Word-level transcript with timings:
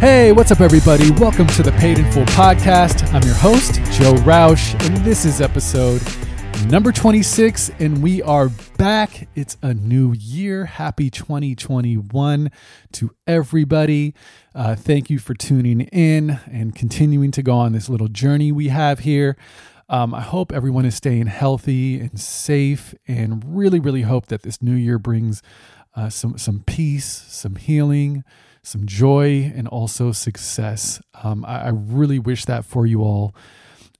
Hey, 0.00 0.30
what's 0.30 0.52
up, 0.52 0.60
everybody? 0.60 1.10
Welcome 1.10 1.48
to 1.48 1.62
the 1.64 1.72
Paid 1.72 1.98
in 1.98 2.08
Full 2.12 2.24
podcast. 2.26 3.12
I'm 3.12 3.22
your 3.24 3.34
host, 3.34 3.82
Joe 3.98 4.14
Roush, 4.22 4.74
and 4.86 4.96
this 4.98 5.24
is 5.24 5.40
episode 5.40 6.00
number 6.70 6.92
26, 6.92 7.72
and 7.80 8.00
we 8.00 8.22
are 8.22 8.48
back. 8.76 9.26
It's 9.34 9.56
a 9.60 9.74
new 9.74 10.12
year. 10.12 10.66
Happy 10.66 11.10
2021 11.10 12.48
to 12.92 13.10
everybody. 13.26 14.14
Uh, 14.54 14.76
thank 14.76 15.10
you 15.10 15.18
for 15.18 15.34
tuning 15.34 15.80
in 15.80 16.38
and 16.46 16.76
continuing 16.76 17.32
to 17.32 17.42
go 17.42 17.54
on 17.54 17.72
this 17.72 17.88
little 17.88 18.06
journey 18.06 18.52
we 18.52 18.68
have 18.68 19.00
here. 19.00 19.36
Um, 19.88 20.14
I 20.14 20.20
hope 20.20 20.52
everyone 20.52 20.84
is 20.84 20.94
staying 20.94 21.26
healthy 21.26 21.98
and 21.98 22.20
safe, 22.20 22.94
and 23.08 23.42
really, 23.44 23.80
really 23.80 24.02
hope 24.02 24.26
that 24.26 24.42
this 24.42 24.62
new 24.62 24.76
year 24.76 25.00
brings 25.00 25.42
uh, 25.96 26.08
some 26.08 26.38
some 26.38 26.62
peace, 26.64 27.24
some 27.26 27.56
healing, 27.56 28.22
some 28.62 28.86
joy, 28.86 29.52
and 29.54 29.68
also 29.68 30.12
success. 30.12 31.00
Um, 31.22 31.44
I, 31.44 31.66
I 31.66 31.68
really 31.68 32.18
wish 32.18 32.44
that 32.44 32.64
for 32.64 32.86
you 32.86 33.02
all. 33.02 33.34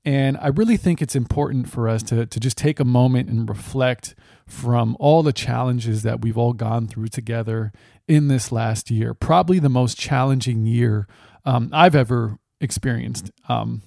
And 0.05 0.39
I 0.39 0.49
really 0.49 0.77
think 0.77 1.03
it's 1.03 1.17
important 1.17 1.69
for 1.69 1.89
us 1.89 2.03
to, 2.05 2.25
to 2.25 2.41
just 2.41 2.57
take 2.57 2.81
a 2.81 2.85
moment 2.85 3.29
and 3.29 3.49
reflect 3.49 4.15
from 4.47 4.97
all 4.99 5.23
the 5.23 5.33
challenges 5.33 6.03
that 6.03 6.23
we've 6.23 6.39
all 6.39 6.55
gone 6.55 6.87
through 6.87 7.09
together 7.09 7.73
in 8.07 8.29
this 8.29 8.51
last 8.51 8.91
year. 8.91 9.13
Probably 9.13 9.59
the 9.59 9.69
most 9.69 9.99
challenging 9.99 10.65
year 10.65 11.07
um, 11.45 11.69
I've 11.73 11.95
ever 11.95 12.39
experienced. 12.61 13.31
Um, 13.49 13.83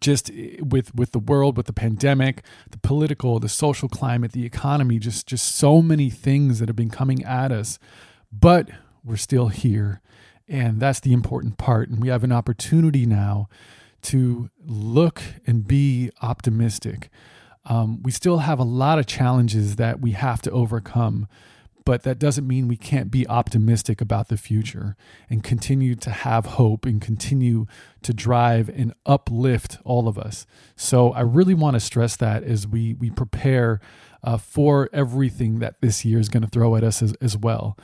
just 0.00 0.30
with 0.60 0.94
with 0.94 1.12
the 1.12 1.18
world 1.18 1.56
with 1.56 1.64
the 1.64 1.72
pandemic 1.72 2.44
the 2.70 2.76
political 2.76 3.40
the 3.40 3.48
social 3.48 3.88
climate 3.88 4.32
the 4.32 4.44
economy 4.44 4.98
just 4.98 5.26
just 5.26 5.54
so 5.54 5.80
many 5.80 6.10
things 6.10 6.58
that 6.58 6.68
have 6.68 6.76
been 6.76 6.90
coming 6.90 7.24
at 7.24 7.50
us 7.50 7.78
but 8.30 8.68
we're 9.06 9.16
still 9.16 9.48
here 9.48 10.00
and 10.48 10.80
that's 10.80 11.00
the 11.00 11.12
important 11.12 11.58
part 11.58 11.88
and 11.88 12.02
we 12.02 12.08
have 12.08 12.24
an 12.24 12.32
opportunity 12.32 13.06
now 13.06 13.48
to 14.06 14.50
look 14.64 15.20
and 15.46 15.66
be 15.66 16.10
optimistic. 16.22 17.10
Um, 17.64 18.02
we 18.04 18.12
still 18.12 18.38
have 18.38 18.60
a 18.60 18.64
lot 18.64 19.00
of 19.00 19.06
challenges 19.06 19.76
that 19.76 20.00
we 20.00 20.12
have 20.12 20.40
to 20.42 20.50
overcome, 20.52 21.26
but 21.84 22.04
that 22.04 22.20
doesn't 22.20 22.46
mean 22.46 22.68
we 22.68 22.76
can't 22.76 23.10
be 23.10 23.26
optimistic 23.26 24.00
about 24.00 24.28
the 24.28 24.36
future 24.36 24.96
and 25.28 25.42
continue 25.42 25.96
to 25.96 26.10
have 26.10 26.46
hope 26.46 26.86
and 26.86 27.00
continue 27.00 27.66
to 28.02 28.14
drive 28.14 28.68
and 28.68 28.94
uplift 29.04 29.78
all 29.84 30.06
of 30.06 30.18
us. 30.18 30.46
So 30.76 31.12
I 31.12 31.22
really 31.22 31.54
want 31.54 31.74
to 31.74 31.80
stress 31.80 32.14
that 32.16 32.44
as 32.44 32.66
we 32.68 32.94
we 32.94 33.10
prepare 33.10 33.80
uh, 34.22 34.36
for 34.36 34.88
everything 34.92 35.58
that 35.58 35.80
this 35.80 36.04
year 36.04 36.20
is 36.20 36.28
going 36.28 36.42
to 36.44 36.48
throw 36.48 36.76
at 36.76 36.84
us 36.84 37.02
as, 37.02 37.14
as 37.20 37.36
well. 37.36 37.76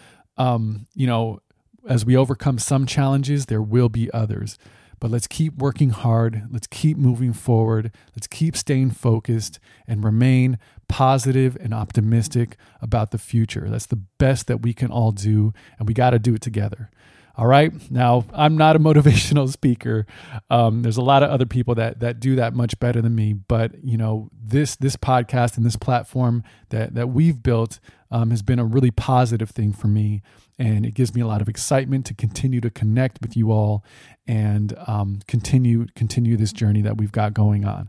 Um, 0.42 0.86
you 0.94 1.06
know, 1.06 1.40
as 1.88 2.04
we 2.04 2.16
overcome 2.16 2.58
some 2.58 2.84
challenges, 2.84 3.46
there 3.46 3.62
will 3.62 3.88
be 3.88 4.10
others. 4.12 4.58
But 4.98 5.10
let's 5.10 5.26
keep 5.26 5.56
working 5.56 5.90
hard. 5.90 6.48
Let's 6.50 6.66
keep 6.66 6.96
moving 6.96 7.32
forward. 7.32 7.92
Let's 8.14 8.26
keep 8.26 8.56
staying 8.56 8.90
focused 8.90 9.58
and 9.86 10.04
remain 10.04 10.58
positive 10.88 11.56
and 11.60 11.72
optimistic 11.74 12.56
about 12.80 13.10
the 13.10 13.18
future. 13.18 13.68
That's 13.68 13.86
the 13.86 14.02
best 14.18 14.46
that 14.48 14.62
we 14.62 14.72
can 14.72 14.90
all 14.90 15.12
do, 15.12 15.52
and 15.78 15.88
we 15.88 15.94
got 15.94 16.10
to 16.10 16.18
do 16.18 16.34
it 16.34 16.42
together. 16.42 16.90
All 17.36 17.46
right. 17.46 17.72
Now, 17.90 18.24
I'm 18.32 18.56
not 18.56 18.76
a 18.76 18.78
motivational 18.80 19.50
speaker. 19.50 20.06
Um, 20.50 20.82
there's 20.82 20.96
a 20.96 21.02
lot 21.02 21.22
of 21.22 21.30
other 21.30 21.46
people 21.46 21.74
that 21.76 22.00
that 22.00 22.20
do 22.20 22.36
that 22.36 22.54
much 22.54 22.78
better 22.78 23.00
than 23.00 23.14
me. 23.14 23.32
But 23.32 23.82
you 23.84 23.96
know, 23.96 24.28
this 24.32 24.76
this 24.76 24.96
podcast 24.96 25.56
and 25.56 25.64
this 25.64 25.76
platform 25.76 26.44
that 26.70 26.94
that 26.94 27.08
we've 27.08 27.42
built 27.42 27.80
um, 28.10 28.30
has 28.30 28.42
been 28.42 28.58
a 28.58 28.64
really 28.64 28.90
positive 28.90 29.50
thing 29.50 29.72
for 29.72 29.88
me 29.88 30.22
and 30.58 30.84
it 30.84 30.94
gives 30.94 31.14
me 31.14 31.20
a 31.20 31.26
lot 31.26 31.40
of 31.40 31.48
excitement 31.48 32.06
to 32.06 32.14
continue 32.14 32.60
to 32.60 32.70
connect 32.70 33.20
with 33.20 33.36
you 33.36 33.50
all 33.50 33.84
and 34.26 34.76
um, 34.86 35.20
continue 35.26 35.86
continue 35.94 36.36
this 36.36 36.52
journey 36.52 36.82
that 36.82 36.96
we've 36.96 37.12
got 37.12 37.34
going 37.34 37.64
on. 37.64 37.88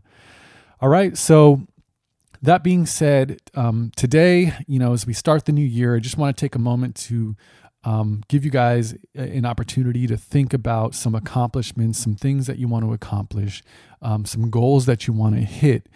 All 0.80 0.88
right, 0.88 1.16
so 1.16 1.66
that 2.42 2.62
being 2.62 2.84
said, 2.84 3.40
um, 3.54 3.92
today, 3.96 4.52
you 4.66 4.78
know, 4.78 4.92
as 4.92 5.06
we 5.06 5.12
start 5.12 5.44
the 5.44 5.52
new 5.52 5.64
year, 5.64 5.96
I 5.96 5.98
just 6.00 6.18
want 6.18 6.36
to 6.36 6.40
take 6.40 6.54
a 6.54 6.58
moment 6.58 6.96
to 6.96 7.36
um, 7.84 8.22
give 8.28 8.44
you 8.44 8.50
guys 8.50 8.94
an 9.14 9.44
opportunity 9.44 10.06
to 10.06 10.16
think 10.16 10.54
about 10.54 10.94
some 10.94 11.14
accomplishments, 11.14 11.98
some 11.98 12.14
things 12.14 12.46
that 12.46 12.58
you 12.58 12.66
want 12.66 12.84
to 12.84 12.92
accomplish, 12.92 13.62
um, 14.00 14.24
some 14.24 14.50
goals 14.50 14.86
that 14.86 15.06
you 15.06 15.12
want 15.12 15.34
to 15.34 15.42
hit, 15.42 15.88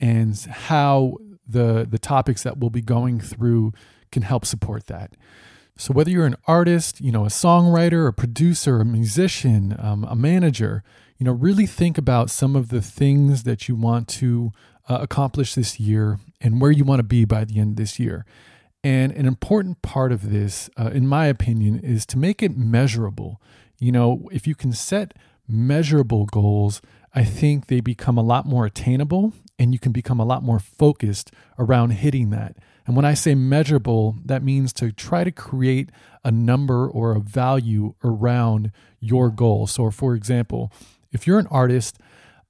and 0.00 0.36
how 0.38 1.16
the 1.46 1.86
the 1.88 1.98
topics 1.98 2.42
that 2.42 2.58
we'll 2.58 2.70
be 2.70 2.80
going 2.80 3.20
through 3.20 3.72
can 4.10 4.22
help 4.22 4.44
support 4.44 4.86
that. 4.86 5.12
So 5.76 5.92
whether 5.92 6.10
you're 6.10 6.26
an 6.26 6.36
artist, 6.46 7.00
you 7.00 7.10
know, 7.10 7.24
a 7.24 7.28
songwriter, 7.28 8.08
a 8.08 8.12
producer, 8.12 8.80
a 8.80 8.84
musician, 8.84 9.76
um, 9.78 10.04
a 10.04 10.14
manager, 10.14 10.84
you 11.18 11.24
know, 11.24 11.32
really 11.32 11.66
think 11.66 11.98
about 11.98 12.30
some 12.30 12.54
of 12.54 12.68
the 12.68 12.80
things 12.80 13.42
that 13.42 13.68
you 13.68 13.74
want 13.74 14.06
to 14.08 14.52
uh, 14.88 14.98
accomplish 15.00 15.54
this 15.54 15.80
year 15.80 16.20
and 16.40 16.60
where 16.60 16.70
you 16.70 16.84
want 16.84 17.00
to 17.00 17.04
be 17.04 17.24
by 17.24 17.44
the 17.44 17.58
end 17.58 17.72
of 17.72 17.76
this 17.76 17.98
year. 17.98 18.24
And 18.84 19.12
an 19.12 19.24
important 19.24 19.80
part 19.80 20.12
of 20.12 20.30
this, 20.30 20.68
uh, 20.78 20.90
in 20.92 21.08
my 21.08 21.26
opinion, 21.26 21.80
is 21.80 22.04
to 22.06 22.18
make 22.18 22.42
it 22.42 22.54
measurable. 22.54 23.40
You 23.78 23.90
know, 23.90 24.28
if 24.30 24.46
you 24.46 24.54
can 24.54 24.72
set 24.72 25.14
measurable 25.48 26.26
goals, 26.26 26.82
I 27.14 27.24
think 27.24 27.66
they 27.66 27.80
become 27.80 28.18
a 28.18 28.22
lot 28.22 28.44
more 28.44 28.66
attainable 28.66 29.32
and 29.58 29.72
you 29.72 29.78
can 29.78 29.92
become 29.92 30.20
a 30.20 30.24
lot 30.24 30.42
more 30.42 30.58
focused 30.58 31.30
around 31.58 31.90
hitting 31.90 32.28
that. 32.30 32.56
And 32.86 32.94
when 32.94 33.06
I 33.06 33.14
say 33.14 33.34
measurable, 33.34 34.16
that 34.22 34.42
means 34.42 34.72
to 34.74 34.92
try 34.92 35.24
to 35.24 35.32
create 35.32 35.88
a 36.22 36.30
number 36.30 36.86
or 36.86 37.16
a 37.16 37.20
value 37.20 37.94
around 38.04 38.70
your 39.00 39.30
goal. 39.30 39.66
So, 39.66 39.90
for 39.90 40.14
example, 40.14 40.70
if 41.10 41.26
you're 41.26 41.38
an 41.38 41.46
artist, 41.46 41.98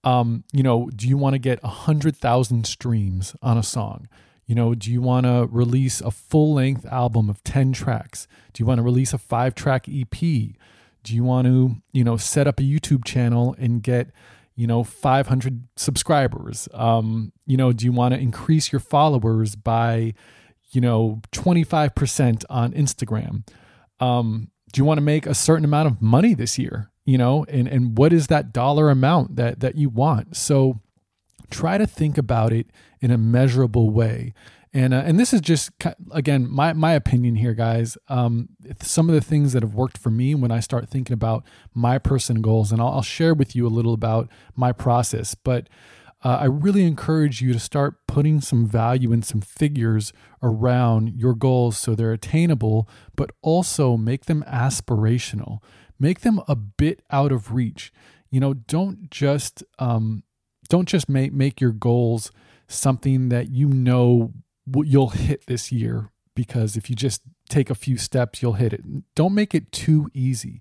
um, 0.03 0.43
you 0.53 0.65
know, 0.65 0.91
do 0.97 1.06
you 1.06 1.16
want 1.16 1.34
to 1.34 1.39
get 1.39 1.62
100,000 1.62 2.66
streams 2.66 3.37
on 3.41 3.56
a 3.56 3.62
song? 3.62 4.09
You 4.47 4.55
know, 4.55 4.75
do 4.75 4.91
you 4.93 5.00
want 5.00 5.27
to 5.27 5.49
release 5.50 6.00
a 6.00 6.10
full 6.10 6.55
length 6.55 6.84
album 6.87 7.31
of 7.31 7.43
10 7.44 7.72
tracks? 7.72 8.27
Do 8.53 8.62
you 8.62 8.66
want 8.66 8.78
to 8.78 8.82
release 8.82 9.12
a 9.12 9.19
five 9.19 9.55
track 9.55 9.87
EP? 9.88 10.10
Do 10.10 11.15
you 11.15 11.25
want 11.25 11.47
to, 11.47 11.77
you 11.93 12.05
know, 12.05 12.16
set 12.16 12.47
up 12.47 12.60
a 12.60 12.62
YouTube 12.62 13.04
channel 13.04 13.54
and 13.59 13.83
get 13.83 14.10
you 14.56 14.66
know 14.66 14.84
500 14.84 15.69
subscribers 15.77 16.69
um 16.72 17.33
you 17.47 17.56
know 17.56 17.72
do 17.72 17.84
you 17.84 17.93
want 17.93 18.15
to 18.15 18.21
increase 18.21 18.72
your 18.72 18.81
followers 18.81 19.56
by 19.56 20.15
you 20.71 20.81
know 20.81 21.21
25% 21.33 22.44
on 22.49 22.72
instagram 22.72 23.47
um 24.00 24.49
do 24.72 24.81
you 24.81 24.84
want 24.84 24.99
to 24.99 25.03
make 25.03 25.27
a 25.27 25.34
certain 25.34 25.65
amount 25.65 25.88
of 25.88 26.00
money 26.00 26.34
this 26.34 26.59
year 26.59 26.91
you 27.04 27.19
know 27.19 27.44
and 27.49 27.66
and 27.69 27.99
what 27.99 28.12
is 28.12 28.28
that 28.28 28.53
dollar 28.53 28.91
amount 28.91 29.37
that 29.37 29.60
that 29.60 29.75
you 29.75 29.88
want 29.88 30.37
so 30.37 30.81
try 31.54 31.78
to 31.78 31.87
think 31.87 32.19
about 32.19 32.53
it 32.53 32.66
in 33.00 33.10
a 33.10 33.19
measurable 33.19 33.91
way 33.91 34.34
and 34.75 34.92
uh, 34.92 35.03
and 35.06 35.20
this 35.20 35.32
is 35.32 35.41
just 35.41 35.70
again 36.10 36.50
my 36.50 36.72
my 36.72 36.92
opinion 36.94 37.37
here, 37.37 37.54
guys. 37.54 37.97
Um, 38.09 38.48
some 38.82 39.09
of 39.09 39.15
the 39.15 39.20
things 39.20 39.53
that 39.53 39.62
have 39.62 39.75
worked 39.75 39.97
for 39.97 40.10
me 40.10 40.34
when 40.34 40.50
I 40.50 40.59
start 40.59 40.88
thinking 40.88 41.15
about 41.15 41.44
my 41.72 41.98
personal 41.98 42.42
goals, 42.42 42.72
and 42.72 42.81
I'll, 42.81 42.88
I'll 42.88 43.03
share 43.03 43.34
with 43.34 43.54
you 43.54 43.69
a 43.69 43.69
little 43.69 43.94
about 43.94 44.28
my 44.56 44.72
process. 44.72 45.37
But 45.37 45.69
uh, 46.25 46.38
I 46.41 46.47
really 46.47 46.82
encourage 46.82 47.41
you 47.41 47.53
to 47.53 47.60
start 47.60 48.04
putting 48.09 48.41
some 48.41 48.66
value 48.66 49.12
and 49.12 49.25
some 49.25 49.41
figures 49.41 50.12
around 50.42 51.15
your 51.15 51.36
goals 51.36 51.78
so 51.78 51.94
they're 51.94 52.12
attainable, 52.12 52.88
but 53.15 53.31
also 53.42 53.97
make 53.97 54.25
them 54.25 54.42
aspirational. 54.48 55.60
Make 56.00 56.22
them 56.22 56.41
a 56.48 56.56
bit 56.56 57.00
out 57.12 57.31
of 57.31 57.53
reach. 57.54 57.92
You 58.28 58.41
know, 58.41 58.54
don't 58.54 59.09
just 59.09 59.62
um, 59.78 60.25
don't 60.69 60.88
just 60.88 61.08
make 61.08 61.32
make 61.32 61.60
your 61.60 61.72
goals 61.72 62.30
something 62.69 63.28
that 63.28 63.50
you 63.50 63.69
know 63.69 64.32
you'll 64.66 65.10
hit 65.10 65.47
this 65.47 65.70
year 65.70 66.10
because 66.34 66.76
if 66.76 66.91
you 66.91 66.97
just 66.97 67.22
take 67.48 67.70
a 67.70 67.75
few 67.75 67.97
steps, 67.97 68.42
you'll 68.42 68.54
hit 68.54 68.72
it. 68.72 68.83
Don't 69.15 69.34
make 69.34 69.54
it 69.54 69.71
too 69.71 70.09
easy. 70.15 70.60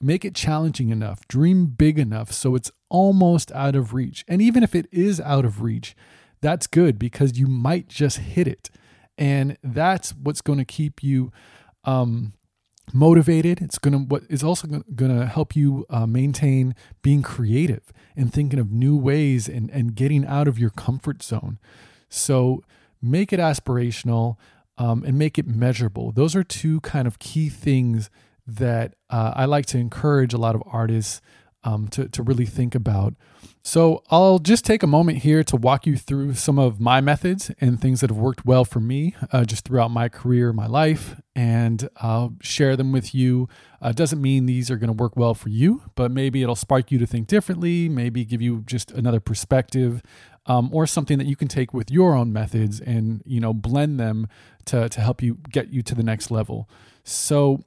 Make 0.00 0.24
it 0.24 0.34
challenging 0.34 0.88
enough. 0.88 1.26
Dream 1.28 1.66
big 1.66 1.98
enough 1.98 2.32
so 2.32 2.54
it's 2.54 2.70
almost 2.88 3.52
out 3.52 3.76
of 3.76 3.94
reach. 3.94 4.24
And 4.26 4.42
even 4.42 4.62
if 4.62 4.74
it 4.74 4.86
is 4.90 5.20
out 5.20 5.44
of 5.44 5.62
reach, 5.62 5.94
that's 6.40 6.66
good 6.66 6.98
because 6.98 7.38
you 7.38 7.46
might 7.46 7.88
just 7.88 8.18
hit 8.18 8.48
it. 8.48 8.70
And 9.16 9.56
that's 9.62 10.10
what's 10.10 10.40
going 10.40 10.58
to 10.58 10.64
keep 10.64 11.02
you 11.02 11.30
um, 11.84 12.32
motivated. 12.92 13.60
It's 13.60 13.78
to 13.92 13.98
what 13.98 14.24
is 14.28 14.42
also 14.42 14.66
to 15.10 15.26
help 15.26 15.54
you 15.54 15.86
uh, 15.88 16.06
maintain 16.06 16.74
being 17.02 17.22
creative 17.22 17.92
and 18.16 18.32
thinking 18.32 18.58
of 18.58 18.70
new 18.70 18.96
ways 18.96 19.48
and 19.48 19.70
and 19.70 19.94
getting 19.94 20.26
out 20.26 20.48
of 20.48 20.58
your 20.58 20.70
comfort 20.70 21.22
zone. 21.22 21.58
So 22.08 22.62
make 23.00 23.32
it 23.32 23.40
aspirational 23.40 24.36
um, 24.78 25.04
and 25.04 25.18
make 25.18 25.38
it 25.38 25.46
measurable. 25.46 26.12
Those 26.12 26.34
are 26.34 26.44
two 26.44 26.80
kind 26.80 27.06
of 27.06 27.18
key 27.18 27.48
things 27.48 28.10
that 28.46 28.94
uh, 29.10 29.32
I 29.34 29.44
like 29.44 29.66
to 29.66 29.78
encourage 29.78 30.34
a 30.34 30.38
lot 30.38 30.54
of 30.54 30.62
artists 30.66 31.20
um, 31.64 31.88
to, 31.88 32.08
to 32.08 32.22
really 32.22 32.46
think 32.46 32.74
about. 32.74 33.14
So 33.64 34.02
I'll 34.10 34.40
just 34.40 34.64
take 34.64 34.82
a 34.82 34.88
moment 34.88 35.18
here 35.18 35.44
to 35.44 35.56
walk 35.56 35.86
you 35.86 35.96
through 35.96 36.34
some 36.34 36.58
of 36.58 36.80
my 36.80 37.00
methods 37.00 37.52
and 37.60 37.80
things 37.80 38.00
that 38.00 38.10
have 38.10 38.16
worked 38.18 38.44
well 38.44 38.64
for 38.64 38.80
me 38.80 39.14
uh, 39.30 39.44
just 39.44 39.64
throughout 39.64 39.92
my 39.92 40.08
career, 40.08 40.52
my 40.52 40.66
life, 40.66 41.20
and 41.36 41.88
I'll 41.98 42.34
share 42.40 42.76
them 42.76 42.90
with 42.90 43.14
you. 43.14 43.48
Uh, 43.80 43.92
doesn't 43.92 44.20
mean 44.20 44.46
these 44.46 44.68
are 44.68 44.76
going 44.76 44.88
to 44.88 45.00
work 45.00 45.16
well 45.16 45.34
for 45.34 45.48
you, 45.48 45.82
but 45.94 46.10
maybe 46.10 46.42
it'll 46.42 46.56
spark 46.56 46.90
you 46.90 46.98
to 46.98 47.06
think 47.06 47.28
differently, 47.28 47.88
maybe 47.88 48.24
give 48.24 48.42
you 48.42 48.62
just 48.66 48.90
another 48.90 49.20
perspective. 49.20 50.02
Um, 50.46 50.70
or 50.72 50.88
something 50.88 51.18
that 51.18 51.28
you 51.28 51.36
can 51.36 51.46
take 51.46 51.72
with 51.72 51.88
your 51.88 52.16
own 52.16 52.32
methods 52.32 52.80
and 52.80 53.22
you 53.24 53.38
know 53.38 53.54
blend 53.54 54.00
them 54.00 54.26
to, 54.64 54.88
to 54.88 55.00
help 55.00 55.22
you 55.22 55.38
get 55.48 55.72
you 55.72 55.82
to 55.82 55.94
the 55.94 56.02
next 56.02 56.32
level 56.32 56.68
so 57.04 57.64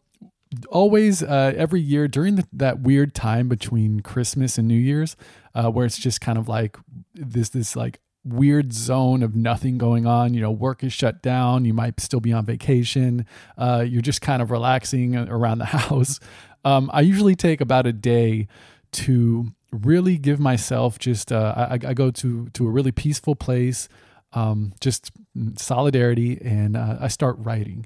always 0.69 1.23
uh, 1.23 1.53
every 1.55 1.81
year 1.81 2.07
during 2.07 2.35
the, 2.35 2.47
that 2.53 2.79
weird 2.79 3.13
time 3.13 3.47
between 3.47 4.01
Christmas 4.01 4.57
and 4.57 4.67
New 4.67 4.79
Year's, 4.79 5.15
uh, 5.53 5.69
where 5.69 5.85
it's 5.85 5.97
just 5.97 6.21
kind 6.21 6.37
of 6.37 6.47
like 6.47 6.77
this 7.13 7.49
this 7.49 7.75
like 7.75 7.99
weird 8.23 8.73
zone 8.73 9.21
of 9.21 9.35
nothing 9.35 9.77
going 9.77 10.05
on. 10.05 10.33
You 10.33 10.41
know, 10.41 10.51
work 10.51 10.83
is 10.83 10.93
shut 10.93 11.21
down. 11.21 11.65
You 11.65 11.73
might 11.73 11.99
still 11.99 12.19
be 12.19 12.33
on 12.33 12.45
vacation. 12.45 13.25
Uh, 13.57 13.85
you're 13.87 14.01
just 14.01 14.21
kind 14.21 14.41
of 14.41 14.51
relaxing 14.51 15.15
around 15.15 15.59
the 15.59 15.65
house. 15.65 16.19
Um, 16.63 16.89
I 16.93 17.01
usually 17.01 17.35
take 17.35 17.61
about 17.61 17.85
a 17.85 17.93
day 17.93 18.47
to 18.93 19.51
really 19.71 20.17
give 20.17 20.39
myself 20.39 20.99
just. 20.99 21.31
Uh, 21.31 21.67
I, 21.69 21.73
I, 21.73 21.93
go 21.93 22.11
to 22.11 22.49
to 22.49 22.67
a 22.67 22.69
really 22.69 22.91
peaceful 22.91 23.35
place, 23.35 23.87
um, 24.33 24.73
just 24.79 25.11
solidarity, 25.57 26.39
and 26.41 26.75
uh, 26.75 26.97
I 26.99 27.07
start 27.07 27.35
writing 27.39 27.85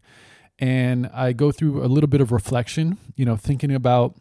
and 0.59 1.09
I 1.13 1.31
go 1.31 1.51
through 1.51 1.83
a 1.83 1.87
little 1.87 2.09
bit 2.09 2.21
of 2.21 2.31
reflection, 2.31 2.97
you 3.15 3.25
know, 3.25 3.37
thinking 3.37 3.73
about 3.73 4.15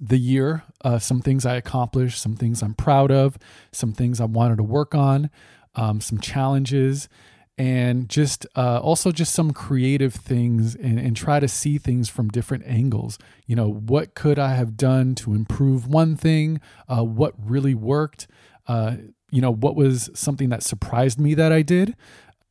the 0.00 0.18
year, 0.18 0.64
uh, 0.82 0.98
some 0.98 1.20
things 1.20 1.46
I 1.46 1.54
accomplished, 1.54 2.20
some 2.20 2.34
things 2.34 2.62
I'm 2.62 2.74
proud 2.74 3.12
of, 3.12 3.38
some 3.70 3.92
things 3.92 4.20
I 4.20 4.24
wanted 4.24 4.56
to 4.56 4.62
work 4.62 4.94
on, 4.94 5.30
um, 5.74 6.00
some 6.00 6.18
challenges, 6.18 7.08
and 7.56 8.08
just 8.08 8.46
uh, 8.56 8.80
also 8.80 9.12
just 9.12 9.34
some 9.34 9.52
creative 9.52 10.14
things 10.14 10.74
and, 10.74 10.98
and 10.98 11.14
try 11.14 11.38
to 11.38 11.46
see 11.46 11.76
things 11.76 12.08
from 12.08 12.28
different 12.28 12.64
angles. 12.66 13.18
You 13.46 13.54
know, 13.54 13.68
what 13.70 14.14
could 14.14 14.38
I 14.38 14.54
have 14.54 14.76
done 14.76 15.14
to 15.16 15.34
improve 15.34 15.86
one 15.86 16.16
thing? 16.16 16.60
Uh, 16.88 17.04
what 17.04 17.34
really 17.38 17.74
worked? 17.74 18.26
Uh, 18.66 18.96
you 19.30 19.42
know, 19.42 19.52
what 19.52 19.76
was 19.76 20.10
something 20.14 20.48
that 20.48 20.62
surprised 20.62 21.20
me 21.20 21.34
that 21.34 21.52
I 21.52 21.62
did? 21.62 21.94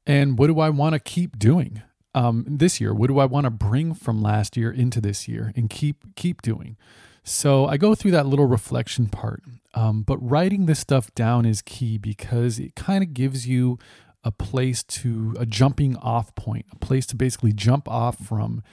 And 0.06 0.38
what 0.38 0.48
do 0.48 0.60
I 0.60 0.70
want 0.70 0.94
to 0.94 1.00
keep 1.00 1.40
doing? 1.40 1.82
Um, 2.14 2.46
this 2.48 2.80
year? 2.82 2.94
What 2.94 3.08
do 3.08 3.20
I 3.20 3.26
want 3.26 3.46
to 3.46 3.50
bring 3.50 3.94
from 3.94 4.22
last 4.22 4.58
year 4.58 4.72
into 4.72 5.02
this 5.02 5.28
year 5.28 5.54
and 5.56 5.70
keep 5.70 6.16
keep 6.16 6.42
doing? 6.42 6.78
So 7.24 7.68
I 7.68 7.78
go 7.78 7.96
through 7.96 8.12
that 8.12 8.26
little 8.26 8.48
reflection 8.48 9.08
part. 9.08 9.44
Um, 9.76 10.02
but 10.02 10.18
writing 10.18 10.66
this 10.66 10.80
stuff 10.80 11.14
down 11.14 11.46
is 11.46 11.62
key 11.62 11.98
because 11.98 12.60
it 12.60 12.76
kind 12.76 13.04
of 13.04 13.14
gives 13.14 13.48
you 13.48 13.78
a 14.24 14.32
place 14.32 14.84
to 14.84 15.36
a 15.40 15.46
jumping 15.46 15.96
off 15.98 16.34
point, 16.36 16.66
a 16.72 16.76
place 16.78 17.06
to 17.08 17.16
basically 17.16 17.54
jump 17.54 17.88
off 17.88 18.18
from. 18.18 18.64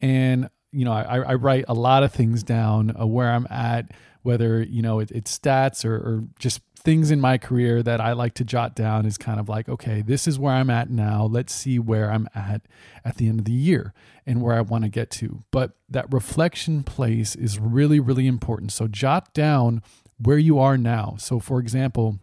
And 0.00 0.48
you 0.72 0.84
know, 0.84 0.92
I, 0.92 1.18
I 1.20 1.34
write 1.34 1.64
a 1.68 1.74
lot 1.74 2.02
of 2.02 2.12
things 2.12 2.42
down 2.42 2.94
uh, 2.98 3.06
where 3.06 3.30
I'm 3.30 3.46
at, 3.50 3.92
whether 4.26 4.62
you 4.62 4.82
know 4.82 4.98
it, 4.98 5.10
it's 5.12 5.38
stats 5.38 5.84
or, 5.84 5.94
or 5.94 6.24
just 6.38 6.60
things 6.86 7.10
in 7.10 7.20
my 7.20 7.36
career 7.36 7.82
that 7.82 8.00
I 8.00 8.12
like 8.12 8.34
to 8.34 8.44
jot 8.44 8.76
down 8.76 9.06
is 9.06 9.18
kind 9.18 9.40
of 9.40 9.48
like, 9.48 9.68
okay, 9.68 10.02
this 10.02 10.28
is 10.28 10.38
where 10.38 10.54
I'm 10.54 10.70
at 10.70 10.88
now. 10.88 11.24
Let's 11.24 11.52
see 11.52 11.80
where 11.80 12.12
I'm 12.12 12.28
at 12.32 12.62
at 13.04 13.16
the 13.16 13.28
end 13.28 13.40
of 13.40 13.44
the 13.44 13.52
year 13.52 13.92
and 14.24 14.40
where 14.40 14.54
I 14.54 14.60
want 14.60 14.84
to 14.84 14.88
get 14.88 15.10
to. 15.12 15.42
But 15.50 15.72
that 15.88 16.12
reflection 16.12 16.84
place 16.84 17.34
is 17.34 17.58
really, 17.58 17.98
really 17.98 18.28
important. 18.28 18.70
So 18.70 18.86
jot 18.86 19.34
down 19.34 19.82
where 20.22 20.38
you 20.38 20.60
are 20.60 20.78
now. 20.78 21.16
So, 21.18 21.40
for 21.40 21.58
example, 21.58 22.20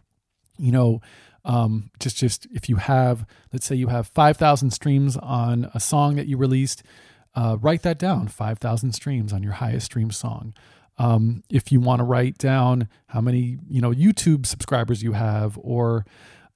you 0.58 0.72
know, 0.72 1.02
um, 1.44 1.90
just 2.00 2.16
just 2.16 2.46
if 2.52 2.70
you 2.70 2.76
have, 2.76 3.26
let's 3.52 3.66
say 3.66 3.74
you 3.74 3.88
have 3.88 4.06
five 4.08 4.38
thousand 4.38 4.70
streams 4.70 5.18
on 5.18 5.70
a 5.74 5.80
song 5.80 6.16
that 6.16 6.26
you 6.26 6.38
released, 6.38 6.82
uh, 7.34 7.58
write 7.60 7.82
that 7.82 7.98
down. 7.98 8.28
Five 8.28 8.60
thousand 8.60 8.92
streams 8.92 9.30
on 9.30 9.42
your 9.42 9.52
highest 9.52 9.86
stream 9.86 10.10
song. 10.10 10.54
Um, 10.98 11.42
if 11.50 11.72
you 11.72 11.80
want 11.80 12.00
to 12.00 12.04
write 12.04 12.38
down 12.38 12.88
how 13.08 13.20
many 13.20 13.58
you 13.68 13.80
know 13.80 13.90
YouTube 13.90 14.46
subscribers 14.46 15.02
you 15.02 15.12
have, 15.12 15.58
or 15.60 16.04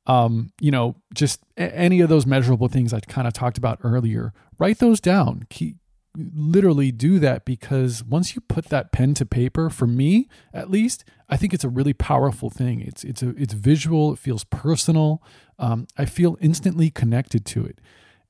um, 0.06 0.50
you 0.60 0.70
know 0.70 0.96
just 1.14 1.42
a- 1.56 1.74
any 1.76 2.00
of 2.00 2.08
those 2.08 2.26
measurable 2.26 2.68
things 2.68 2.92
I 2.92 3.00
kind 3.00 3.26
of 3.26 3.32
talked 3.32 3.58
about 3.58 3.78
earlier, 3.82 4.32
write 4.58 4.78
those 4.78 5.00
down. 5.00 5.44
Keep, 5.50 5.76
literally 6.16 6.90
do 6.90 7.18
that 7.18 7.44
because 7.44 8.02
once 8.04 8.34
you 8.34 8.40
put 8.42 8.66
that 8.66 8.92
pen 8.92 9.14
to 9.14 9.26
paper, 9.26 9.70
for 9.70 9.86
me 9.86 10.28
at 10.52 10.70
least, 10.70 11.04
I 11.28 11.36
think 11.36 11.52
it's 11.52 11.64
a 11.64 11.68
really 11.68 11.92
powerful 11.92 12.50
thing. 12.50 12.80
It's 12.80 13.04
it's 13.04 13.22
a 13.22 13.30
it's 13.30 13.54
visual. 13.54 14.12
It 14.12 14.18
feels 14.18 14.44
personal. 14.44 15.22
Um, 15.58 15.86
I 15.96 16.04
feel 16.04 16.36
instantly 16.40 16.90
connected 16.90 17.44
to 17.46 17.64
it. 17.66 17.80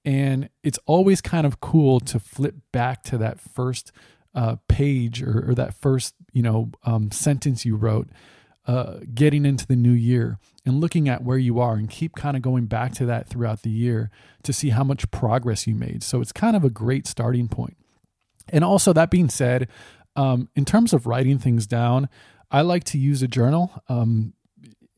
And 0.04 0.48
it's 0.62 0.78
always 0.86 1.20
kind 1.20 1.46
of 1.46 1.60
cool 1.60 2.00
to 2.00 2.18
flip 2.18 2.54
back 2.72 3.02
to 3.04 3.18
that 3.18 3.40
first 3.40 3.92
uh, 4.34 4.56
page 4.68 5.22
or, 5.22 5.50
or, 5.50 5.54
that 5.54 5.74
first 5.74 6.14
you 6.32 6.42
know 6.42 6.70
um, 6.84 7.10
sentence 7.10 7.64
you 7.64 7.76
wrote 7.76 8.08
uh, 8.66 8.98
getting 9.14 9.46
into 9.46 9.66
the 9.66 9.74
new 9.74 9.92
year 9.92 10.38
and 10.66 10.80
looking 10.80 11.08
at 11.08 11.24
where 11.24 11.38
you 11.38 11.58
are 11.58 11.74
and 11.74 11.88
keep 11.88 12.14
kind 12.14 12.36
of 12.36 12.42
going 12.42 12.66
back 12.66 12.92
to 12.92 13.06
that 13.06 13.26
throughout 13.26 13.62
the 13.62 13.70
year 13.70 14.10
to 14.42 14.52
see 14.52 14.68
how 14.68 14.84
much 14.84 15.10
progress 15.10 15.66
you 15.66 15.74
made. 15.74 16.02
So 16.02 16.20
it's 16.20 16.32
kind 16.32 16.54
of 16.54 16.64
a 16.64 16.70
great 16.70 17.06
starting 17.06 17.48
point. 17.48 17.78
And 18.50 18.62
also 18.62 18.92
that 18.92 19.10
being 19.10 19.30
said 19.30 19.68
um, 20.14 20.50
in 20.54 20.66
terms 20.66 20.92
of 20.92 21.06
writing 21.06 21.38
things 21.38 21.66
down 21.66 22.08
i 22.50 22.62
like 22.62 22.84
to 22.84 22.98
use 22.98 23.22
a 23.22 23.28
journal. 23.28 23.82
Um, 23.88 24.34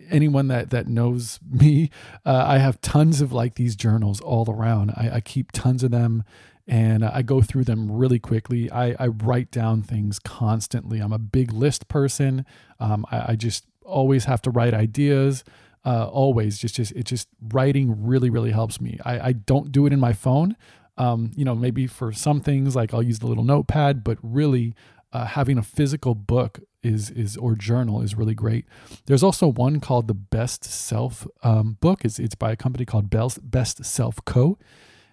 anyone 0.09 0.49
that 0.49 0.71
that 0.71 0.88
knows 0.88 1.38
me 1.49 1.91
uh, 2.25 2.44
i 2.47 2.59
have 2.59 2.81
tons 2.81 3.21
of 3.21 3.32
like 3.32 3.55
these 3.55 3.77
journals 3.77 4.21
all 4.21 4.50
around. 4.50 4.91
I, 4.97 5.11
I 5.15 5.21
keep 5.21 5.53
tons 5.53 5.82
of 5.82 5.91
them 5.91 6.25
and 6.70 7.05
I 7.05 7.22
go 7.22 7.43
through 7.43 7.64
them 7.64 7.90
really 7.90 8.20
quickly. 8.20 8.70
I, 8.70 8.94
I 8.96 9.08
write 9.08 9.50
down 9.50 9.82
things 9.82 10.20
constantly. 10.20 11.00
I'm 11.00 11.12
a 11.12 11.19
big 11.19 11.52
list 11.52 11.88
person. 11.88 12.46
Um, 12.78 13.05
I, 13.11 13.32
I, 13.32 13.37
just 13.37 13.67
always 13.82 14.26
have 14.26 14.40
to 14.43 14.50
write 14.50 14.72
ideas. 14.72 15.43
Uh, 15.84 16.06
always, 16.06 16.58
just 16.58 16.76
just 16.76 16.93
it 16.93 17.05
just 17.05 17.26
writing 17.40 18.06
really 18.06 18.31
really 18.31 18.52
helps 18.52 18.81
me. 18.81 19.00
I, 19.05 19.20
I 19.28 19.32
don't 19.32 19.72
do 19.72 19.84
it 19.84 19.93
in 19.93 19.99
my 19.99 20.12
phone. 20.12 20.56
Um, 20.96 21.32
you 21.34 21.44
know, 21.44 21.56
maybe 21.56 21.88
for 21.88 22.12
some 22.12 22.40
things 22.40 22.76
like 22.76 22.94
I'll 22.94 23.02
use 23.02 23.19
the 23.19 23.26
little 23.26 23.44
notepad, 23.44 24.05
but 24.05 24.19
really 24.22 24.75
uh, 25.12 25.25
having 25.25 25.58
a 25.58 25.62
physical 25.62 26.14
book 26.14 26.61
is 26.84 27.11
is 27.11 27.37
or 27.37 27.56
journal 27.56 28.00
is 28.00 28.14
really 28.14 28.34
great. 28.34 28.64
There's 29.06 29.25
also 29.25 29.49
one 29.49 29.81
called 29.81 30.06
the 30.06 30.14
Best 30.14 30.64
Self 30.64 31.26
um, 31.43 31.78
book. 31.81 32.05
It's 32.05 32.20
it's 32.20 32.37
by 32.37 32.52
a 32.52 32.56
company 32.56 32.84
called 32.84 33.11
Best 33.11 33.84
Self 33.84 34.25
Co. 34.25 34.56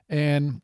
And 0.09 0.61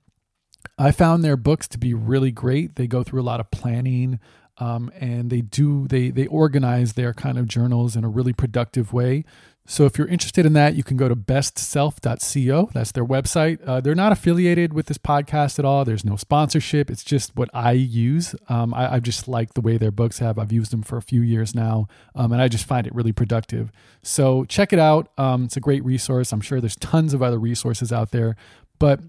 I 0.78 0.92
found 0.92 1.24
their 1.24 1.38
books 1.38 1.68
to 1.70 1.78
be 1.78 1.94
really 1.94 2.32
great. 2.32 2.76
They 2.76 2.88
go 2.88 3.04
through 3.04 3.22
a 3.22 3.24
lot 3.24 3.40
of 3.40 3.52
planning, 3.52 4.20
um, 4.58 4.92
and 5.00 5.30
they 5.30 5.42
do 5.42 5.88
they 5.88 6.10
they 6.10 6.28
organize 6.28 6.94
their 6.94 7.14
kind 7.14 7.38
of 7.38 7.48
journals 7.48 7.96
in 7.96 8.04
a 8.04 8.10
really 8.10 8.34
productive 8.34 8.94
way. 8.94 9.26
So 9.66 9.86
if 9.86 9.98
you're 9.98 10.08
interested 10.08 10.46
in 10.46 10.54
that, 10.54 10.76
you 10.76 10.84
can 10.84 10.98
go 10.98 11.08
to 11.08 11.16
bestself.co. 11.16 12.70
That's 12.74 12.92
their 12.92 13.06
website. 13.06 13.66
Uh, 13.66 13.80
they're 13.80 13.96
not 13.96 14.12
affiliated 14.12 14.74
with 14.74 14.88
this 14.88 14.98
podcast 14.98 15.58
at 15.58 15.64
all. 15.64 15.86
There's 15.86 16.04
no 16.04 16.18
sponsorship. 16.18 16.92
It's 16.92 17.04
just 17.04 17.34
what 17.38 17.50
I 17.54 17.72
use. 17.72 18.36
Um, 18.50 18.74
I, 18.74 18.96
I, 18.96 19.00
just 19.00 19.30
like 19.30 19.54
the 19.54 19.62
way 19.62 19.78
their 19.78 19.92
books 19.92 20.20
have. 20.20 20.38
I've 20.38 20.52
used 20.52 20.72
them 20.72 20.84
for 20.84 20.98
a 20.98 21.02
few 21.02 21.22
years 21.22 21.56
now, 21.56 21.88
um, 22.14 22.34
and 22.34 22.42
I 22.42 22.50
just 22.50 22.66
find 22.66 22.86
it 22.86 22.94
really 22.94 23.14
productive. 23.14 23.72
So 24.02 24.44
check 24.46 24.74
it 24.74 24.80
out. 24.80 25.08
Um, 25.18 25.46
it's 25.46 25.56
a 25.56 25.62
great 25.62 25.86
resource. 25.86 26.34
I'm 26.34 26.42
sure 26.42 26.60
there's 26.60 26.76
tons 26.76 27.14
of 27.14 27.24
other 27.24 27.40
resources 27.40 27.94
out 27.94 28.12
there, 28.12 28.36
but 28.80 29.00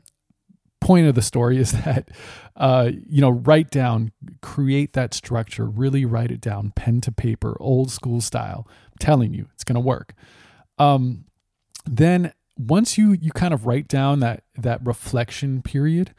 point 0.84 1.06
of 1.06 1.14
the 1.14 1.22
story 1.22 1.58
is 1.58 1.72
that 1.84 2.10
uh, 2.56 2.90
you 3.08 3.20
know 3.20 3.30
write 3.30 3.70
down 3.70 4.12
create 4.40 4.92
that 4.92 5.14
structure 5.14 5.66
really 5.66 6.04
write 6.04 6.30
it 6.30 6.40
down 6.40 6.72
pen 6.76 7.00
to 7.00 7.10
paper 7.10 7.56
old 7.58 7.90
school 7.90 8.20
style 8.20 8.68
I'm 8.68 8.98
telling 9.00 9.34
you 9.34 9.48
it's 9.54 9.64
going 9.64 9.74
to 9.74 9.80
work. 9.80 10.14
Um, 10.78 11.24
then 11.86 12.32
once 12.56 12.96
you 12.96 13.12
you 13.12 13.32
kind 13.32 13.52
of 13.52 13.66
write 13.66 13.88
down 13.88 14.20
that 14.20 14.44
that 14.56 14.84
reflection 14.86 15.62
period 15.62 16.14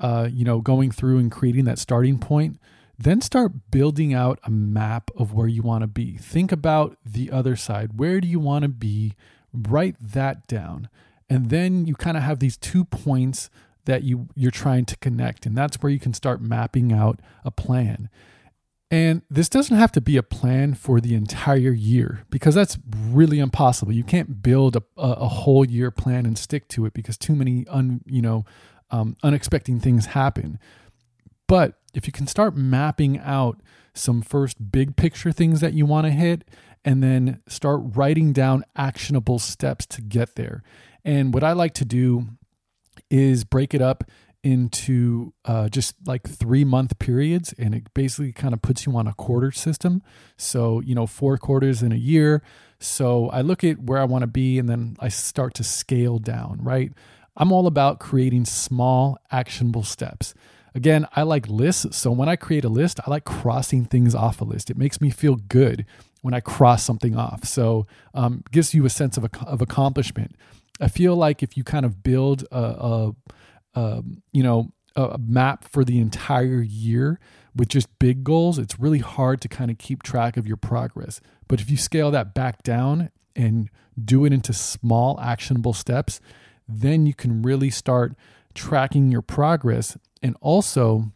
uh, 0.00 0.28
you 0.30 0.44
know 0.44 0.60
going 0.60 0.90
through 0.90 1.18
and 1.18 1.30
creating 1.30 1.64
that 1.66 1.78
starting 1.78 2.18
point 2.18 2.58
then 2.98 3.20
start 3.20 3.70
building 3.70 4.14
out 4.14 4.38
a 4.44 4.50
map 4.50 5.10
of 5.16 5.34
where 5.34 5.48
you 5.48 5.62
want 5.62 5.82
to 5.82 5.86
be. 5.86 6.16
Think 6.16 6.50
about 6.50 6.96
the 7.04 7.30
other 7.30 7.54
side. 7.54 7.98
Where 7.98 8.22
do 8.22 8.28
you 8.28 8.40
want 8.40 8.62
to 8.62 8.68
be? 8.68 9.14
Write 9.52 9.96
that 10.00 10.46
down. 10.46 10.88
And 11.28 11.50
then 11.50 11.86
you 11.86 11.94
kind 11.94 12.16
of 12.16 12.22
have 12.22 12.38
these 12.38 12.56
two 12.56 12.84
points 12.84 13.50
that 13.86 14.02
you 14.04 14.28
you're 14.34 14.50
trying 14.50 14.84
to 14.84 14.96
connect 14.98 15.46
and 15.46 15.56
that's 15.56 15.82
where 15.82 15.90
you 15.90 15.98
can 15.98 16.12
start 16.12 16.40
mapping 16.40 16.92
out 16.92 17.20
a 17.44 17.50
plan. 17.50 18.08
And 18.88 19.22
this 19.28 19.48
doesn't 19.48 19.76
have 19.76 19.90
to 19.92 20.00
be 20.00 20.16
a 20.16 20.22
plan 20.22 20.74
for 20.74 21.00
the 21.00 21.16
entire 21.16 21.72
year 21.72 22.24
because 22.30 22.54
that's 22.54 22.78
really 23.08 23.40
impossible. 23.40 23.92
You 23.92 24.04
can't 24.04 24.42
build 24.42 24.76
a, 24.76 24.82
a 24.96 25.26
whole 25.26 25.64
year 25.64 25.90
plan 25.90 26.24
and 26.24 26.38
stick 26.38 26.68
to 26.68 26.86
it 26.86 26.94
because 26.94 27.18
too 27.18 27.34
many 27.34 27.66
un, 27.68 28.02
you 28.06 28.22
know 28.22 28.44
um, 28.90 29.16
unexpected 29.22 29.82
things 29.82 30.06
happen. 30.06 30.60
But 31.48 31.74
if 31.94 32.06
you 32.06 32.12
can 32.12 32.26
start 32.26 32.56
mapping 32.56 33.18
out 33.18 33.60
some 33.94 34.22
first 34.22 34.70
big 34.70 34.94
picture 34.94 35.32
things 35.32 35.60
that 35.60 35.72
you 35.72 35.86
want 35.86 36.06
to 36.06 36.10
hit, 36.10 36.44
and 36.86 37.02
then 37.02 37.42
start 37.48 37.80
writing 37.82 38.32
down 38.32 38.64
actionable 38.76 39.40
steps 39.40 39.84
to 39.86 40.00
get 40.00 40.36
there. 40.36 40.62
And 41.04 41.34
what 41.34 41.42
I 41.42 41.52
like 41.52 41.74
to 41.74 41.84
do 41.84 42.28
is 43.10 43.44
break 43.44 43.74
it 43.74 43.82
up 43.82 44.04
into 44.46 45.32
uh, 45.44 45.68
just 45.68 45.96
like 46.06 46.22
three 46.22 46.64
month 46.64 46.96
periods 47.00 47.52
and 47.58 47.74
it 47.74 47.92
basically 47.94 48.30
kind 48.30 48.54
of 48.54 48.62
puts 48.62 48.86
you 48.86 48.96
on 48.96 49.08
a 49.08 49.14
quarter 49.14 49.50
system. 49.50 50.02
So 50.36 50.80
you 50.80 50.94
know 50.94 51.06
four 51.06 51.36
quarters 51.36 51.82
in 51.82 51.90
a 51.90 51.96
year. 51.96 52.42
So 52.78 53.28
i 53.30 53.40
look 53.40 53.64
at 53.64 53.80
where 53.80 53.98
i 53.98 54.04
want 54.04 54.22
to 54.22 54.28
be 54.28 54.58
and 54.58 54.68
then 54.68 54.96
i 55.00 55.08
start 55.08 55.54
to 55.54 55.64
scale 55.64 56.18
down 56.18 56.60
right? 56.62 56.92
I'm 57.36 57.52
all 57.52 57.66
about 57.66 57.98
creating 57.98 58.44
small 58.44 59.18
actionable 59.32 59.82
steps. 59.82 60.32
Again 60.76 61.06
i 61.16 61.22
like 61.22 61.48
lists 61.48 61.96
so 61.96 62.12
when 62.12 62.28
i 62.28 62.36
create 62.36 62.64
a 62.64 62.68
list 62.68 63.00
i 63.04 63.10
like 63.10 63.24
crossing 63.24 63.84
things 63.84 64.14
off 64.14 64.40
a 64.40 64.44
list. 64.44 64.70
It 64.70 64.76
makes 64.76 65.00
me 65.00 65.10
feel 65.10 65.34
good 65.34 65.84
when 66.22 66.34
i 66.34 66.40
cross 66.40 66.84
something 66.84 67.16
off. 67.16 67.44
So 67.44 67.88
um, 68.14 68.44
gives 68.52 68.74
you 68.74 68.84
a 68.86 68.90
sense 68.90 69.16
of, 69.16 69.26
of 69.44 69.60
accomplishment 69.60 70.36
i 70.80 70.88
feel 70.88 71.16
like 71.16 71.42
if 71.42 71.56
you 71.56 71.64
kind 71.64 71.86
of 71.86 72.02
build 72.02 72.44
a, 72.50 72.56
a 72.56 73.12
um, 73.76 74.22
you 74.32 74.42
know, 74.42 74.72
a 74.96 75.18
map 75.18 75.64
for 75.64 75.84
the 75.84 75.98
entire 75.98 76.62
year 76.62 77.20
with 77.54 77.68
just 77.68 77.86
big 77.98 78.24
goals, 78.24 78.58
it's 78.58 78.80
really 78.80 79.00
hard 79.00 79.42
to 79.42 79.48
kind 79.48 79.70
of 79.70 79.76
keep 79.76 80.02
track 80.02 80.38
of 80.38 80.46
your 80.46 80.56
progress. 80.56 81.20
But 81.46 81.60
if 81.60 81.70
you 81.70 81.76
scale 81.76 82.10
that 82.10 82.32
back 82.32 82.62
down 82.62 83.10
and 83.36 83.68
do 84.02 84.24
it 84.24 84.32
into 84.32 84.54
small 84.54 85.20
actionable 85.20 85.74
steps, 85.74 86.20
then 86.66 87.04
you 87.04 87.12
can 87.12 87.42
really 87.42 87.68
start 87.68 88.14
tracking 88.54 89.12
your 89.12 89.20
progress. 89.20 89.98
And 90.22 90.34
also, 90.40 91.12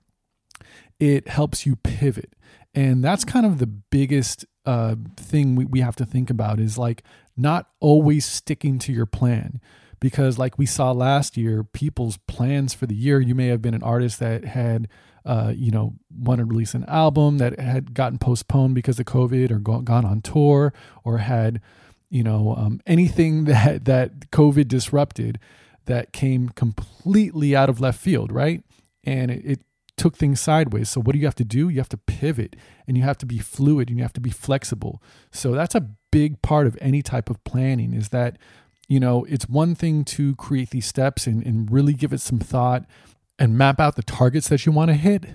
it 0.98 1.28
helps 1.28 1.64
you 1.64 1.76
pivot. 1.76 2.34
And 2.74 3.02
that's 3.02 3.24
kind 3.24 3.46
of 3.46 3.58
the 3.58 3.66
biggest 3.66 4.44
uh, 4.66 4.96
thing 5.16 5.56
we, 5.56 5.64
we 5.64 5.80
have 5.80 5.96
to 5.96 6.04
think 6.04 6.28
about 6.28 6.60
is 6.60 6.76
like 6.76 7.02
not 7.36 7.68
always 7.80 8.24
sticking 8.24 8.78
to 8.78 8.92
your 8.92 9.06
plan 9.06 9.60
because 10.00 10.38
like 10.38 10.58
we 10.58 10.66
saw 10.66 10.92
last 10.92 11.36
year 11.36 11.62
people's 11.62 12.16
plans 12.26 12.74
for 12.74 12.86
the 12.86 12.94
year 12.94 13.20
you 13.20 13.34
may 13.34 13.48
have 13.48 13.62
been 13.62 13.74
an 13.74 13.82
artist 13.82 14.18
that 14.18 14.44
had 14.44 14.88
uh, 15.24 15.52
you 15.54 15.70
know 15.70 15.94
wanted 16.10 16.42
to 16.42 16.46
release 16.46 16.74
an 16.74 16.84
album 16.86 17.38
that 17.38 17.58
had 17.60 17.94
gotten 17.94 18.18
postponed 18.18 18.74
because 18.74 18.98
of 18.98 19.06
covid 19.06 19.50
or 19.50 19.58
gone 19.58 20.04
on 20.04 20.20
tour 20.20 20.72
or 21.04 21.18
had 21.18 21.60
you 22.08 22.22
know 22.22 22.54
um, 22.56 22.80
anything 22.86 23.44
that 23.46 23.84
that 23.84 24.30
covid 24.30 24.68
disrupted 24.68 25.38
that 25.86 26.12
came 26.12 26.48
completely 26.50 27.54
out 27.54 27.68
of 27.68 27.80
left 27.80 28.00
field 28.00 28.32
right 28.32 28.62
and 29.04 29.30
it, 29.30 29.44
it 29.44 29.60
took 30.00 30.16
things 30.16 30.40
sideways. 30.40 30.88
So 30.88 31.02
what 31.02 31.12
do 31.12 31.18
you 31.18 31.26
have 31.26 31.34
to 31.36 31.44
do? 31.44 31.68
You 31.68 31.78
have 31.78 31.88
to 31.90 31.98
pivot 31.98 32.56
and 32.88 32.96
you 32.96 33.02
have 33.02 33.18
to 33.18 33.26
be 33.26 33.38
fluid 33.38 33.90
and 33.90 33.98
you 33.98 34.02
have 34.02 34.14
to 34.14 34.20
be 34.20 34.30
flexible. 34.30 35.02
So 35.30 35.52
that's 35.52 35.74
a 35.74 35.90
big 36.10 36.42
part 36.42 36.66
of 36.66 36.76
any 36.80 37.02
type 37.02 37.30
of 37.30 37.42
planning 37.44 37.94
is 37.94 38.08
that 38.10 38.36
you 38.90 38.98
know, 38.98 39.24
it's 39.28 39.48
one 39.48 39.76
thing 39.76 40.04
to 40.04 40.34
create 40.34 40.70
these 40.70 40.84
steps 40.84 41.28
and, 41.28 41.46
and 41.46 41.70
really 41.70 41.92
give 41.92 42.12
it 42.12 42.20
some 42.20 42.40
thought 42.40 42.84
and 43.38 43.56
map 43.56 43.78
out 43.78 43.94
the 43.94 44.02
targets 44.02 44.48
that 44.48 44.66
you 44.66 44.72
want 44.72 44.88
to 44.88 44.96
hit, 44.96 45.26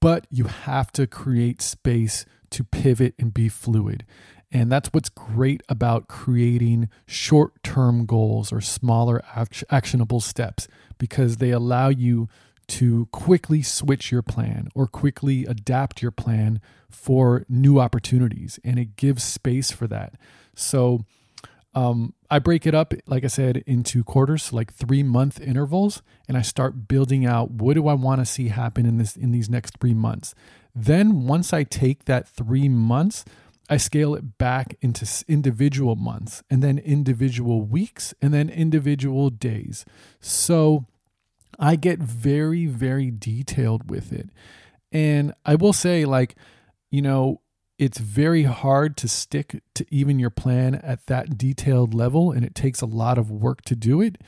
but 0.00 0.28
you 0.30 0.44
have 0.44 0.92
to 0.92 1.08
create 1.08 1.60
space 1.60 2.24
to 2.50 2.62
pivot 2.62 3.14
and 3.18 3.34
be 3.34 3.48
fluid. 3.48 4.06
And 4.52 4.70
that's 4.70 4.90
what's 4.92 5.08
great 5.08 5.60
about 5.68 6.06
creating 6.06 6.88
short 7.04 7.60
term 7.64 8.06
goals 8.06 8.52
or 8.52 8.60
smaller 8.60 9.22
actionable 9.70 10.20
steps 10.20 10.68
because 10.96 11.38
they 11.38 11.50
allow 11.50 11.88
you 11.88 12.28
to 12.70 13.06
quickly 13.06 13.62
switch 13.62 14.12
your 14.12 14.22
plan 14.22 14.68
or 14.74 14.86
quickly 14.86 15.44
adapt 15.44 16.02
your 16.02 16.10
plan 16.10 16.60
for 16.88 17.44
new 17.48 17.80
opportunities. 17.80 18.58
And 18.64 18.78
it 18.78 18.96
gives 18.96 19.24
space 19.24 19.70
for 19.70 19.86
that. 19.88 20.14
So, 20.54 21.04
um, 21.74 22.14
I 22.30 22.38
break 22.38 22.66
it 22.66 22.74
up, 22.74 22.94
like 23.06 23.24
I 23.24 23.28
said, 23.28 23.58
into 23.66 24.02
quarters, 24.02 24.52
like 24.52 24.72
three 24.72 25.02
month 25.02 25.40
intervals, 25.40 26.02
and 26.26 26.36
I 26.36 26.42
start 26.42 26.88
building 26.88 27.24
out 27.24 27.50
what 27.50 27.74
do 27.74 27.86
I 27.86 27.94
want 27.94 28.20
to 28.20 28.26
see 28.26 28.48
happen 28.48 28.86
in 28.86 28.98
this 28.98 29.16
in 29.16 29.30
these 29.30 29.48
next 29.48 29.78
three 29.78 29.94
months. 29.94 30.34
Then 30.74 31.26
once 31.26 31.52
I 31.52 31.62
take 31.62 32.04
that 32.06 32.28
three 32.28 32.68
months, 32.68 33.24
I 33.68 33.76
scale 33.76 34.16
it 34.16 34.36
back 34.36 34.76
into 34.80 35.06
individual 35.28 35.94
months, 35.94 36.42
and 36.50 36.60
then 36.60 36.78
individual 36.78 37.62
weeks, 37.62 38.14
and 38.20 38.34
then 38.34 38.48
individual 38.48 39.30
days. 39.30 39.84
So 40.20 40.86
I 41.58 41.76
get 41.76 41.98
very, 41.98 42.66
very 42.66 43.10
detailed 43.10 43.90
with 43.90 44.12
it. 44.12 44.30
And 44.92 45.34
I 45.44 45.54
will 45.54 45.72
say, 45.72 46.04
like, 46.04 46.36
you 46.90 47.02
know, 47.02 47.40
it's 47.80 47.98
very 47.98 48.42
hard 48.42 48.96
to 48.98 49.08
stick 49.08 49.62
to 49.74 49.86
even 49.90 50.18
your 50.18 50.30
plan 50.30 50.74
at 50.74 51.06
that 51.06 51.38
detailed 51.38 51.94
level 51.94 52.30
and 52.30 52.44
it 52.44 52.54
takes 52.54 52.82
a 52.82 52.86
lot 52.86 53.16
of 53.16 53.30
work 53.30 53.62
to 53.62 53.74
do 53.74 54.02
it 54.02 54.18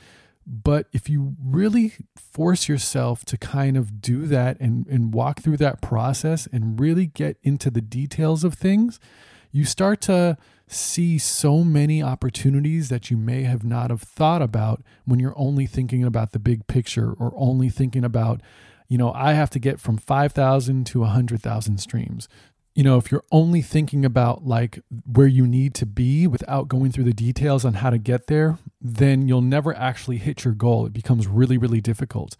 but 0.45 0.87
if 0.91 1.07
you 1.07 1.35
really 1.41 1.93
force 2.17 2.67
yourself 2.67 3.23
to 3.23 3.37
kind 3.37 3.77
of 3.77 4.01
do 4.01 4.25
that 4.25 4.59
and, 4.59 4.85
and 4.87 5.13
walk 5.13 5.39
through 5.39 5.55
that 5.55 5.81
process 5.81 6.47
and 6.51 6.79
really 6.79 7.05
get 7.05 7.37
into 7.43 7.69
the 7.69 7.79
details 7.79 8.43
of 8.43 8.55
things 8.55 8.99
you 9.51 9.65
start 9.65 10.01
to 10.01 10.35
see 10.67 11.17
so 11.17 11.63
many 11.63 12.01
opportunities 12.01 12.89
that 12.89 13.11
you 13.11 13.17
may 13.17 13.43
have 13.43 13.63
not 13.63 13.89
have 13.89 14.01
thought 14.01 14.41
about 14.41 14.81
when 15.05 15.19
you're 15.19 15.37
only 15.37 15.65
thinking 15.65 16.03
about 16.03 16.31
the 16.31 16.39
big 16.39 16.65
picture 16.67 17.13
or 17.13 17.33
only 17.35 17.69
thinking 17.69 18.03
about 18.03 18.41
you 18.87 18.97
know 18.97 19.11
i 19.13 19.33
have 19.33 19.49
to 19.49 19.59
get 19.59 19.79
from 19.79 19.97
5000 19.97 20.85
to 20.85 20.99
100000 21.01 21.77
streams 21.77 22.27
you 22.75 22.83
know, 22.83 22.97
if 22.97 23.11
you're 23.11 23.23
only 23.31 23.61
thinking 23.61 24.03
about 24.03 24.45
like 24.45 24.79
where 25.05 25.27
you 25.27 25.45
need 25.45 25.75
to 25.75 25.85
be 25.85 26.25
without 26.25 26.67
going 26.67 26.91
through 26.91 27.03
the 27.03 27.13
details 27.13 27.65
on 27.65 27.75
how 27.75 27.89
to 27.91 27.99
get 27.99 28.27
there, 28.27 28.57
then 28.81 29.27
you'll 29.27 29.41
never 29.41 29.75
actually 29.75 30.17
hit 30.17 30.43
your 30.43 30.55
goal. 30.55 30.87
It 30.87 30.93
becomes 30.93 31.27
really, 31.27 31.57
really 31.57 31.81
difficult. 31.81 32.35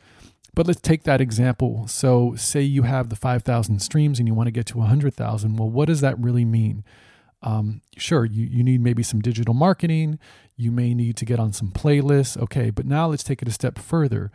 But 0.55 0.67
let's 0.67 0.81
take 0.81 1.03
that 1.03 1.21
example. 1.21 1.87
So, 1.87 2.35
say 2.35 2.61
you 2.61 2.83
have 2.83 3.09
the 3.09 3.15
5,000 3.15 3.79
streams 3.79 4.19
and 4.19 4.27
you 4.27 4.33
want 4.33 4.47
to 4.47 4.51
get 4.51 4.67
to 4.67 4.77
100,000. 4.79 5.55
Well, 5.55 5.69
what 5.69 5.87
does 5.87 6.01
that 6.01 6.19
really 6.19 6.45
mean? 6.45 6.83
Um, 7.43 7.81
sure, 7.97 8.25
you, 8.25 8.45
you 8.45 8.63
need 8.63 8.81
maybe 8.81 9.03
some 9.03 9.21
digital 9.21 9.53
marketing. 9.53 10.17
You 10.55 10.71
may 10.71 10.93
need 10.93 11.17
to 11.17 11.25
get 11.25 11.39
on 11.39 11.53
some 11.53 11.69
playlists. 11.69 12.37
Okay, 12.37 12.69
but 12.69 12.85
now 12.85 13.07
let's 13.07 13.23
take 13.23 13.41
it 13.41 13.47
a 13.47 13.51
step 13.51 13.77
further. 13.77 14.31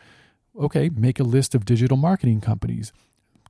Okay, 0.59 0.89
make 0.89 1.19
a 1.19 1.25
list 1.25 1.55
of 1.55 1.65
digital 1.65 1.97
marketing 1.97 2.41
companies 2.41 2.93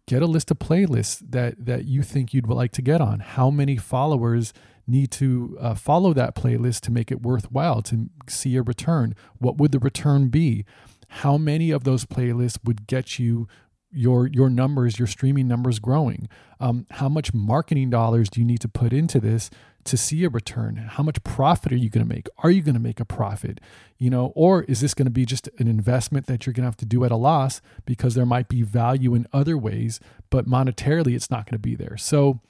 get 0.09 0.23
a 0.23 0.27
list 0.27 0.51
of 0.51 0.59
playlists 0.59 1.23
that 1.31 1.67
that 1.67 1.85
you 1.85 2.03
think 2.03 2.33
you'd 2.33 2.49
like 2.49 2.73
to 2.73 2.83
get 2.83 3.01
on 3.01 3.21
how 3.21 3.51
many 3.51 3.77
followers 3.77 4.55
need 4.87 5.11
to 5.11 5.57
uh, 5.61 5.75
follow 5.75 6.15
that 6.15 6.35
playlist 6.35 6.81
to 6.81 6.91
make 6.91 7.13
it 7.13 7.21
worthwhile 7.21 7.83
to 7.83 8.09
see 8.27 8.57
a 8.57 8.63
return 8.63 9.15
what 9.39 9.59
would 9.59 9.71
the 9.71 9.79
return 9.79 10.29
be 10.29 10.65
how 11.09 11.37
many 11.37 11.71
of 11.71 11.85
those 11.85 12.07
playlists 12.07 12.59
would 12.65 12.87
get 12.87 13.19
you 13.19 13.47
your 13.91 14.27
your 14.27 14.51
numbers 14.51 14.99
your 14.99 15.09
streaming 15.09 15.49
numbers 15.49 15.79
growing. 15.79 16.29
Um, 16.61 16.87
how 16.91 17.09
much 17.09 17.33
marketing 17.33 17.91
dollars 17.91 18.29
do 18.29 18.41
you 18.41 18.47
need 18.47 18.61
to 18.61 18.69
put 18.69 18.93
into 18.93 19.21
this 19.21 19.51
to 19.85 19.97
see 19.97 20.25
a 20.25 20.29
return? 20.29 20.77
How 20.77 21.03
much 21.03 21.23
profit 21.25 21.73
are 21.73 21.77
you 21.77 21.89
going 21.89 22.07
to 22.07 22.15
make? 22.15 22.29
Are 22.39 22.51
you 22.51 22.63
going 22.63 22.75
to 22.75 22.81
make 22.81 23.01
a 23.01 23.05
profit? 23.05 23.61
You 23.97 24.11
know 24.11 24.33
or 24.35 24.63
is 24.65 24.81
this 24.81 24.95
going 24.95 25.07
to 25.07 25.11
be 25.11 25.25
just 25.25 25.49
an 25.59 25.69
investment 25.69 26.27
that 26.27 26.47
you're 26.47 26.53
going 26.53 26.65
to 26.65 26.69
have 26.69 26.77
to 26.79 26.87
do 26.87 27.05
at 27.05 27.11
a 27.11 27.17
loss 27.17 27.61
because 27.85 28.15
there 28.15 28.27
might 28.27 28.49
be 28.49 28.63
value 28.63 29.15
in 29.15 29.27
other 29.33 29.57
ways 29.57 30.01
but 30.31 30.47
monetarily 30.47 31.15
it's 31.15 31.31
not 31.31 31.47
going 31.47 31.55
to 31.55 31.59
be 31.59 31.75
there? 31.75 31.97
So 31.97 32.41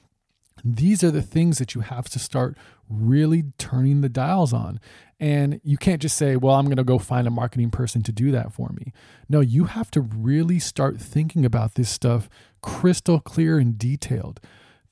these 0.63 1.03
are 1.03 1.11
the 1.11 1.21
things 1.21 1.57
that 1.57 1.75
you 1.75 1.81
have 1.81 2.09
to 2.09 2.19
start 2.19 2.57
really 2.89 3.43
turning 3.57 4.01
the 4.01 4.09
dials 4.09 4.53
on 4.53 4.79
and 5.19 5.59
you 5.63 5.77
can't 5.77 6.01
just 6.01 6.17
say 6.17 6.35
well 6.35 6.55
i'm 6.55 6.65
going 6.65 6.77
to 6.77 6.83
go 6.83 6.97
find 6.97 7.27
a 7.27 7.31
marketing 7.31 7.69
person 7.69 8.01
to 8.01 8.11
do 8.11 8.31
that 8.31 8.51
for 8.51 8.69
me 8.69 8.91
no 9.27 9.39
you 9.39 9.65
have 9.65 9.91
to 9.91 10.01
really 10.01 10.59
start 10.59 10.99
thinking 10.99 11.45
about 11.45 11.75
this 11.75 11.89
stuff 11.89 12.29
crystal 12.61 13.19
clear 13.19 13.57
and 13.57 13.77
detailed 13.77 14.39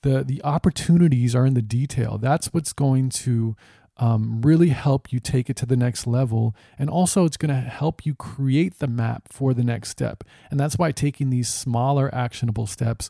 the 0.02 0.24
the 0.24 0.44
opportunities 0.44 1.36
are 1.36 1.46
in 1.46 1.54
the 1.54 1.62
detail. 1.62 2.18
That's 2.18 2.54
what's 2.54 2.74
going 2.74 3.10
to 3.10 3.56
um, 3.98 4.42
really 4.42 4.70
help 4.70 5.12
you 5.12 5.20
take 5.20 5.50
it 5.50 5.56
to 5.58 5.66
the 5.66 5.76
next 5.76 6.06
level. 6.06 6.56
And 6.78 6.90
also, 6.90 7.26
it's 7.26 7.38
going 7.38 7.54
to 7.54 7.70
help 7.70 8.06
you 8.06 8.14
create 8.14 8.80
the 8.80 8.88
map 8.88 9.24
for 9.32 9.54
the 9.54 9.64
next 9.64 9.90
step. 9.90 10.24
And 10.52 10.60
that's 10.60 10.78
why 10.78 10.92
taking 10.92 11.30
these 11.30 11.50
smaller 11.50 12.14
actionable 12.14 12.68
steps, 12.68 13.10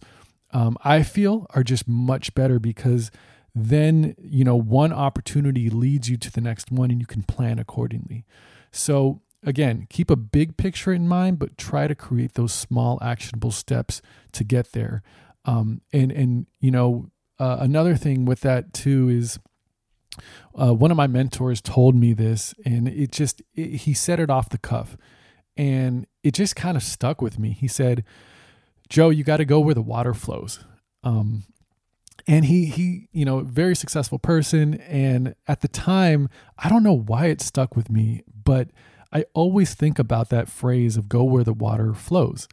um, 0.51 0.77
I 0.84 1.04
feel, 1.04 1.48
are 1.51 1.63
just 1.63 1.88
much 1.88 2.34
better 2.34 2.60
because 2.60 3.12
then, 3.54 4.16
you 4.20 4.44
know, 4.44 4.56
one 4.56 4.94
opportunity 4.94 5.70
leads 5.70 6.10
you 6.10 6.18
to 6.18 6.32
the 6.32 6.42
next 6.42 6.72
one 6.72 6.92
and 6.92 7.00
you 7.00 7.08
can 7.08 7.24
plan 7.24 7.60
accordingly. 7.60 8.25
So, 8.72 9.22
again, 9.44 9.88
keep 9.89 10.10
a 10.10 10.16
big 10.16 10.58
picture 10.58 10.94
in 10.94 11.08
mind, 11.08 11.39
but 11.39 11.58
try 11.58 11.88
to 11.88 11.96
create 11.96 12.34
those 12.34 12.54
small 12.54 13.00
actionable 13.01 13.51
steps 13.51 14.01
to 14.34 14.44
get 14.44 14.72
there. 14.74 15.01
Um, 15.46 15.82
and 15.94 16.12
and 16.12 16.46
you 16.60 16.72
know 16.72 17.10
uh, 17.39 17.58
another 17.62 17.96
thing 17.96 18.25
with 18.25 18.42
that 18.42 18.74
too 18.74 19.08
is 19.10 19.39
uh, 20.60 20.74
one 20.74 20.92
of 20.92 20.98
my 20.98 21.08
mentors 21.08 21.62
told 21.62 21.96
me 21.96 22.13
this, 22.13 22.54
and 22.66 22.88
it 22.88 23.12
just 23.12 23.42
it, 23.56 23.77
he 23.77 23.94
said 23.94 24.20
it 24.20 24.30
off 24.30 24.50
the 24.50 24.58
cuff, 24.58 24.98
and 25.56 26.06
it 26.24 26.34
just 26.34 26.56
kind 26.56 26.75
of 26.75 26.84
stuck 26.84 27.22
with 27.22 27.39
me. 27.39 27.51
He 27.51 27.68
said, 27.68 28.04
Joe, 28.89 29.10
you 29.10 29.24
got 29.24 29.38
to 29.38 29.46
go 29.46 29.60
where 29.60 29.75
the 29.75 29.82
water 29.82 30.13
flows. 30.13 30.60
Um, 31.03 31.44
and 32.27 32.46
he 32.46 32.65
he 32.65 33.08
you 33.12 33.25
know 33.25 33.39
very 33.41 33.75
successful 33.75 34.20
person. 34.20 34.75
And 34.75 35.36
at 35.48 35.62
the 35.62 35.67
time 35.67 36.29
i 36.58 36.70
don't 36.70 36.84
know 36.84 36.98
why 36.98 37.27
it 37.27 37.41
stuck 37.41 37.75
with 37.75 37.89
me 37.89 38.24
but 38.44 38.70
i 39.13 39.25
always 39.34 39.74
think 39.74 39.98
about 40.00 40.29
that 40.29 40.50
phrase 40.50 40.98
of 40.98 41.10
go 41.10 41.24
where 41.24 41.44
the 41.44 41.53
water 41.53 41.94
flows. 41.94 42.48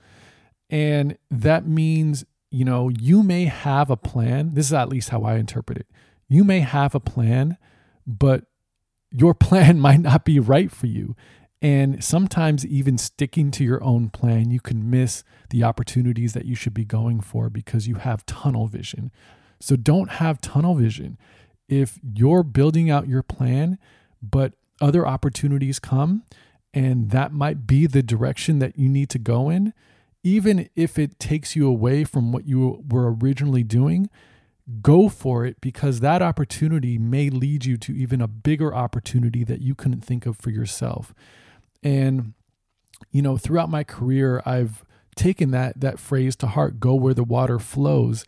And 0.71 1.19
that 1.31 1.67
means 1.67 2.25
you 2.51 2.65
know 2.65 2.89
you 2.89 3.23
may 3.23 3.47
have 3.47 3.91
a 3.91 3.97
plan. 3.97 4.55
This 4.55 4.67
is 4.67 4.73
at 4.73 4.89
least 4.89 5.11
how 5.11 5.25
i 5.25 5.37
interpret 5.37 5.79
it. 5.79 5.87
You 6.29 6.45
may 6.45 6.61
have 6.61 6.95
a 6.95 7.01
plan 7.01 7.57
but 8.07 8.45
your 9.11 9.35
plan 9.47 9.81
might 9.81 10.01
not 10.01 10.25
be 10.25 10.39
right 10.39 10.71
for 10.71 10.87
you 10.87 11.17
and 11.65 12.05
sometimes, 12.05 12.67
even 12.67 12.99
sticking 12.99 13.51
to 13.53 13.65
your 13.65 13.83
own 13.83 14.11
plan, 14.11 14.51
you 14.51 14.61
can 14.61 14.91
miss 14.91 15.25
the 15.49 15.65
opportunities 15.65 16.35
that 16.35 16.45
you 16.45 16.55
should 16.55 16.75
be 16.75 16.85
going 16.85 17.23
for 17.23 17.49
because 17.49 17.89
you 17.89 17.95
have 17.95 18.27
tunnel 18.27 18.67
vision. 18.67 19.11
So 19.61 19.75
don't 19.75 20.11
have 20.11 20.43
tunnel 20.43 20.75
vision. 20.75 21.17
If 21.67 21.99
you're 22.03 22.43
building 22.43 22.91
out 22.91 23.09
your 23.09 23.23
plan, 23.23 23.79
but 24.21 24.53
other 24.79 25.07
opportunities 25.07 25.79
come, 25.79 26.25
and 26.75 27.11
that 27.13 27.33
might 27.33 27.67
be 27.67 27.87
the 27.87 28.03
direction 28.03 28.59
that 28.59 28.79
you 28.79 28.91
need 28.91 29.09
to 29.09 29.19
go 29.19 29.49
in, 29.49 29.73
even 30.23 30.69
if 30.77 30.99
it 30.99 31.19
takes 31.19 31.57
you 31.57 31.67
away 31.67 32.05
from 32.05 32.31
what 32.31 32.47
you 32.47 32.85
were 32.91 33.11
originally 33.11 33.63
doing, 33.63 34.11
go 34.83 35.09
for 35.09 35.47
it 35.47 35.63
because 35.63 36.01
that 36.01 36.21
opportunity 36.21 36.99
may 36.99 37.31
lead 37.31 37.65
you 37.65 37.79
to 37.79 37.97
even 37.97 38.21
a 38.21 38.29
bigger 38.29 38.75
opportunity 38.75 39.45
that 39.45 39.63
you 39.63 39.75
couldn't 39.75 40.05
think 40.05 40.27
of 40.27 40.37
for 40.37 40.51
yourself. 40.51 41.15
And 41.85 42.33
you 43.13 43.23
know, 43.23 43.37
throughout 43.37 43.71
my 43.71 43.85
career, 43.85 44.43
I've 44.45 44.85
taken 45.15 45.53
that 45.53 45.81
that 45.81 46.01
phrase 46.01 46.35
to 46.37 46.49
heart, 46.49 46.81
go 46.81 46.95
where 46.95 47.15
the 47.15 47.25
water 47.25 47.59
flows. 47.59 48.25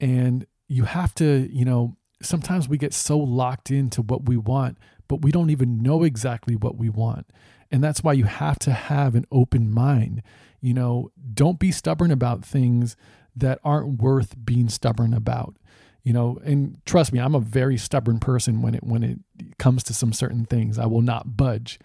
And 0.00 0.46
you 0.68 0.84
have 0.84 1.14
to, 1.16 1.48
you 1.52 1.64
know, 1.64 1.96
sometimes 2.22 2.68
we 2.68 2.78
get 2.78 2.94
so 2.94 3.18
locked 3.18 3.70
into 3.70 4.00
what 4.00 4.26
we 4.26 4.36
want, 4.36 4.78
but 5.08 5.22
we 5.22 5.30
don't 5.30 5.50
even 5.50 5.82
know 5.82 6.02
exactly 6.02 6.56
what 6.56 6.76
we 6.76 6.88
want. 6.88 7.26
And 7.70 7.82
that's 7.82 8.02
why 8.02 8.12
you 8.12 8.24
have 8.24 8.58
to 8.60 8.72
have 8.72 9.14
an 9.14 9.26
open 9.30 9.70
mind. 9.70 10.22
You 10.60 10.74
know, 10.74 11.10
don't 11.34 11.58
be 11.58 11.72
stubborn 11.72 12.10
about 12.10 12.44
things 12.44 12.96
that 13.34 13.58
aren't 13.64 14.00
worth 14.00 14.36
being 14.44 14.68
stubborn 14.68 15.14
about. 15.14 15.56
You 16.02 16.12
know, 16.12 16.38
and 16.44 16.78
trust 16.84 17.12
me, 17.12 17.20
I'm 17.20 17.34
a 17.34 17.40
very 17.40 17.76
stubborn 17.76 18.18
person 18.18 18.60
when 18.60 18.74
it 18.74 18.82
when 18.82 19.02
it 19.02 19.18
comes 19.58 19.84
to 19.84 19.94
some 19.94 20.12
certain 20.12 20.44
things. 20.44 20.78
I 20.78 20.86
will 20.86 21.02
not 21.02 21.36
budge. 21.36 21.78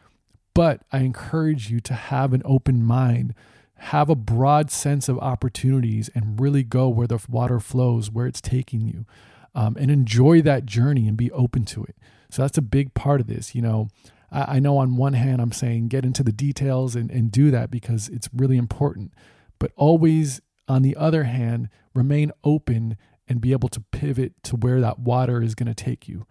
But 0.58 0.82
I 0.92 1.02
encourage 1.02 1.70
you 1.70 1.80
to 1.82 1.94
have 1.94 2.34
an 2.34 2.42
open 2.44 2.84
mind, 2.84 3.36
have 3.76 4.10
a 4.10 4.16
broad 4.16 4.72
sense 4.72 5.08
of 5.08 5.20
opportunities, 5.20 6.10
and 6.16 6.42
really 6.42 6.64
go 6.64 6.90
where 6.90 7.06
the 7.06 7.24
water 7.30 7.60
flows, 7.60 8.10
where 8.10 8.26
it's 8.26 8.42
taking 8.42 8.82
you, 8.82 9.06
um, 9.54 9.78
and 9.80 9.92
enjoy 9.92 10.42
that 10.42 10.66
journey 10.66 11.08
and 11.08 11.16
be 11.16 11.32
open 11.32 11.64
to 11.66 11.84
it. 11.84 11.96
So 12.32 12.42
that's 12.42 12.58
a 12.58 12.64
big 12.64 12.96
part 12.96 13.22
of 13.22 13.28
this. 13.28 13.54
You 13.54 13.62
know, 13.62 13.90
I, 14.32 14.56
I 14.56 14.60
know 14.60 14.80
on 14.80 14.98
one 14.98 15.14
hand, 15.14 15.42
I'm 15.42 15.52
saying 15.52 15.90
get 15.90 16.04
into 16.04 16.24
the 16.24 16.32
details 16.32 16.96
and, 16.96 17.12
and 17.12 17.32
do 17.32 17.52
that 17.52 17.70
because 17.70 18.10
it's 18.10 18.28
really 18.34 18.58
important. 18.58 19.14
But 19.60 19.74
always, 19.76 20.42
on 20.68 20.82
the 20.82 20.96
other 20.96 21.26
hand, 21.26 21.70
remain 21.94 22.32
open 22.44 22.98
and 23.28 23.40
be 23.40 23.52
able 23.52 23.70
to 23.70 23.82
pivot 23.92 24.34
to 24.46 24.56
where 24.56 24.82
that 24.82 24.98
water 24.98 25.40
is 25.40 25.54
going 25.54 25.72
to 25.72 25.76
take 25.76 26.08
you. 26.08 26.26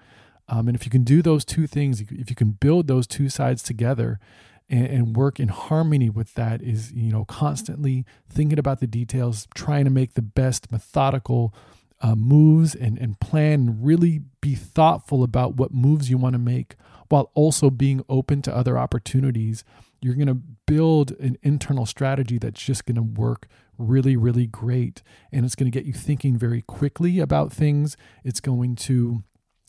Um, 0.49 0.69
and 0.69 0.77
if 0.77 0.85
you 0.85 0.91
can 0.91 1.05
do 1.05 1.23
those 1.23 1.45
two 1.45 1.67
things, 1.67 2.01
if 2.01 2.31
you 2.31 2.37
can 2.37 2.51
build 2.51 2.87
those 2.87 3.07
two 3.07 3.29
sides 3.29 3.63
together 3.63 4.21
and, 4.69 4.87
and, 4.87 5.17
work 5.17 5.41
in 5.41 5.49
harmony 5.49 6.09
with 6.09 6.35
that, 6.35 6.63
is 6.63 6.93
you 6.93 7.11
know 7.11 7.25
constantly 7.25 8.05
thinking 8.29 8.59
about 8.59 8.81
the 8.81 8.87
details, 8.87 9.49
trying 9.55 9.85
to 9.85 9.91
make 9.91 10.15
the 10.15 10.23
best 10.23 10.71
methodical 10.71 11.55
uh, 12.01 12.15
moves 12.15 12.75
and 12.75 12.99
and 12.99 13.19
plan, 13.21 13.53
and 13.53 13.87
really 13.87 14.21
be 14.41 14.55
thoughtful 14.55 15.23
about 15.23 15.57
what 15.57 15.73
moves 15.73 16.11
you 16.11 16.19
want 16.19 16.35
to 16.35 16.39
make, 16.39 16.77
while 17.09 17.31
also 17.35 17.71
being 17.71 18.05
open 18.09 18.43
to 18.43 18.57
other 18.57 18.79
opportunities. 18.79 19.65
You're 20.03 20.15
going 20.15 20.29
to 20.29 20.35
build 20.67 21.13
an 21.13 21.39
internal 21.43 21.87
strategy 21.87 22.39
that's 22.39 22.63
just 22.63 22.85
going 22.85 22.97
to 22.97 23.03
work 23.03 23.49
really, 23.79 24.17
really 24.17 24.47
great. 24.47 25.03
And 25.33 25.45
it's 25.45 25.55
going 25.55 25.71
to 25.71 25.77
get 25.77 25.87
you 25.87 25.93
thinking 25.93 26.37
very 26.37 26.63
quickly 26.63 27.19
about 27.19 27.53
things. 27.53 27.97
It's 28.25 28.41
going 28.41 28.77
to 28.77 29.23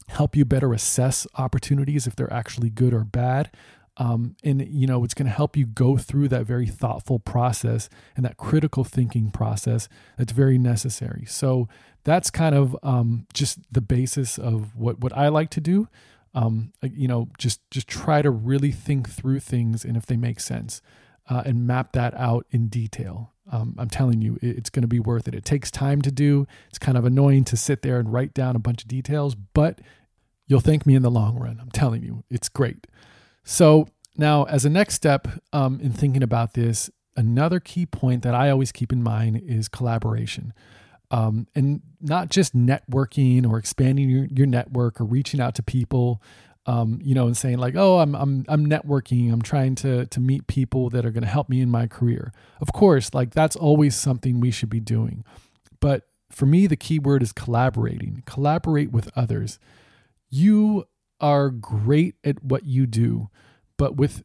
help 0.08 0.36
you 0.36 0.46
better 0.46 0.74
assess 0.74 1.28
opportunities 1.36 2.08
if 2.08 2.15
they're 2.15 2.32
actually 2.32 2.70
good 2.70 2.93
or 2.93 3.04
bad. 3.04 3.52
Um, 4.00 4.36
and 4.43 4.65
you 4.67 4.86
know 4.86 5.04
it's 5.04 5.15
going 5.15 5.26
to 5.26 5.32
help 5.34 5.58
you 5.58 5.65
go 5.65 5.98
through 5.98 6.28
that 6.28 6.46
very 6.46 6.67
thoughtful 6.67 7.17
process 7.17 7.89
and 8.15 8.24
that 8.26 8.38
critical 8.38 8.84
thinking 8.84 9.32
process 9.32 9.89
that's 10.17 10.32
very 10.32 10.60
necessary. 10.60 11.26
So 11.26 11.67
that's 12.04 12.30
kind 12.30 12.54
of 12.54 12.78
um, 12.84 13.26
just 13.34 13.60
the 13.72 13.82
basis 13.82 14.38
of 14.38 14.76
what 14.76 15.00
what 15.00 15.17
i 15.17 15.28
like 15.30 15.50
to 15.52 15.62
do. 15.62 15.88
Um, 16.36 16.74
you 16.84 17.08
know 17.08 17.30
just 17.39 17.60
just 17.72 17.88
try 17.88 18.22
to 18.22 18.30
really 18.30 18.72
think 18.72 19.10
through 19.10 19.39
things 19.39 19.84
and 19.84 19.98
if 19.98 20.06
they 20.06 20.17
make 20.17 20.39
sense 20.39 20.82
uh, 21.30 21.44
and 21.46 21.68
map 21.68 21.94
that 21.94 22.13
out 22.16 22.46
in 22.52 22.68
detail 22.68 23.34
um, 23.52 23.76
i'm 23.78 23.90
telling 23.90 24.22
you 24.22 24.38
it's 24.42 24.70
going 24.70 24.82
to 24.82 24.88
be 24.88 25.00
worth 25.00 25.28
it 25.28 25.36
it 25.36 25.46
takes 25.46 25.72
time 25.72 26.02
to 26.02 26.12
do 26.12 26.48
it's 26.70 26.80
kind 26.80 26.98
of 26.98 27.06
annoying 27.06 27.44
to 27.44 27.58
sit 27.58 27.82
there 27.82 28.00
and 28.00 28.12
write 28.12 28.34
down 28.34 28.56
a 28.56 28.60
bunch 28.60 28.82
of 28.82 28.88
details 28.88 29.36
but 29.36 29.80
You'll 30.48 30.62
thank 30.62 30.86
me 30.86 30.96
in 30.96 31.02
the 31.02 31.12
long 31.12 31.38
run. 31.38 31.60
I'm 31.62 31.72
telling 31.72 32.04
you, 32.04 32.24
it's 32.30 32.50
great. 32.50 32.88
So, 33.44 33.88
now 34.16 34.46
as 34.46 34.66
a 34.66 34.70
next 34.70 34.96
step 34.96 35.28
um, 35.54 35.80
in 35.80 35.92
thinking 35.92 36.24
about 36.24 36.54
this, 36.54 36.90
another 37.16 37.60
key 37.60 37.86
point 37.86 38.24
that 38.24 38.34
I 38.34 38.50
always 38.50 38.72
keep 38.72 38.92
in 38.92 39.04
mind 39.04 39.42
is 39.46 39.68
collaboration. 39.68 40.54
Um, 41.12 41.48
and 41.54 41.82
not 42.02 42.30
just 42.30 42.56
networking 42.56 43.50
or 43.50 43.58
expanding 43.58 44.10
your, 44.10 44.26
your 44.26 44.48
network 44.48 45.00
or 45.00 45.06
reaching 45.06 45.40
out 45.40 45.56
to 45.56 45.63
people, 45.63 46.22
um, 46.67 46.99
you 47.01 47.15
know, 47.15 47.25
and 47.25 47.36
saying 47.36 47.58
like, 47.58 47.75
"Oh, 47.75 47.99
I'm 47.99 48.15
I'm 48.15 48.45
I'm 48.47 48.67
networking. 48.67 49.32
I'm 49.34 49.41
trying 49.41 49.75
to 49.75 50.06
to 50.06 50.19
meet 50.19 50.47
people 50.47 50.89
that 50.91 51.06
are 51.06 51.12
going 51.12 51.23
to 51.23 51.30
help 51.30 51.49
me 51.49 51.62
in 51.62 51.69
my 51.69 51.88
career." 51.88 52.32
Of 52.62 52.73
course, 52.73 53.13
like 53.13 53.34
that's 53.34 53.56
always 53.56 53.95
something 53.95 54.39
we 54.39 54.51
should 54.51 54.69
be 54.69 54.80
doing. 54.80 55.23
But 55.80 56.08
for 56.30 56.45
me, 56.45 56.67
the 56.67 56.75
key 56.75 56.99
word 56.99 57.23
is 57.23 57.32
collaborating. 57.32 58.21
Collaborate 58.25 58.91
with 58.91 59.10
others 59.15 59.60
you 60.30 60.86
are 61.19 61.49
great 61.49 62.15
at 62.23 62.43
what 62.43 62.65
you 62.65 62.86
do, 62.86 63.30
but 63.77 63.95
with 63.95 64.23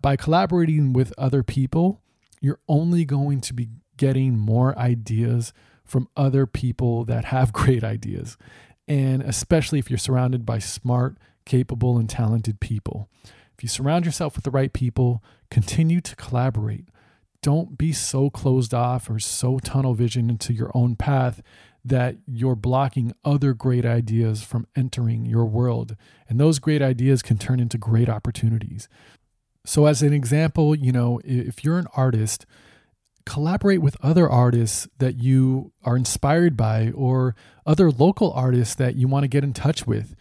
by 0.00 0.16
collaborating 0.16 0.92
with 0.92 1.12
other 1.18 1.42
people, 1.42 2.02
you're 2.40 2.60
only 2.68 3.04
going 3.04 3.40
to 3.42 3.54
be 3.54 3.68
getting 3.96 4.38
more 4.38 4.76
ideas 4.78 5.52
from 5.84 6.08
other 6.16 6.46
people 6.46 7.04
that 7.04 7.26
have 7.26 7.52
great 7.52 7.84
ideas. 7.84 8.36
And 8.86 9.22
especially 9.22 9.78
if 9.78 9.90
you're 9.90 9.98
surrounded 9.98 10.44
by 10.44 10.58
smart, 10.58 11.16
capable, 11.44 11.98
and 11.98 12.08
talented 12.08 12.60
people. 12.60 13.08
If 13.56 13.62
you 13.62 13.68
surround 13.68 14.04
yourself 14.04 14.34
with 14.34 14.44
the 14.44 14.50
right 14.50 14.72
people, 14.72 15.22
continue 15.50 16.00
to 16.00 16.16
collaborate. 16.16 16.88
Don't 17.42 17.76
be 17.76 17.92
so 17.92 18.30
closed 18.30 18.74
off 18.74 19.08
or 19.08 19.18
so 19.18 19.58
tunnel 19.58 19.94
vision 19.94 20.30
into 20.30 20.52
your 20.52 20.70
own 20.74 20.96
path 20.96 21.42
that 21.84 22.16
you're 22.26 22.56
blocking 22.56 23.12
other 23.24 23.52
great 23.52 23.84
ideas 23.84 24.42
from 24.42 24.66
entering 24.74 25.26
your 25.26 25.44
world. 25.44 25.96
And 26.28 26.40
those 26.40 26.58
great 26.58 26.80
ideas 26.80 27.22
can 27.22 27.36
turn 27.36 27.60
into 27.60 27.76
great 27.76 28.08
opportunities. 28.08 28.88
So, 29.66 29.86
as 29.86 30.02
an 30.02 30.12
example, 30.12 30.74
you 30.74 30.92
know, 30.92 31.20
if 31.24 31.62
you're 31.62 31.78
an 31.78 31.86
artist, 31.94 32.46
collaborate 33.26 33.80
with 33.80 33.96
other 34.02 34.28
artists 34.28 34.88
that 34.98 35.22
you 35.22 35.72
are 35.84 35.96
inspired 35.96 36.56
by 36.56 36.90
or 36.90 37.34
other 37.66 37.90
local 37.90 38.32
artists 38.32 38.74
that 38.74 38.96
you 38.96 39.08
want 39.08 39.24
to 39.24 39.28
get 39.28 39.44
in 39.44 39.52
touch 39.52 39.86
with. 39.86 40.14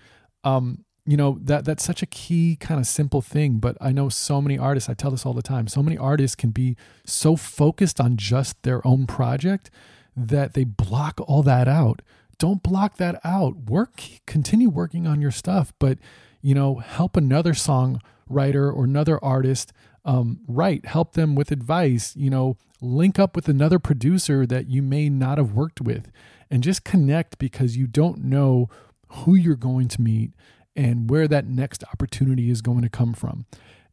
Um, 0.43 0.85
you 1.05 1.17
know 1.17 1.37
that 1.41 1.65
that's 1.65 1.83
such 1.83 2.01
a 2.01 2.05
key 2.05 2.55
kind 2.55 2.79
of 2.79 2.87
simple 2.87 3.21
thing 3.21 3.57
but 3.57 3.75
i 3.81 3.91
know 3.91 4.07
so 4.07 4.41
many 4.41 4.57
artists 4.57 4.89
i 4.89 4.93
tell 4.93 5.11
this 5.11 5.25
all 5.25 5.33
the 5.33 5.41
time 5.41 5.67
so 5.67 5.83
many 5.83 5.97
artists 5.97 6.35
can 6.35 6.49
be 6.49 6.77
so 7.05 7.35
focused 7.35 7.99
on 7.99 8.15
just 8.15 8.61
their 8.63 8.85
own 8.87 9.05
project 9.05 9.69
that 10.15 10.53
they 10.53 10.63
block 10.63 11.19
all 11.27 11.43
that 11.43 11.67
out. 11.67 12.01
Don't 12.37 12.63
block 12.63 12.97
that 12.97 13.19
out. 13.23 13.69
Work, 13.69 14.01
continue 14.25 14.69
working 14.69 15.07
on 15.07 15.21
your 15.21 15.31
stuff, 15.31 15.73
but 15.79 15.97
you 16.41 16.53
know, 16.53 16.75
help 16.75 17.15
another 17.15 17.53
songwriter 17.53 18.73
or 18.73 18.83
another 18.83 19.23
artist 19.23 19.71
um, 20.03 20.41
write. 20.47 20.85
Help 20.85 21.13
them 21.13 21.35
with 21.35 21.51
advice. 21.51 22.15
You 22.15 22.29
know, 22.29 22.57
link 22.81 23.17
up 23.17 23.35
with 23.35 23.47
another 23.47 23.79
producer 23.79 24.45
that 24.45 24.67
you 24.67 24.81
may 24.81 25.09
not 25.09 25.37
have 25.37 25.53
worked 25.53 25.79
with, 25.79 26.11
and 26.51 26.63
just 26.63 26.83
connect 26.83 27.37
because 27.37 27.77
you 27.77 27.87
don't 27.87 28.23
know 28.23 28.69
who 29.09 29.35
you're 29.35 29.55
going 29.55 29.87
to 29.87 30.01
meet 30.01 30.31
and 30.75 31.09
where 31.09 31.27
that 31.27 31.45
next 31.45 31.83
opportunity 31.85 32.49
is 32.49 32.61
going 32.61 32.81
to 32.81 32.89
come 32.89 33.13
from. 33.13 33.45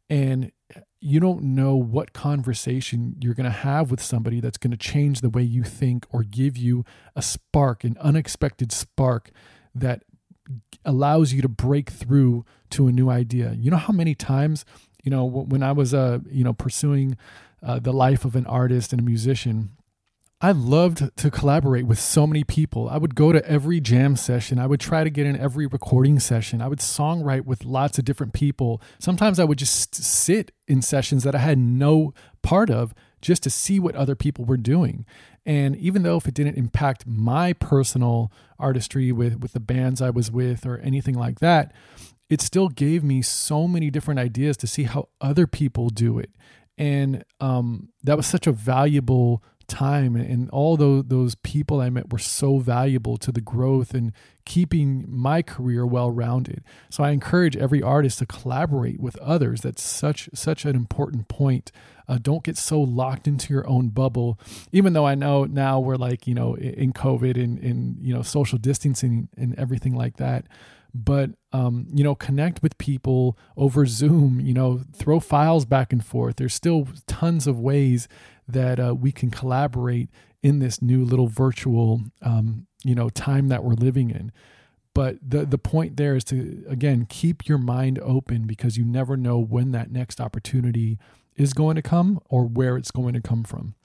And 0.09 0.51
you 0.99 1.19
don't 1.19 1.41
know 1.41 1.75
what 1.75 2.13
conversation 2.13 3.15
you're 3.19 3.33
going 3.33 3.45
to 3.45 3.49
have 3.49 3.89
with 3.89 4.01
somebody 4.01 4.39
that's 4.39 4.57
going 4.57 4.71
to 4.71 4.77
change 4.77 5.21
the 5.21 5.29
way 5.29 5.41
you 5.41 5.63
think 5.63 6.05
or 6.11 6.23
give 6.23 6.57
you 6.57 6.85
a 7.15 7.21
spark, 7.21 7.83
an 7.83 7.97
unexpected 7.99 8.71
spark 8.71 9.31
that 9.73 10.03
allows 10.85 11.33
you 11.33 11.41
to 11.41 11.49
break 11.49 11.89
through 11.89 12.45
to 12.71 12.87
a 12.87 12.91
new 12.91 13.09
idea. 13.09 13.55
You 13.57 13.71
know 13.71 13.77
how 13.77 13.93
many 13.93 14.13
times, 14.13 14.65
you 15.03 15.09
know, 15.09 15.25
when 15.25 15.63
I 15.63 15.71
was 15.71 15.93
uh, 15.93 16.19
you 16.29 16.43
know, 16.43 16.53
pursuing 16.53 17.17
uh, 17.63 17.79
the 17.79 17.93
life 17.93 18.25
of 18.25 18.35
an 18.35 18.45
artist 18.45 18.91
and 18.91 19.01
a 19.01 19.05
musician, 19.05 19.71
I 20.43 20.53
loved 20.53 21.15
to 21.17 21.29
collaborate 21.29 21.85
with 21.85 21.99
so 21.99 22.25
many 22.25 22.43
people. 22.43 22.89
I 22.89 22.97
would 22.97 23.13
go 23.13 23.31
to 23.31 23.47
every 23.47 23.79
jam 23.79 24.15
session. 24.15 24.57
I 24.57 24.65
would 24.65 24.79
try 24.79 25.03
to 25.03 25.11
get 25.11 25.27
in 25.27 25.37
every 25.37 25.67
recording 25.67 26.19
session. 26.19 26.63
I 26.63 26.67
would 26.67 26.79
songwrite 26.79 27.45
with 27.45 27.63
lots 27.63 27.99
of 27.99 28.05
different 28.05 28.33
people. 28.33 28.81
Sometimes 28.97 29.39
I 29.39 29.43
would 29.43 29.59
just 29.59 29.93
sit 29.93 30.51
in 30.67 30.81
sessions 30.81 31.23
that 31.23 31.35
I 31.35 31.39
had 31.39 31.59
no 31.59 32.15
part 32.41 32.71
of 32.71 32.91
just 33.21 33.43
to 33.43 33.51
see 33.51 33.79
what 33.79 33.95
other 33.95 34.15
people 34.15 34.43
were 34.43 34.57
doing. 34.57 35.05
And 35.45 35.75
even 35.75 36.01
though 36.01 36.17
if 36.17 36.27
it 36.27 36.33
didn't 36.33 36.57
impact 36.57 37.05
my 37.05 37.53
personal 37.53 38.31
artistry 38.57 39.11
with 39.11 39.39
with 39.41 39.53
the 39.53 39.59
bands 39.59 40.01
I 40.01 40.09
was 40.09 40.31
with 40.31 40.65
or 40.65 40.79
anything 40.79 41.15
like 41.15 41.39
that, 41.39 41.71
it 42.29 42.41
still 42.41 42.69
gave 42.69 43.03
me 43.03 43.21
so 43.21 43.67
many 43.67 43.91
different 43.91 44.19
ideas 44.19 44.57
to 44.57 44.67
see 44.67 44.83
how 44.83 45.09
other 45.19 45.45
people 45.45 45.89
do 45.89 46.17
it. 46.17 46.31
And 46.79 47.23
um, 47.39 47.89
that 48.03 48.17
was 48.17 48.25
such 48.25 48.47
a 48.47 48.51
valuable 48.51 49.43
time 49.71 50.17
and 50.17 50.49
all 50.49 50.75
those 50.75 51.05
those 51.07 51.33
people 51.35 51.79
I 51.79 51.89
met 51.89 52.11
were 52.11 52.19
so 52.19 52.57
valuable 52.57 53.17
to 53.17 53.31
the 53.31 53.39
growth 53.39 53.93
and 53.93 54.11
keeping 54.45 55.05
my 55.07 55.41
career 55.41 55.85
well 55.85 56.11
rounded. 56.11 56.63
So 56.89 57.03
I 57.03 57.11
encourage 57.11 57.55
every 57.55 57.81
artist 57.81 58.19
to 58.19 58.25
collaborate 58.25 58.99
with 58.99 59.17
others. 59.17 59.61
That's 59.61 59.81
such 59.81 60.29
such 60.33 60.65
an 60.65 60.75
important 60.75 61.29
point. 61.29 61.71
Uh, 62.07 62.17
don't 62.21 62.43
get 62.43 62.57
so 62.57 62.81
locked 62.81 63.27
into 63.27 63.53
your 63.53 63.67
own 63.67 63.87
bubble. 63.89 64.37
Even 64.73 64.91
though 64.91 65.07
I 65.07 65.15
know 65.15 65.45
now 65.45 65.79
we're 65.79 65.95
like 65.95 66.27
you 66.27 66.35
know 66.35 66.55
in 66.55 66.91
COVID 66.91 67.41
and 67.41 67.57
in 67.57 67.97
you 68.01 68.13
know 68.13 68.23
social 68.23 68.57
distancing 68.57 69.29
and 69.37 69.57
everything 69.57 69.95
like 69.95 70.17
that 70.17 70.45
but 70.93 71.29
um, 71.53 71.87
you 71.93 72.03
know 72.03 72.15
connect 72.15 72.61
with 72.61 72.77
people 72.77 73.37
over 73.55 73.85
zoom 73.85 74.41
you 74.41 74.53
know 74.53 74.81
throw 74.93 75.21
files 75.21 75.63
back 75.63 75.93
and 75.93 76.05
forth 76.05 76.35
there's 76.35 76.53
still 76.53 76.87
tons 77.07 77.47
of 77.47 77.57
ways 77.57 78.09
that 78.53 78.79
uh, 78.79 78.95
we 78.95 79.11
can 79.11 79.29
collaborate 79.29 80.09
in 80.43 80.59
this 80.59 80.81
new 80.81 81.05
little 81.05 81.27
virtual 81.27 82.01
um, 82.21 82.67
you 82.83 82.95
know 82.95 83.09
time 83.09 83.47
that 83.49 83.63
we're 83.63 83.73
living 83.73 84.09
in. 84.09 84.31
But 84.93 85.17
the 85.21 85.45
the 85.45 85.57
point 85.57 85.97
there 85.97 86.15
is 86.15 86.23
to 86.25 86.63
again 86.67 87.05
keep 87.05 87.47
your 87.47 87.57
mind 87.57 87.99
open 87.99 88.45
because 88.45 88.77
you 88.77 88.85
never 88.85 89.15
know 89.15 89.39
when 89.39 89.71
that 89.71 89.91
next 89.91 90.19
opportunity 90.19 90.99
is 91.35 91.53
going 91.53 91.75
to 91.75 91.81
come 91.81 92.19
or 92.29 92.45
where 92.45 92.75
it's 92.77 92.91
going 92.91 93.13
to 93.13 93.21
come 93.21 93.43
from. 93.43 93.75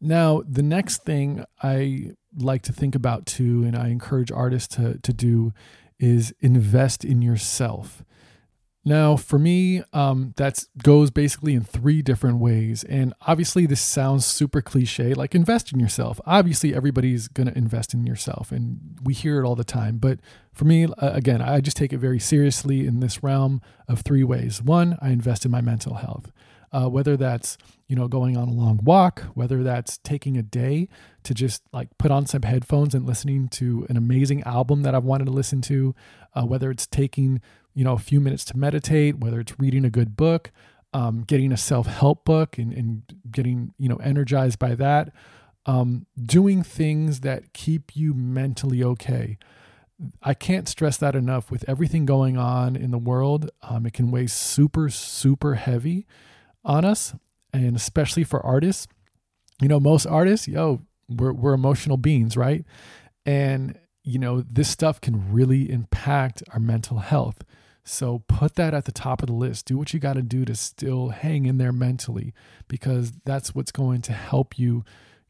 Now 0.00 0.42
the 0.46 0.62
next 0.62 1.04
thing 1.04 1.44
i 1.62 2.10
like 2.38 2.62
to 2.62 2.72
think 2.72 2.94
about 2.94 3.24
too 3.24 3.64
and 3.64 3.74
i 3.74 3.88
encourage 3.88 4.30
artists 4.30 4.76
to 4.76 4.98
to 4.98 5.12
do 5.12 5.52
is 5.98 6.34
invest 6.40 7.04
in 7.04 7.22
yourself 7.22 8.02
now, 8.86 9.16
for 9.16 9.36
me, 9.36 9.82
um, 9.92 10.32
that 10.36 10.62
goes 10.80 11.10
basically 11.10 11.54
in 11.54 11.64
three 11.64 12.02
different 12.02 12.38
ways. 12.38 12.84
And 12.84 13.14
obviously, 13.26 13.66
this 13.66 13.80
sounds 13.80 14.24
super 14.24 14.62
cliche 14.62 15.12
like 15.12 15.34
invest 15.34 15.72
in 15.72 15.80
yourself. 15.80 16.20
Obviously, 16.24 16.72
everybody's 16.72 17.26
going 17.26 17.48
to 17.48 17.58
invest 17.58 17.94
in 17.94 18.06
yourself, 18.06 18.52
and 18.52 18.96
we 19.02 19.12
hear 19.12 19.40
it 19.42 19.44
all 19.44 19.56
the 19.56 19.64
time. 19.64 19.98
But 19.98 20.20
for 20.52 20.66
me, 20.66 20.86
again, 20.98 21.42
I 21.42 21.60
just 21.60 21.76
take 21.76 21.92
it 21.92 21.98
very 21.98 22.20
seriously 22.20 22.86
in 22.86 23.00
this 23.00 23.24
realm 23.24 23.60
of 23.88 24.02
three 24.02 24.22
ways. 24.22 24.62
One, 24.62 24.96
I 25.02 25.08
invest 25.08 25.44
in 25.44 25.50
my 25.50 25.60
mental 25.60 25.94
health. 25.94 26.30
Uh, 26.72 26.88
whether 26.88 27.16
that's 27.16 27.56
you 27.86 27.96
know 27.96 28.06
going 28.06 28.36
on 28.36 28.48
a 28.48 28.52
long 28.52 28.80
walk 28.82 29.20
whether 29.34 29.62
that's 29.62 29.98
taking 29.98 30.36
a 30.36 30.42
day 30.42 30.88
to 31.22 31.32
just 31.32 31.62
like 31.72 31.88
put 31.96 32.10
on 32.10 32.26
some 32.26 32.42
headphones 32.42 32.92
and 32.92 33.06
listening 33.06 33.46
to 33.48 33.86
an 33.88 33.96
amazing 33.96 34.42
album 34.42 34.82
that 34.82 34.92
i've 34.92 35.04
wanted 35.04 35.26
to 35.26 35.30
listen 35.30 35.62
to 35.62 35.94
uh, 36.34 36.42
whether 36.42 36.68
it's 36.68 36.86
taking 36.86 37.40
you 37.76 37.84
know 37.84 37.92
a 37.92 37.98
few 37.98 38.20
minutes 38.20 38.44
to 38.46 38.56
meditate 38.56 39.18
whether 39.18 39.38
it's 39.38 39.60
reading 39.60 39.84
a 39.84 39.90
good 39.90 40.16
book 40.16 40.50
um, 40.92 41.24
getting 41.24 41.52
a 41.52 41.58
self-help 41.58 42.24
book 42.24 42.56
and, 42.56 42.72
and, 42.72 43.02
getting 43.30 43.74
you 43.76 43.88
know 43.88 43.96
energized 43.96 44.58
by 44.58 44.74
that 44.74 45.12
um, 45.66 46.06
doing 46.20 46.62
things 46.62 47.20
that 47.20 47.52
keep 47.52 47.94
you 47.94 48.14
mentally 48.14 48.82
okay. 48.82 49.36
I 50.22 50.32
can't 50.32 50.68
stress 50.68 50.96
that 50.98 51.16
enough. 51.16 51.50
With 51.50 51.68
everything 51.68 52.06
going 52.06 52.38
on 52.38 52.76
in 52.76 52.92
the 52.92 52.98
world 52.98 53.50
um, 53.62 53.84
it 53.84 53.92
can 53.92 54.10
weigh 54.10 54.28
super 54.28 54.88
super 54.88 55.54
heavy 55.54 56.06
on 56.64 56.84
us 56.84 57.14
and 57.52 57.76
especially 57.76 58.24
for 58.24 58.44
artists. 58.44 58.86
You 59.60 59.68
know 59.68 59.80
most 59.80 60.06
artists 60.06 60.48
yo 60.48 60.82
we're, 61.08 61.32
we're 61.32 61.54
emotional 61.54 61.98
beings 61.98 62.36
right? 62.36 62.64
And 63.26 63.78
you 64.02 64.18
know 64.18 64.40
this 64.40 64.68
stuff 64.70 65.00
can 65.00 65.30
really 65.30 65.70
impact 65.70 66.42
our 66.52 66.60
mental 66.60 66.98
health 66.98 67.42
so 67.88 68.24
put 68.26 68.56
that 68.56 68.74
at 68.74 68.84
the 68.84 68.92
top 68.92 69.22
of 69.22 69.28
the 69.28 69.32
list. 69.32 69.66
Do 69.66 69.78
what 69.78 69.94
you 69.94 70.00
got 70.00 70.14
to 70.14 70.22
do 70.22 70.44
to 70.44 70.56
still 70.56 71.10
hang 71.10 71.46
in 71.46 71.56
there 71.58 71.72
mentally 71.72 72.34
because 72.66 73.12
that's 73.24 73.54
what's 73.54 73.70
going 73.70 74.02
to 74.02 74.12
help 74.12 74.58
you 74.58 74.84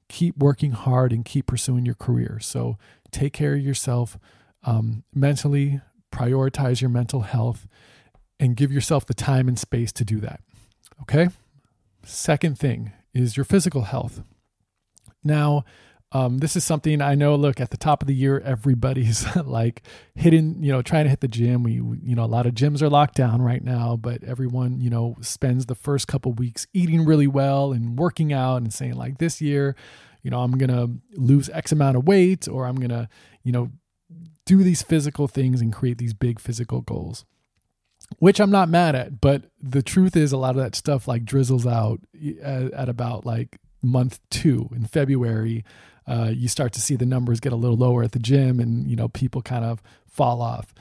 keep 0.09 0.38
working 0.38 0.71
hard 0.71 1.12
and 1.12 1.23
keep 1.23 1.47
pursuing 1.47 1.85
your 1.85 1.95
career. 1.95 2.38
So 2.40 2.79
take 3.11 3.35
care 3.35 3.55
of 3.55 3.61
yourself 3.61 4.19
um, 4.64 5.05
mentally, 5.14 5.83
prioritize 6.11 6.81
your 6.81 6.88
mental 6.88 7.21
health, 7.21 7.66
and 8.40 8.57
give 8.57 8.73
yourself 8.73 9.05
the 9.05 9.14
time 9.14 9.49
and 9.49 9.59
space 9.59 9.92
to 9.92 10.05
do 10.05 10.19
that. 10.21 10.40
Okay. 11.03 11.29
Second 12.05 12.59
thing 12.59 12.92
is 13.12 13.37
your 13.37 13.45
physical 13.45 13.83
health. 13.83 14.23
Now, 15.23 15.64
um, 16.12 16.38
this 16.38 16.55
is 16.55 16.64
something 16.64 17.03
I 17.03 17.14
know. 17.14 17.35
Look, 17.35 17.61
at 17.61 17.71
the 17.71 17.77
top 17.77 18.03
of 18.03 18.07
the 18.07 18.14
year, 18.14 18.40
everybody's 18.40 19.27
like 19.45 19.83
hitting, 20.14 20.62
you 20.62 20.71
know, 20.71 20.83
trying 20.83 21.05
to 21.05 21.11
hit 21.11 21.21
the 21.21 21.29
gym. 21.29 21.62
We, 21.62 21.75
you 21.75 22.14
know, 22.14 22.25
a 22.25 22.27
lot 22.27 22.47
of 22.47 22.55
gyms 22.55 22.81
are 22.81 22.88
locked 22.88 23.16
down 23.16 23.42
right 23.42 23.62
now, 23.62 23.97
but 23.97 24.23
everyone, 24.23 24.81
you 24.81 24.88
know, 24.88 25.16
spends 25.21 25.66
the 25.66 25.75
first 25.75 26.07
couple 26.07 26.33
weeks 26.33 26.66
eating 26.73 27.05
really 27.05 27.27
well 27.27 27.73
and 27.73 27.99
working 27.99 28.33
out 28.33 28.59
and 28.59 28.73
saying 28.73 28.95
like, 28.95 29.19
this 29.19 29.40
year, 29.40 29.75
you 30.23 30.31
know, 30.31 30.40
I'm 30.40 30.53
gonna 30.53 30.88
lose 31.14 31.49
X 31.51 31.73
amount 31.73 31.97
of 31.97 32.07
weight, 32.07 32.49
or 32.49 32.66
I'm 32.66 32.77
gonna, 32.77 33.09
you 33.42 33.53
know, 33.53 33.71
do 34.45 34.62
these 34.62 34.83
physical 34.83 35.27
things 35.29 35.61
and 35.61 35.73
create 35.73 35.99
these 35.99 36.14
big 36.14 36.40
physical 36.40 36.81
goals 36.81 37.25
which 38.19 38.40
I'm 38.40 38.51
not 38.51 38.69
mad 38.69 38.95
at. 38.95 39.21
But 39.21 39.47
the 39.61 39.83
truth 39.83 40.16
is, 40.16 40.31
a 40.33 40.37
lot 40.37 40.51
of 40.51 40.62
that 40.62 40.75
stuff 40.77 41.09
like 41.09 41.25
drizzles 41.25 41.66
out 41.66 42.01
at, 42.40 42.73
at 42.73 42.88
about 42.88 43.27
like 43.27 43.59
month 43.83 44.21
two 44.31 44.69
in 44.75 44.85
February 44.85 45.64
uh, 46.07 46.31
you 46.33 46.49
start 46.49 46.73
to 46.75 46.81
see 46.81 46.97
the 46.97 47.07
numbers 47.07 47.40
get 47.40 47.53
a 47.53 47.57
little 47.57 47.77
lower 47.77 48.03
at 48.03 48.12
the 48.12 48.19
gym 48.19 48.61
and 48.61 48.88
you 48.88 48.97
know 48.97 49.09
people 49.09 49.42
kind 49.42 49.64
of 49.64 49.83
fall 50.07 50.40
off. 50.40 50.73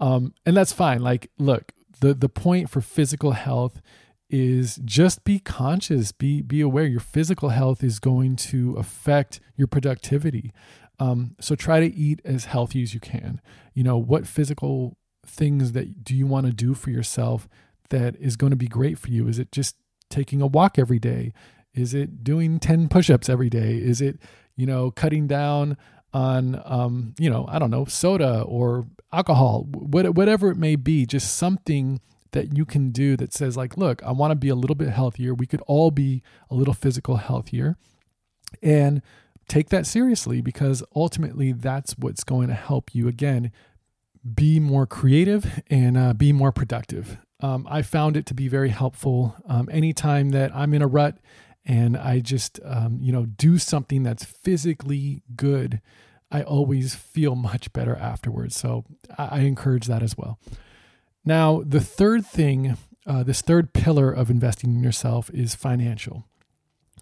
Um, 0.00 0.34
and 0.46 0.56
that's 0.56 0.72
fine. 0.72 1.00
Like 1.00 1.30
look 1.38 1.72
the 2.00 2.14
the 2.14 2.28
point 2.28 2.70
for 2.70 2.80
physical 2.80 3.32
health 3.32 3.80
is 4.30 4.78
just 4.84 5.24
be 5.24 5.38
conscious 5.38 6.12
be 6.12 6.42
be 6.42 6.60
aware 6.60 6.84
your 6.84 7.00
physical 7.00 7.48
health 7.48 7.82
is 7.82 7.98
going 7.98 8.36
to 8.36 8.74
affect 8.76 9.40
your 9.56 9.66
productivity. 9.66 10.52
Um, 11.00 11.36
so 11.40 11.54
try 11.54 11.80
to 11.80 11.94
eat 11.94 12.20
as 12.24 12.46
healthy 12.46 12.82
as 12.82 12.92
you 12.92 13.00
can. 13.00 13.40
You 13.72 13.84
know 13.84 13.96
what 13.96 14.26
physical 14.26 14.96
things 15.24 15.72
that 15.72 16.04
do 16.04 16.14
you 16.14 16.26
want 16.26 16.46
to 16.46 16.52
do 16.52 16.74
for 16.74 16.90
yourself 16.90 17.48
that 17.90 18.16
is 18.16 18.36
going 18.36 18.50
to 18.50 18.56
be 18.56 18.68
great 18.68 18.98
for 18.98 19.08
you? 19.08 19.28
Is 19.28 19.38
it 19.38 19.52
just 19.52 19.76
taking 20.10 20.40
a 20.40 20.46
walk 20.46 20.78
every 20.78 20.98
day? 20.98 21.32
Is 21.74 21.94
it 21.94 22.24
doing 22.24 22.58
10 22.58 22.88
push-ups 22.88 23.28
every 23.28 23.50
day? 23.50 23.76
Is 23.76 24.00
it 24.00 24.18
you 24.58 24.66
know, 24.66 24.90
cutting 24.90 25.28
down 25.28 25.78
on, 26.12 26.60
um, 26.64 27.14
you 27.16 27.30
know, 27.30 27.46
I 27.48 27.58
don't 27.60 27.70
know, 27.70 27.84
soda 27.84 28.42
or 28.42 28.86
alcohol, 29.12 29.66
whatever 29.70 30.50
it 30.50 30.56
may 30.56 30.74
be, 30.74 31.06
just 31.06 31.36
something 31.36 32.00
that 32.32 32.56
you 32.56 32.66
can 32.66 32.90
do 32.90 33.16
that 33.16 33.32
says, 33.32 33.56
like, 33.56 33.76
look, 33.76 34.02
I 34.02 34.10
want 34.10 34.32
to 34.32 34.36
be 34.36 34.48
a 34.48 34.56
little 34.56 34.74
bit 34.74 34.88
healthier. 34.88 35.32
We 35.32 35.46
could 35.46 35.62
all 35.68 35.92
be 35.92 36.22
a 36.50 36.56
little 36.56 36.74
physical 36.74 37.16
healthier. 37.16 37.76
And 38.60 39.00
take 39.46 39.68
that 39.68 39.86
seriously 39.86 40.40
because 40.40 40.82
ultimately 40.94 41.52
that's 41.52 41.96
what's 41.96 42.24
going 42.24 42.48
to 42.48 42.54
help 42.54 42.94
you 42.94 43.06
again 43.06 43.52
be 44.34 44.58
more 44.58 44.86
creative 44.86 45.62
and 45.70 45.96
uh, 45.96 46.14
be 46.14 46.32
more 46.32 46.50
productive. 46.50 47.16
Um, 47.40 47.64
I 47.70 47.82
found 47.82 48.16
it 48.16 48.26
to 48.26 48.34
be 48.34 48.48
very 48.48 48.70
helpful. 48.70 49.36
Um, 49.46 49.68
anytime 49.70 50.30
that 50.30 50.54
I'm 50.54 50.74
in 50.74 50.82
a 50.82 50.88
rut 50.88 51.16
and 51.64 51.96
I 51.96 52.20
just, 52.20 52.60
um, 52.64 52.98
you 53.00 53.12
know, 53.12 53.26
do 53.26 53.58
something 53.58 54.02
that's 54.02 54.24
physically 54.24 55.22
good, 55.36 55.80
I 56.30 56.42
always 56.42 56.94
feel 56.94 57.34
much 57.34 57.72
better 57.72 57.96
afterwards. 57.96 58.56
So 58.56 58.84
I, 59.16 59.28
I 59.30 59.38
encourage 59.40 59.86
that 59.86 60.02
as 60.02 60.16
well. 60.16 60.38
Now, 61.24 61.62
the 61.64 61.80
third 61.80 62.24
thing, 62.24 62.76
uh, 63.06 63.22
this 63.22 63.42
third 63.42 63.72
pillar 63.72 64.10
of 64.10 64.30
investing 64.30 64.70
in 64.74 64.82
yourself 64.82 65.30
is 65.34 65.54
financial. 65.54 66.24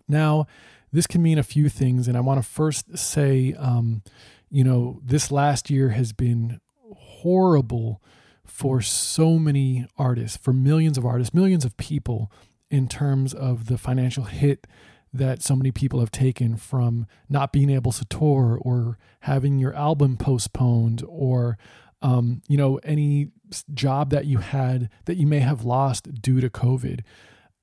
Now, 0.08 0.46
this 0.92 1.06
can 1.06 1.22
mean 1.22 1.38
a 1.38 1.42
few 1.42 1.68
things, 1.68 2.08
and 2.08 2.16
I 2.16 2.20
want 2.20 2.42
to 2.42 2.48
first 2.48 2.96
say, 2.96 3.54
um, 3.58 4.02
you 4.50 4.64
know, 4.64 5.00
this 5.04 5.30
last 5.30 5.68
year 5.70 5.90
has 5.90 6.12
been 6.12 6.60
horrible 6.96 8.00
for 8.44 8.80
so 8.80 9.38
many 9.38 9.86
artists, 9.98 10.36
for 10.36 10.52
millions 10.52 10.96
of 10.96 11.04
artists, 11.04 11.34
millions 11.34 11.64
of 11.64 11.76
people 11.76 12.30
in 12.70 12.88
terms 12.88 13.34
of 13.34 13.66
the 13.66 13.78
financial 13.78 14.24
hit 14.24 14.66
that 15.12 15.42
so 15.42 15.56
many 15.56 15.70
people 15.70 16.00
have 16.00 16.10
taken 16.10 16.56
from 16.56 17.06
not 17.28 17.52
being 17.52 17.70
able 17.70 17.92
to 17.92 18.04
tour 18.04 18.58
or 18.60 18.98
having 19.20 19.58
your 19.58 19.74
album 19.74 20.16
postponed 20.16 21.02
or 21.08 21.56
um, 22.02 22.42
you 22.48 22.56
know 22.56 22.76
any 22.84 23.30
job 23.72 24.10
that 24.10 24.26
you 24.26 24.38
had 24.38 24.90
that 25.06 25.16
you 25.16 25.26
may 25.26 25.40
have 25.40 25.64
lost 25.64 26.20
due 26.20 26.40
to 26.40 26.50
covid 26.50 27.00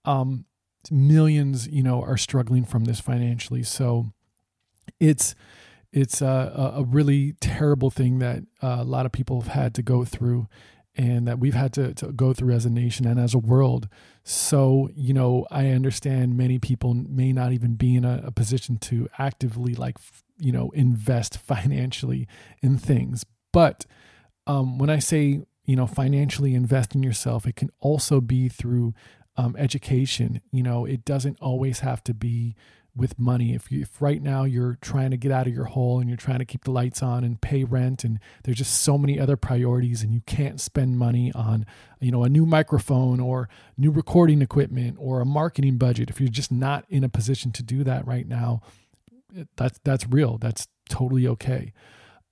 um, 0.06 0.46
millions, 0.92 1.68
you 1.68 1.84
know, 1.84 2.02
are 2.02 2.18
struggling 2.18 2.66
from 2.66 2.86
this 2.86 3.00
financially. 3.00 3.64
So 3.64 4.12
it's 5.00 5.36
it's 5.92 6.22
a, 6.22 6.74
a 6.76 6.84
really 6.84 7.34
terrible 7.40 7.92
thing 7.92 8.18
that 8.20 8.40
uh, 8.64 8.78
a 8.80 8.84
lot 8.84 9.06
of 9.06 9.12
people 9.12 9.42
have 9.42 9.54
had 9.54 9.76
to 9.76 9.84
go 9.84 10.04
through 10.04 10.48
and 10.96 11.28
that 11.28 11.40
we've 11.40 11.54
had 11.54 11.74
to, 11.74 11.94
to 11.96 12.12
go 12.12 12.34
through 12.34 12.54
as 12.54 12.66
a 12.66 12.70
nation 12.70 13.08
and 13.08 13.20
as 13.20 13.34
a 13.34 13.40
world. 13.40 13.88
So, 14.24 14.90
you 14.96 15.14
know, 15.14 15.48
I 15.50 15.70
understand 15.70 16.38
many 16.38 16.60
people 16.60 16.94
may 16.94 17.34
not 17.34 17.52
even 17.52 17.76
be 17.76 17.96
in 17.96 18.06
a, 18.06 18.22
a 18.26 18.32
position 18.32 18.78
to 18.80 19.10
actively, 19.18 19.74
like, 19.74 19.98
you 20.38 20.52
know, 20.52 20.70
invest 20.72 21.38
financially 21.46 22.28
in 22.62 22.78
things. 22.78 23.26
But 23.52 23.86
um, 24.46 24.78
when 24.78 24.90
I 24.90 25.00
say, 25.00 25.42
you 25.66 25.76
know, 25.76 25.88
financially 25.88 26.54
invest 26.54 26.94
in 26.94 27.04
yourself, 27.04 27.48
it 27.48 27.56
can 27.56 27.70
also 27.80 28.22
be 28.22 28.50
through 28.50 28.94
um, 29.38 29.56
education. 29.58 30.42
You 30.52 30.64
know, 30.64 30.86
it 30.86 31.06
doesn't 31.06 31.40
always 31.40 31.80
have 31.80 32.04
to 32.06 32.14
be 32.14 32.56
with 32.96 33.18
money. 33.18 33.54
If 33.54 33.72
you, 33.72 33.82
if 33.82 34.02
right 34.02 34.22
now 34.22 34.44
you're 34.44 34.78
trying 34.82 35.12
to 35.12 35.18
get 35.18 35.32
out 35.32 35.48
of 35.48 35.54
your 35.54 35.66
hole 35.66 36.00
and 36.00 36.08
you're 36.08 36.18
trying 36.18 36.40
to 36.40 36.46
keep 36.46 36.64
the 36.64 36.72
lights 36.72 37.02
on 37.02 37.24
and 37.24 37.42
pay 37.42 37.64
rent 37.64 38.04
and 38.04 38.20
there's 38.44 38.58
just 38.58 38.82
so 38.82 38.98
many 38.98 39.20
other 39.20 39.36
priorities 39.36 40.04
and 40.04 40.14
you 40.14 40.22
can't 40.26 40.62
spend 40.62 40.98
money 40.98 41.32
on, 41.34 41.66
you 42.00 42.12
know, 42.12 42.24
a 42.24 42.30
new 42.30 42.46
microphone 42.46 43.20
or 43.20 43.50
new 43.78 43.90
recording 43.90 44.42
equipment 44.42 44.98
or 45.00 45.22
a 45.22 45.26
marketing 45.26 45.78
budget. 45.78 46.10
If 46.10 46.20
you're 46.20 46.30
just 46.30 46.52
not 46.52 46.86
in 46.88 47.04
a 47.04 47.10
position 47.10 47.52
to 47.54 47.64
do 47.64 47.84
that 47.84 48.06
right 48.06 48.28
now, 48.28 48.62
that's 49.58 49.80
that's 49.84 50.08
real. 50.08 50.38
That's 50.38 50.68
totally 50.90 51.28
okay. 51.28 51.74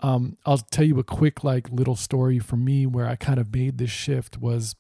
Um, 0.02 0.38
I'll 0.46 0.58
tell 0.58 0.86
you 0.86 1.00
a 1.00 1.04
quick 1.04 1.44
like 1.44 1.70
little 1.70 1.96
story 1.96 2.40
for 2.40 2.56
me 2.56 2.86
where 2.86 3.08
I 3.08 3.16
kind 3.16 3.40
of 3.40 3.54
made 3.54 3.78
this 3.78 3.92
shift 3.92 4.38
was, 4.40 4.76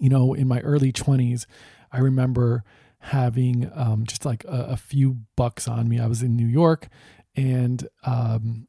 you 0.00 0.08
know, 0.08 0.34
in 0.34 0.46
my 0.46 0.60
early 0.60 0.92
20s, 0.92 1.46
I 1.90 1.98
remember 1.98 2.64
having 3.02 3.70
um, 3.74 4.04
just 4.06 4.24
like 4.24 4.44
a, 4.44 4.68
a, 4.70 4.76
few 4.76 5.18
bucks 5.36 5.66
on 5.66 5.88
me. 5.88 5.98
I 5.98 6.06
was 6.06 6.22
in 6.22 6.36
New 6.36 6.46
York 6.46 6.88
and 7.34 7.88
um, 8.04 8.68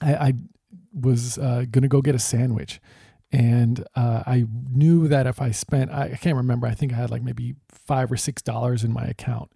I, 0.00 0.14
I, 0.14 0.34
was 0.92 1.36
uh, 1.36 1.64
going 1.70 1.82
to 1.82 1.88
go 1.88 2.00
get 2.00 2.14
a 2.14 2.18
sandwich. 2.18 2.80
And 3.32 3.84
uh, 3.96 4.22
I 4.24 4.46
knew 4.70 5.08
that 5.08 5.26
if 5.26 5.42
I 5.42 5.50
spent, 5.50 5.90
I, 5.90 6.04
I 6.04 6.16
can't 6.16 6.36
remember, 6.36 6.66
I 6.66 6.74
think 6.74 6.92
I 6.92 6.96
had 6.96 7.10
like 7.10 7.22
maybe 7.22 7.56
five 7.68 8.10
or 8.10 8.16
six 8.16 8.40
dollars 8.40 8.84
in 8.84 8.92
my 8.92 9.04
account. 9.04 9.50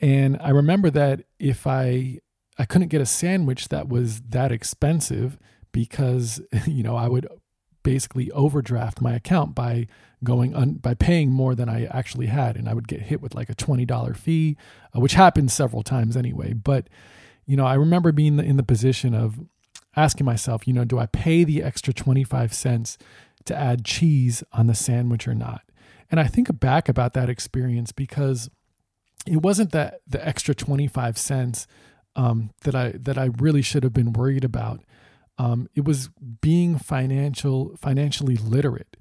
And 0.00 0.36
I 0.40 0.50
remember 0.50 0.90
that 0.90 1.22
if 1.38 1.66
I 1.66 2.18
I 2.58 2.64
couldn't 2.64 2.88
get 2.88 3.00
a 3.00 3.06
sandwich 3.06 3.68
that 3.68 3.88
was 3.88 4.20
that 4.22 4.52
expensive 4.52 5.38
because 5.72 6.40
you 6.66 6.82
know 6.82 6.96
I 6.96 7.08
would 7.08 7.26
basically 7.86 8.32
overdraft 8.32 9.00
my 9.00 9.14
account 9.14 9.54
by 9.54 9.86
going 10.24 10.56
un, 10.56 10.72
by 10.72 10.92
paying 10.92 11.30
more 11.30 11.54
than 11.54 11.68
I 11.68 11.84
actually 11.84 12.26
had, 12.26 12.56
and 12.56 12.68
I 12.68 12.74
would 12.74 12.88
get 12.88 13.02
hit 13.02 13.22
with 13.22 13.32
like 13.32 13.48
a 13.48 13.54
twenty 13.54 13.84
dollar 13.84 14.12
fee, 14.12 14.56
uh, 14.92 14.98
which 14.98 15.14
happened 15.14 15.52
several 15.52 15.84
times 15.84 16.16
anyway. 16.16 16.52
But 16.52 16.88
you 17.44 17.56
know, 17.56 17.64
I 17.64 17.74
remember 17.74 18.10
being 18.10 18.40
in 18.40 18.56
the 18.56 18.64
position 18.64 19.14
of 19.14 19.38
asking 19.94 20.26
myself, 20.26 20.66
you 20.66 20.74
know, 20.74 20.84
do 20.84 20.98
I 20.98 21.06
pay 21.06 21.44
the 21.44 21.62
extra 21.62 21.94
twenty 21.94 22.24
five 22.24 22.52
cents 22.52 22.98
to 23.44 23.54
add 23.56 23.84
cheese 23.84 24.42
on 24.52 24.66
the 24.66 24.74
sandwich 24.74 25.28
or 25.28 25.34
not? 25.34 25.62
And 26.10 26.18
I 26.18 26.24
think 26.24 26.58
back 26.58 26.88
about 26.88 27.12
that 27.12 27.30
experience 27.30 27.92
because 27.92 28.50
it 29.28 29.42
wasn't 29.42 29.70
that 29.70 30.00
the 30.08 30.26
extra 30.26 30.56
twenty 30.56 30.88
five 30.88 31.16
cents 31.18 31.68
um, 32.16 32.50
that 32.62 32.74
I 32.74 32.94
that 32.98 33.16
I 33.16 33.26
really 33.38 33.62
should 33.62 33.84
have 33.84 33.92
been 33.92 34.12
worried 34.12 34.42
about. 34.42 34.80
Um, 35.38 35.68
it 35.74 35.84
was 35.84 36.08
being 36.40 36.78
financial 36.78 37.76
financially 37.76 38.36
literate 38.36 38.96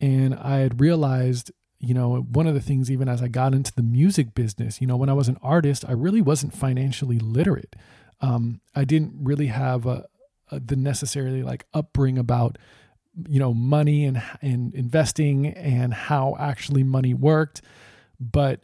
and 0.00 0.34
I 0.34 0.58
had 0.58 0.80
realized, 0.80 1.52
you 1.78 1.94
know, 1.94 2.16
one 2.16 2.46
of 2.46 2.54
the 2.54 2.60
things, 2.60 2.90
even 2.90 3.08
as 3.08 3.22
I 3.22 3.28
got 3.28 3.54
into 3.54 3.72
the 3.74 3.82
music 3.82 4.34
business, 4.34 4.80
you 4.80 4.86
know, 4.86 4.96
when 4.96 5.08
I 5.08 5.14
was 5.14 5.28
an 5.28 5.38
artist, 5.42 5.84
I 5.86 5.92
really 5.92 6.22
wasn't 6.22 6.54
financially 6.54 7.18
literate. 7.18 7.76
Um, 8.20 8.60
I 8.74 8.84
didn't 8.84 9.12
really 9.22 9.48
have 9.48 9.86
a, 9.86 10.06
a, 10.50 10.60
the 10.60 10.76
necessarily 10.76 11.42
like 11.42 11.66
upbringing 11.74 12.18
about, 12.18 12.56
you 13.28 13.38
know, 13.38 13.52
money 13.52 14.04
and, 14.04 14.22
and 14.40 14.74
investing 14.74 15.48
and 15.48 15.92
how 15.92 16.36
actually 16.38 16.82
money 16.82 17.12
worked. 17.12 17.60
But 18.18 18.62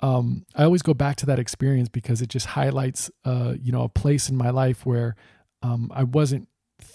um, 0.00 0.46
I 0.54 0.62
always 0.62 0.82
go 0.82 0.94
back 0.94 1.16
to 1.16 1.26
that 1.26 1.40
experience 1.40 1.88
because 1.88 2.22
it 2.22 2.28
just 2.28 2.46
highlights, 2.46 3.10
uh, 3.24 3.54
you 3.60 3.72
know, 3.72 3.82
a 3.82 3.88
place 3.88 4.28
in 4.28 4.36
my 4.36 4.50
life 4.50 4.86
where 4.86 5.16
um, 5.62 5.90
I 5.92 6.04
wasn't 6.04 6.48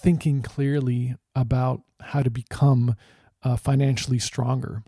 thinking 0.04 0.42
clearly 0.42 1.16
about 1.34 1.80
how 1.98 2.22
to 2.22 2.28
become 2.28 2.94
uh, 3.42 3.56
financially 3.56 4.18
stronger. 4.18 4.82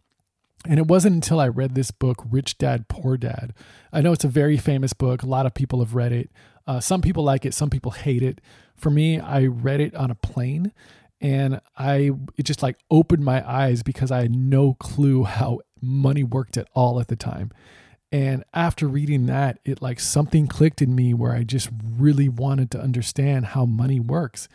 And 0.69 0.79
it 0.79 0.87
wasn't 0.87 1.15
until 1.15 1.41
I 1.41 1.49
read 1.49 1.75
this 1.75 1.91
book, 1.91 2.23
Rich 2.31 2.59
Dad 2.59 2.87
Poor 2.89 3.17
Dad. 3.17 3.55
I 3.95 4.03
know 4.03 4.13
it's 4.13 4.25
a 4.25 4.29
very 4.29 4.59
famous 4.59 4.93
book. 4.93 5.23
A 5.23 5.27
lot 5.27 5.47
of 5.47 5.55
people 5.55 5.79
have 5.79 5.95
read 5.95 6.13
it. 6.13 6.31
Uh, 6.67 6.81
some 6.81 7.01
people 7.01 7.25
like 7.25 7.47
it, 7.47 7.55
some 7.55 7.71
people 7.71 7.93
hate 7.93 8.23
it. 8.23 8.43
For 8.77 8.91
me, 8.91 9.19
I 9.19 9.47
read 9.47 9.81
it 9.81 9.95
on 9.95 10.11
a 10.11 10.15
plane 10.15 10.75
and 11.19 11.63
I 11.79 12.11
it 12.37 12.43
just 12.43 12.63
like 12.63 12.77
opened 12.91 13.25
my 13.25 13.49
eyes 13.51 13.83
because 13.83 14.11
I 14.11 14.21
had 14.21 14.37
no 14.37 14.75
clue 14.75 15.25
how 15.25 15.61
money 15.81 16.25
worked 16.25 16.59
at 16.59 16.69
all 16.75 17.01
at 17.01 17.09
the 17.09 17.17
time. 17.17 17.53
And 18.13 18.45
after 18.53 18.87
reading 18.87 19.25
that, 19.27 19.61
it 19.65 19.81
like 19.81 19.99
something 19.99 20.47
clicked 20.47 20.83
in 20.83 20.95
me 20.95 21.15
where 21.15 21.33
I 21.33 21.43
just 21.43 21.71
really 21.83 22.29
wanted 22.29 22.71
to 22.73 22.81
understand 22.83 23.47
how 23.47 23.65
money 23.65 23.99
works. 23.99 24.47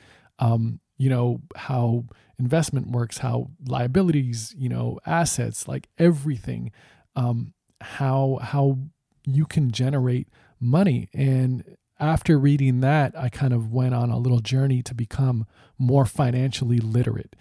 Um, 0.41 0.82
you 0.97 1.10
know, 1.10 1.41
how 1.56 2.06
investment 2.38 2.91
works, 2.91 3.19
how 3.19 3.51
liabilities, 3.65 4.54
you 4.58 4.67
know, 4.67 4.99
assets, 5.06 5.67
like 5.67 5.88
everything, 5.97 6.71
um, 7.15 7.54
how 7.80 8.39
how 8.41 8.77
you 9.25 9.45
can 9.45 9.71
generate 9.71 10.27
money. 10.60 11.10
And 11.13 11.77
after 11.99 12.38
reading 12.38 12.82
that, 12.82 13.17
I 13.17 13.30
kind 13.30 13.54
of 13.54 13.71
went 13.71 13.93
on 13.93 14.10
a 14.10 14.17
little 14.17 14.39
journey 14.39 14.82
to 14.84 14.93
become 14.93 15.45
more 15.77 16.06
financially 16.06 16.80
literate. 16.80 17.36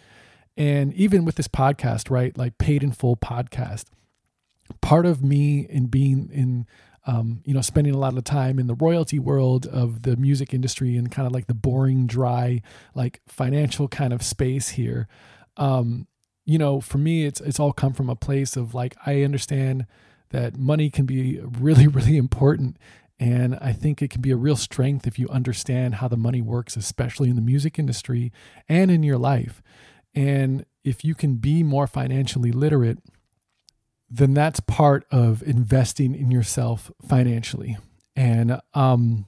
And 0.56 0.92
even 0.94 1.24
with 1.24 1.36
this 1.36 1.48
podcast, 1.48 2.10
right, 2.10 2.36
like 2.36 2.58
paid 2.58 2.82
in 2.82 2.92
full 2.92 3.16
podcast, 3.16 3.86
part 4.80 5.06
of 5.06 5.22
me 5.24 5.60
in 5.60 5.86
being 5.86 6.30
in 6.32 6.66
um, 7.06 7.40
you 7.44 7.54
know, 7.54 7.60
spending 7.60 7.94
a 7.94 7.98
lot 7.98 8.16
of 8.16 8.24
time 8.24 8.58
in 8.58 8.66
the 8.66 8.74
royalty 8.74 9.18
world 9.18 9.66
of 9.66 10.02
the 10.02 10.16
music 10.16 10.52
industry 10.52 10.96
and 10.96 11.10
kind 11.10 11.26
of 11.26 11.32
like 11.32 11.46
the 11.46 11.54
boring, 11.54 12.06
dry, 12.06 12.60
like 12.94 13.20
financial 13.26 13.88
kind 13.88 14.12
of 14.12 14.22
space 14.22 14.70
here. 14.70 15.08
Um, 15.56 16.06
you 16.44 16.58
know, 16.58 16.80
for 16.80 16.98
me, 16.98 17.24
it's 17.24 17.40
it's 17.40 17.60
all 17.60 17.72
come 17.72 17.92
from 17.92 18.10
a 18.10 18.16
place 18.16 18.56
of 18.56 18.74
like 18.74 18.96
I 19.06 19.22
understand 19.22 19.86
that 20.30 20.56
money 20.56 20.90
can 20.90 21.06
be 21.06 21.40
really, 21.40 21.86
really 21.88 22.16
important. 22.16 22.76
And 23.18 23.58
I 23.60 23.72
think 23.72 24.00
it 24.00 24.10
can 24.10 24.22
be 24.22 24.30
a 24.30 24.36
real 24.36 24.56
strength 24.56 25.06
if 25.06 25.18
you 25.18 25.28
understand 25.28 25.96
how 25.96 26.08
the 26.08 26.16
money 26.16 26.40
works, 26.40 26.74
especially 26.74 27.28
in 27.28 27.36
the 27.36 27.42
music 27.42 27.78
industry 27.78 28.32
and 28.66 28.90
in 28.90 29.02
your 29.02 29.18
life. 29.18 29.62
And 30.14 30.64
if 30.84 31.04
you 31.04 31.14
can 31.14 31.34
be 31.34 31.62
more 31.62 31.86
financially 31.86 32.50
literate, 32.50 32.98
then 34.10 34.34
that's 34.34 34.60
part 34.60 35.06
of 35.10 35.42
investing 35.42 36.14
in 36.14 36.30
yourself 36.30 36.90
financially. 37.06 37.78
And 38.16 38.60
um, 38.74 39.26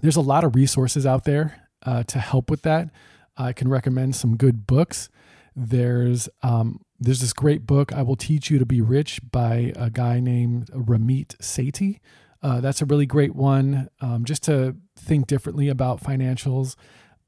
there's 0.00 0.16
a 0.16 0.22
lot 0.22 0.42
of 0.42 0.54
resources 0.54 1.04
out 1.04 1.24
there 1.24 1.68
uh, 1.84 2.02
to 2.04 2.18
help 2.18 2.50
with 2.50 2.62
that. 2.62 2.90
I 3.36 3.52
can 3.52 3.68
recommend 3.68 4.16
some 4.16 4.36
good 4.36 4.66
books. 4.66 5.10
There's 5.54 6.28
um, 6.42 6.80
there's 6.98 7.20
this 7.20 7.34
great 7.34 7.66
book, 7.66 7.92
I 7.92 8.02
Will 8.02 8.16
Teach 8.16 8.50
You 8.50 8.58
to 8.58 8.64
Be 8.64 8.80
Rich 8.80 9.20
by 9.30 9.72
a 9.76 9.90
guy 9.90 10.18
named 10.18 10.70
Ramit 10.70 11.36
Sethi. 11.36 12.00
Uh, 12.42 12.60
that's 12.60 12.80
a 12.80 12.86
really 12.86 13.06
great 13.06 13.34
one 13.34 13.88
um, 14.00 14.24
just 14.24 14.42
to 14.44 14.76
think 14.96 15.26
differently 15.26 15.68
about 15.68 16.02
financials. 16.02 16.76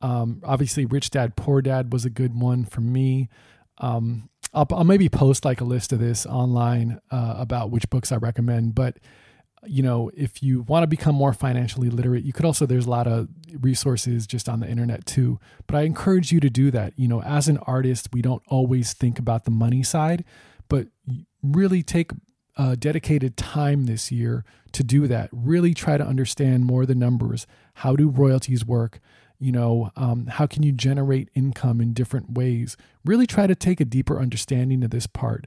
Um, 0.00 0.40
obviously, 0.44 0.86
Rich 0.86 1.10
Dad 1.10 1.36
Poor 1.36 1.60
Dad 1.60 1.92
was 1.92 2.04
a 2.04 2.10
good 2.10 2.38
one 2.38 2.64
for 2.64 2.80
me. 2.80 3.28
Um, 3.78 4.30
I'll, 4.54 4.66
I'll 4.70 4.84
maybe 4.84 5.08
post 5.08 5.44
like 5.44 5.60
a 5.60 5.64
list 5.64 5.92
of 5.92 5.98
this 5.98 6.26
online 6.26 7.00
uh, 7.10 7.34
about 7.38 7.70
which 7.70 7.88
books 7.90 8.12
I 8.12 8.16
recommend. 8.16 8.74
But 8.74 8.98
you 9.66 9.82
know, 9.82 10.10
if 10.14 10.42
you 10.42 10.62
want 10.62 10.84
to 10.84 10.86
become 10.86 11.14
more 11.14 11.32
financially 11.32 11.90
literate, 11.90 12.24
you 12.24 12.32
could 12.32 12.44
also 12.44 12.64
there's 12.64 12.86
a 12.86 12.90
lot 12.90 13.06
of 13.06 13.28
resources 13.60 14.26
just 14.26 14.48
on 14.48 14.60
the 14.60 14.68
internet 14.68 15.04
too. 15.04 15.38
But 15.66 15.76
I 15.76 15.82
encourage 15.82 16.32
you 16.32 16.40
to 16.40 16.50
do 16.50 16.70
that. 16.70 16.92
You 16.96 17.08
know, 17.08 17.22
as 17.22 17.48
an 17.48 17.58
artist, 17.58 18.08
we 18.12 18.22
don't 18.22 18.42
always 18.48 18.92
think 18.92 19.18
about 19.18 19.44
the 19.44 19.50
money 19.50 19.82
side, 19.82 20.24
but 20.68 20.88
really 21.42 21.82
take 21.82 22.12
uh, 22.56 22.74
dedicated 22.78 23.36
time 23.36 23.86
this 23.86 24.10
year 24.10 24.44
to 24.72 24.82
do 24.82 25.06
that. 25.06 25.28
Really 25.32 25.74
try 25.74 25.96
to 25.96 26.04
understand 26.06 26.64
more 26.64 26.86
the 26.86 26.94
numbers. 26.94 27.46
How 27.74 27.96
do 27.96 28.08
royalties 28.08 28.64
work? 28.64 29.00
You 29.38 29.52
know 29.52 29.90
um, 29.96 30.26
how 30.26 30.46
can 30.46 30.62
you 30.62 30.72
generate 30.72 31.30
income 31.34 31.80
in 31.80 31.92
different 31.92 32.32
ways? 32.32 32.76
Really 33.04 33.26
try 33.26 33.46
to 33.46 33.54
take 33.54 33.80
a 33.80 33.84
deeper 33.84 34.18
understanding 34.18 34.82
of 34.84 34.90
this 34.90 35.06
part. 35.06 35.46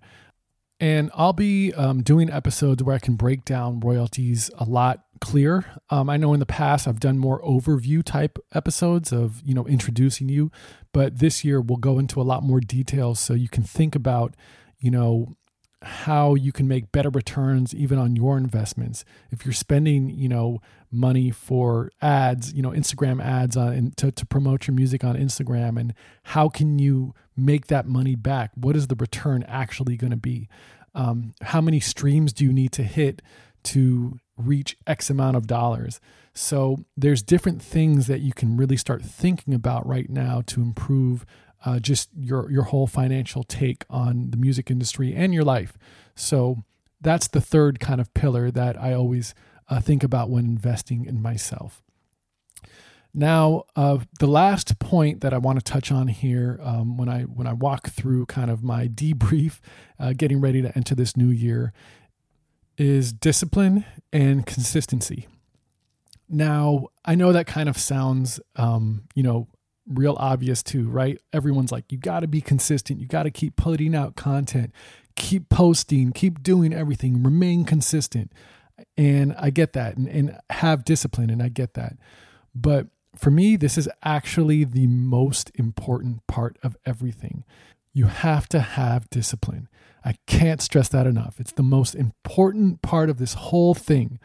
And 0.80 1.12
i'll 1.13 1.32
be 1.32 1.71
um, 1.73 2.01
doing 2.01 2.32
episodes 2.32 2.82
where 2.82 2.95
i 2.95 2.97
can 2.97 3.13
break 3.13 3.45
down 3.45 3.80
royalties 3.82 4.49
a 4.58 4.63
lot 4.63 5.04
clearer 5.19 5.63
um, 5.91 6.10
i 6.10 6.17
know 6.17 6.34
in 6.34 6.39
the 6.39 6.45
past 6.47 6.88
i've 6.88 6.99
done 6.99 7.19
more 7.19 7.39
overview 7.43 8.04
type 8.04 8.39
episodes 8.56 9.12
of 9.12 9.43
you 9.45 9.54
know 9.54 9.67
introducing 9.67 10.27
you 10.27 10.51
but 10.91 11.19
this 11.19 11.45
year 11.45 11.62
we'll 11.62 11.77
go 11.77 11.99
into 11.99 12.19
a 12.19 12.23
lot 12.23 12.41
more 12.41 12.60
details 12.60 13.19
so 13.19 13.36
you 13.36 13.47
can 13.47 13.62
think 13.62 13.93
about 13.93 14.36
you 14.80 14.89
know 14.89 15.27
how 15.84 16.36
you 16.36 16.52
can 16.52 16.67
make 16.67 16.91
better 16.91 17.10
returns 17.10 17.74
even 17.74 17.98
on 17.98 18.15
your 18.15 18.38
investments. 18.38 19.04
If 19.32 19.46
you're 19.46 19.54
spending, 19.54 20.10
you 20.10 20.30
know, 20.30 20.62
money 20.91 21.32
for 21.32 21.91
ads, 22.02 22.54
you 22.54 22.62
know, 22.62 22.72
Instagram 22.72 23.24
ads 23.24 23.58
on 23.58 23.94
to, 23.98 24.12
to 24.12 24.26
promote 24.26 24.67
your 24.67 24.76
music 24.76 25.04
on 25.04 25.15
Instagram 25.15 25.80
and 25.80 25.94
how 26.24 26.50
can 26.50 26.78
you 26.78 27.15
make 27.36 27.67
that 27.67 27.88
money 27.88 28.15
back? 28.15 28.52
What 28.56 28.76
is 28.76 28.88
the 28.88 28.96
return 28.96 29.44
actually 29.48 29.98
going 29.98 30.12
to 30.12 30.17
be? 30.17 30.48
Um, 30.94 31.34
how 31.41 31.62
many 31.62 31.80
streams 31.80 32.34
do 32.34 32.44
you 32.44 32.54
need 32.54 32.72
to 32.74 32.84
hit 32.84 33.22
to 33.63 34.20
reach 34.38 34.78
X 34.86 35.10
amount 35.10 35.38
of 35.38 35.48
dollars? 35.48 36.00
So 36.34 36.86
there's 36.96 37.24
different 37.24 37.62
things 37.62 38.08
that 38.08 38.22
you 38.22 38.34
can 38.34 38.56
really 38.56 38.78
start 38.78 39.02
thinking 39.02 39.54
about 39.54 39.88
right 39.88 40.10
now 40.10 40.41
to 40.48 40.62
improve 40.62 41.26
uh, 41.65 41.80
just 41.80 42.10
your 42.15 42.50
your 42.52 42.63
whole 42.63 42.88
financial 42.88 43.43
take 43.43 43.86
on 43.89 44.32
the 44.32 44.38
music 44.38 44.71
industry 44.71 45.13
and 45.15 45.34
your 45.34 45.43
life. 45.43 45.78
So 46.15 46.63
that's 47.00 47.28
the 47.28 47.41
third 47.41 47.80
kind 47.80 48.00
of 48.00 48.13
pillar 48.13 48.52
that 48.52 48.80
I 48.82 48.93
always 48.93 49.34
uh, 49.69 49.80
think 49.80 50.04
about 50.04 50.30
when 50.30 50.45
investing 50.45 51.06
in 51.06 51.21
myself. 51.21 51.82
Now, 53.13 53.63
uh, 53.76 54.00
the 54.19 54.28
last 54.28 54.80
point 54.80 55.21
that 55.21 55.34
I 55.34 55.38
want 55.38 55.60
to 55.60 55.63
touch 55.63 55.91
on 55.91 56.08
here, 56.08 56.60
um, 56.63 56.97
when 56.97 57.10
I 57.10 57.24
when 57.24 57.47
I 57.47 57.54
walk 57.54 57.89
through 57.89 58.26
kind 58.28 58.50
of 58.50 58.63
my 58.63 58.88
debrief, 58.89 59.60
uh, 60.00 60.13
getting 60.15 60.39
ready 60.39 60.62
to 60.62 60.76
enter 60.76 60.95
this 60.95 61.17
new 61.17 61.30
year, 61.30 61.74
is 62.78 63.12
discipline 63.12 63.86
and 64.13 64.45
consistency. 64.45 65.28
Now, 66.30 66.88
I 67.04 67.15
know 67.15 67.34
that 67.34 67.45
kind 67.45 67.67
of 67.67 67.78
sounds, 67.78 68.39
um, 68.56 69.04
you 69.13 69.24
know, 69.24 69.50
real 69.88 70.15
obvious 70.20 70.63
too, 70.63 70.89
right? 70.89 71.20
Everyone's 71.34 71.72
like, 71.72 71.91
you 71.91 71.98
got 71.98 72.22
to 72.22 72.28
be 72.28 72.41
consistent. 72.41 73.00
You 73.00 73.08
got 73.08 73.24
to 73.24 73.32
keep 73.32 73.56
putting 73.56 73.96
out 73.96 74.15
content, 74.15 74.72
keep 75.15 75.50
posting, 75.50 76.12
keep 76.12 76.44
doing 76.44 76.74
everything, 76.74 77.24
remain 77.24 77.65
consistent. 77.65 78.32
And 78.98 79.36
I 79.38 79.50
get 79.50 79.74
that 79.74 79.98
and, 79.98 80.08
and 80.08 80.38
have 80.50 80.86
discipline, 80.86 81.30
and 81.30 81.41
I 81.41 81.50
get 81.50 81.74
that. 81.76 81.98
But 82.56 82.88
for 83.15 83.32
me, 83.32 83.56
this 83.56 83.78
is 83.78 83.89
actually 84.04 84.63
the 84.63 84.88
most 84.88 85.52
important 85.56 86.26
part 86.28 86.58
of 86.63 86.78
everything. 86.86 87.44
You 87.94 88.06
have 88.06 88.48
to 88.50 88.60
have 88.60 89.10
discipline. 89.10 89.67
I 90.04 90.15
can't 90.26 90.62
stress 90.62 90.88
that 90.89 91.06
enough. 91.06 91.39
It's 91.39 91.52
the 91.52 91.63
most 91.63 91.94
important 91.94 92.82
part 92.82 93.10
of 93.10 93.17
this 93.17 93.36
whole 93.36 93.74
thing. 93.76 94.20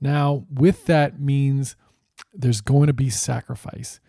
Now, 0.00 0.46
with 0.50 0.86
that 0.86 1.20
means 1.20 1.76
there's 2.32 2.60
going 2.60 2.86
to 2.86 2.92
be 2.92 3.10
sacrifice. 3.10 4.00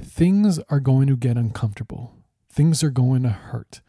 Things 0.00 0.58
are 0.68 0.80
going 0.80 1.06
to 1.08 1.16
get 1.16 1.36
uncomfortable. 1.36 2.14
Things 2.50 2.82
are 2.82 2.90
going 2.90 3.22
to 3.22 3.30
hurt. 3.30 3.80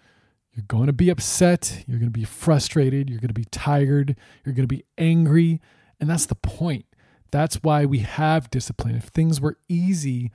You're 0.54 0.66
going 0.68 0.88
to 0.88 0.94
be 0.94 1.10
upset. 1.10 1.84
You're 1.88 2.00
going 2.00 2.12
to 2.12 2.20
be 2.20 2.26
frustrated. 2.26 3.10
You're 3.10 3.20
going 3.20 3.28
to 3.28 3.34
be 3.34 3.46
tired. 3.46 4.16
You're 4.44 4.56
going 4.56 4.68
to 4.68 4.76
be 4.76 4.86
angry. 4.98 5.62
And 6.00 6.10
that's 6.10 6.26
the 6.26 6.36
point. 6.36 6.86
That's 7.32 7.58
why 7.58 7.86
we 7.86 8.00
have 8.00 8.50
discipline. 8.50 8.96
If 8.96 9.06
things 9.06 9.42
were 9.42 9.58
easy, 9.68 10.32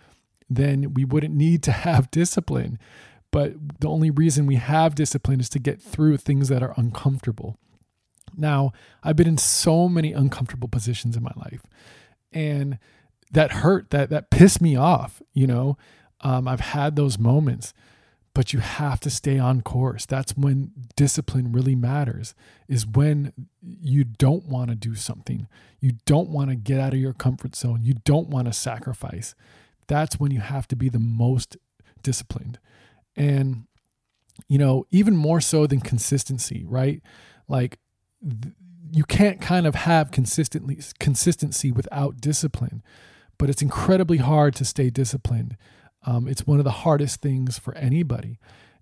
then 0.49 0.95
we 0.95 1.05
wouldn't 1.05 1.35
need 1.35 1.63
to 1.65 1.73
have 1.73 2.11
discipline. 2.11 2.79
But 3.31 3.81
the 3.81 3.89
only 3.89 4.11
reason 4.11 4.47
we 4.47 4.57
have 4.57 4.95
discipline 4.95 5.41
is 5.41 5.49
to 5.51 5.59
get 5.59 5.81
through 5.81 6.19
things 6.19 6.49
that 6.49 6.63
are 6.63 6.75
uncomfortable. 6.77 7.57
Now, 8.37 8.73
I've 9.03 9.17
been 9.17 9.27
in 9.27 9.39
so 9.39 9.89
many 9.89 10.13
uncomfortable 10.13 10.69
positions 10.69 11.17
in 11.17 11.23
my 11.23 11.33
life, 11.37 11.63
and 12.33 12.79
that 13.33 13.51
hurt, 13.53 13.90
that 13.90 14.11
that 14.11 14.31
pissed 14.31 14.61
me 14.61 14.77
off. 14.77 15.23
You 15.33 15.47
know, 15.47 15.79
um, 16.21 16.47
I've 16.47 16.61
had 16.61 16.97
those 16.97 17.18
moments, 17.18 17.75
but 18.35 18.53
you 18.53 18.61
have 18.61 19.01
to 19.01 19.11
stay 19.11 19.38
on 19.38 19.62
course. 19.62 20.07
That's 20.07 20.37
when 20.37 20.73
discipline 20.97 21.53
really 21.53 21.75
matters. 21.75 22.35
Is 22.68 22.87
when 22.87 23.33
you 23.61 24.05
don't 24.05 24.47
want 24.47 24.71
to 24.71 24.77
do 24.77 24.95
something, 24.95 25.49
you 25.81 25.92
don't 26.07 26.29
want 26.29 26.51
to 26.51 26.57
get 26.57 26.79
out 26.79 26.92
of 26.92 27.01
your 27.01 27.14
comfort 27.14 27.57
zone, 27.57 27.81
you 27.83 27.95
don't 28.05 28.29
want 28.29 28.47
to 28.47 28.53
sacrifice. 28.53 29.35
That's 29.88 30.21
when 30.21 30.31
you 30.31 30.40
have 30.40 30.68
to 30.68 30.77
be 30.77 30.88
the 30.88 31.01
most 31.01 31.57
disciplined, 32.03 32.59
and 33.16 33.64
you 34.49 34.59
know, 34.59 34.87
even 34.90 35.16
more 35.16 35.40
so 35.40 35.66
than 35.66 35.81
consistency, 35.81 36.64
right? 36.66 37.03
Like 37.49 37.79
you 38.92 39.05
can't 39.05 39.40
kind 39.40 39.66
of 39.66 39.75
have 39.75 40.11
consistently 40.11 40.79
consistency 40.99 41.73
without 41.73 42.21
discipline 42.21 42.83
but 43.38 43.51
it's 43.51 43.62
incredibly 43.62 44.18
hard 44.18 44.55
to 44.57 44.64
stay 44.64 44.90
disciplined. 44.90 45.57
Um, 46.05 46.27
it's 46.27 46.47
one 46.47 46.59
of 46.59 46.64
the 46.64 46.71
hardest 46.71 47.21
things 47.21 47.59
for 47.59 47.75
anybody. 47.77 48.38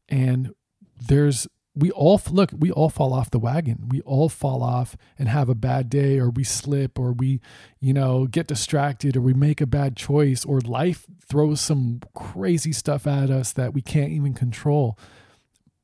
And 0.08 0.54
there's 0.98 1.46
we 1.74 1.90
all 1.92 2.20
look 2.30 2.50
we 2.56 2.70
all 2.70 2.88
fall 2.88 3.12
off 3.12 3.30
the 3.30 3.38
wagon. 3.38 3.88
We 3.88 4.00
all 4.02 4.28
fall 4.28 4.62
off 4.62 4.96
and 5.18 5.28
have 5.28 5.48
a 5.48 5.54
bad 5.54 5.88
day 5.88 6.18
or 6.18 6.30
we 6.30 6.44
slip 6.44 6.98
or 6.98 7.12
we 7.12 7.40
you 7.78 7.92
know 7.92 8.26
get 8.26 8.48
distracted 8.48 9.16
or 9.16 9.20
we 9.20 9.34
make 9.34 9.60
a 9.60 9.66
bad 9.66 9.96
choice 9.96 10.44
or 10.44 10.60
life 10.60 11.06
throws 11.26 11.60
some 11.60 12.00
crazy 12.14 12.72
stuff 12.72 13.06
at 13.06 13.30
us 13.30 13.52
that 13.52 13.72
we 13.72 13.82
can't 13.82 14.12
even 14.12 14.34
control. 14.34 14.98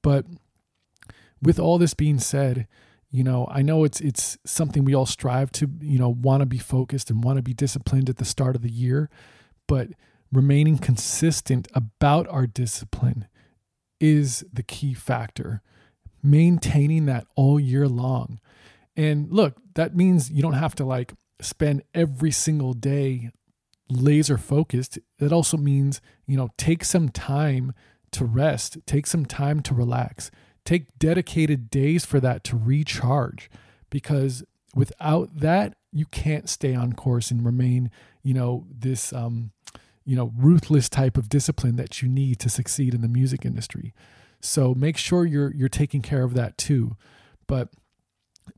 But 0.03 0.27
with 1.41 1.59
all 1.59 1.79
this 1.79 1.95
being 1.95 2.19
said 2.19 2.67
you 3.17 3.25
know 3.25 3.47
i 3.51 3.63
know 3.63 3.85
it's 3.85 4.01
it's 4.01 4.37
something 4.45 4.85
we 4.85 4.95
all 4.95 5.07
strive 5.07 5.51
to 5.51 5.71
you 5.81 5.99
know 5.99 6.09
want 6.09 6.41
to 6.41 6.47
be 6.47 6.59
focused 6.59 7.11
and 7.11 7.25
want 7.25 7.37
to 7.37 7.43
be 7.43 7.55
disciplined 7.55 8.11
at 8.11 8.17
the 8.17 8.25
start 8.25 8.55
of 8.55 8.63
the 8.63 8.71
year 8.71 9.09
but 9.67 9.89
remaining 10.33 10.79
consistent 10.79 11.69
about 11.75 12.29
our 12.29 12.47
discipline 12.47 13.27
is 14.01 14.45
the 14.53 14.63
key 14.63 14.95
factor. 14.95 15.63
Maintaining 16.23 17.07
that 17.07 17.27
all 17.35 17.61
year 17.61 17.89
long. 17.89 18.41
And 18.97 19.31
look 19.31 19.57
that 19.75 19.95
means 19.95 20.31
you 20.31 20.43
don't 20.43 20.55
have 20.55 20.75
to 20.77 20.85
like 20.85 21.15
spend 21.41 21.83
every 21.95 22.31
single 22.31 22.73
day 22.73 23.31
laser 23.89 24.39
focused. 24.39 24.99
It 25.19 25.33
also 25.33 25.57
means 25.57 26.01
you 26.27 26.37
know 26.37 26.51
take 26.57 26.85
some 26.85 27.11
time 27.11 27.73
to 28.13 28.25
rest 28.25 28.79
take 28.87 29.07
some 29.07 29.27
time 29.27 29.61
to 29.61 29.75
relax 29.75 30.31
Take 30.67 30.99
dedicated 30.99 31.71
days 31.71 32.05
for 32.05 32.21
that 32.21 32.45
to 32.45 32.57
recharge 32.57 33.49
because 33.89 34.45
without 34.75 35.31
that, 35.39 35.77
you 35.93 36.05
can't 36.07 36.49
stay 36.51 36.75
on 36.75 36.93
course 36.93 37.31
and 37.31 37.47
remain, 37.47 37.91
you 38.23 38.35
know, 38.35 38.67
this, 38.71 39.13
um, 39.15 39.53
you 40.05 40.15
know, 40.15 40.33
ruthless 40.37 40.91
type 40.91 41.17
of 41.17 41.31
discipline 41.31 41.77
that 41.77 42.03
you 42.03 42.09
need 42.09 42.39
to 42.41 42.51
succeed 42.51 42.93
in 42.93 43.01
the 43.01 43.09
music 43.09 43.47
industry. 43.47 43.95
So 44.41 44.75
make 44.75 44.99
sure 44.99 45.25
you're 45.25 45.55
you're 45.55 45.69
taking 45.69 46.03
care 46.03 46.23
of 46.23 46.35
that 46.35 46.59
too. 46.59 46.97
But 47.47 47.71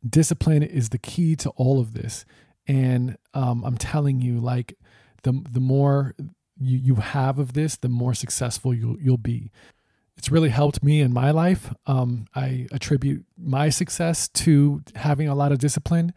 discipline 0.09 0.63
is 0.63 0.89
the 0.89 0.99
key 0.99 1.37
to 1.37 1.51
all 1.51 1.79
of 1.79 1.95
this. 1.95 2.25
And 2.67 3.17
um, 3.35 3.65
I'm 3.65 3.79
telling 3.79 4.21
you, 4.21 4.41
like 4.41 4.77
the 5.23 5.43
the 5.51 5.61
more 5.61 6.15
you, 6.59 6.79
you 6.79 6.95
have 6.97 7.39
of 7.39 7.53
this, 7.53 7.77
the 7.77 7.89
more 7.89 8.15
successful 8.15 8.75
you'll 8.75 8.99
you'll 8.99 9.17
be 9.17 9.51
it's 10.19 10.33
really 10.33 10.49
helped 10.49 10.83
me 10.83 11.01
in 11.01 11.13
my 11.13 11.31
life. 11.31 11.73
Um, 11.87 12.27
I 12.35 12.67
attribute 12.73 13.25
my 13.39 13.69
success 13.69 14.27
to 14.29 14.83
having 14.97 15.29
a 15.29 15.35
lot 15.35 15.53
of 15.53 15.59
discipline. 15.59 16.13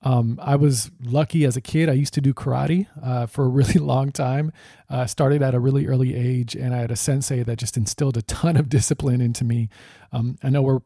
Um, 0.00 0.40
I 0.42 0.56
was 0.56 0.90
lucky 1.04 1.44
as 1.44 1.54
a 1.54 1.60
kid. 1.60 1.90
I 1.90 1.92
used 1.92 2.14
to 2.14 2.22
do 2.22 2.32
karate 2.32 2.86
uh, 3.00 3.26
for 3.26 3.44
a 3.44 3.48
really 3.48 3.74
long 3.78 4.10
time. 4.10 4.52
Uh, 4.88 5.06
started 5.06 5.42
at 5.42 5.54
a 5.54 5.60
really 5.60 5.86
early 5.86 6.16
age, 6.16 6.56
and 6.56 6.74
I 6.74 6.78
had 6.78 6.90
a 6.90 6.96
sensei 6.96 7.42
that 7.42 7.58
just 7.58 7.76
instilled 7.76 8.16
a 8.16 8.22
ton 8.22 8.56
of 8.56 8.70
discipline 8.70 9.20
into 9.20 9.44
me. 9.44 9.68
Um, 10.12 10.38
I 10.42 10.48
know 10.48 10.62
we're 10.62 10.80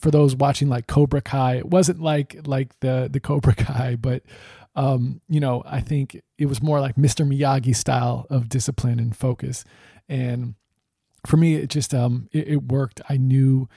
for 0.00 0.10
those 0.10 0.34
watching 0.34 0.68
like 0.68 0.86
Cobra 0.86 1.20
Kai. 1.20 1.56
It 1.56 1.66
wasn't 1.66 2.00
like 2.00 2.36
like 2.46 2.80
the 2.80 3.08
the 3.12 3.20
Cobra 3.20 3.54
Kai, 3.56 3.96
but 3.96 4.22
um, 4.74 5.20
you 5.28 5.38
know, 5.38 5.62
I 5.66 5.80
think 5.80 6.20
it 6.38 6.46
was 6.46 6.62
more 6.62 6.80
like 6.80 6.96
Mr. 6.96 7.28
Miyagi 7.28 7.76
style 7.76 8.26
of 8.30 8.48
discipline 8.48 8.98
and 8.98 9.14
focus. 9.14 9.64
And 10.08 10.54
for 11.26 11.36
me, 11.36 11.54
it 11.56 11.68
just 11.68 11.94
um, 11.94 12.28
it, 12.32 12.48
it 12.48 12.62
worked. 12.64 13.00
I 13.08 13.16
knew 13.16 13.68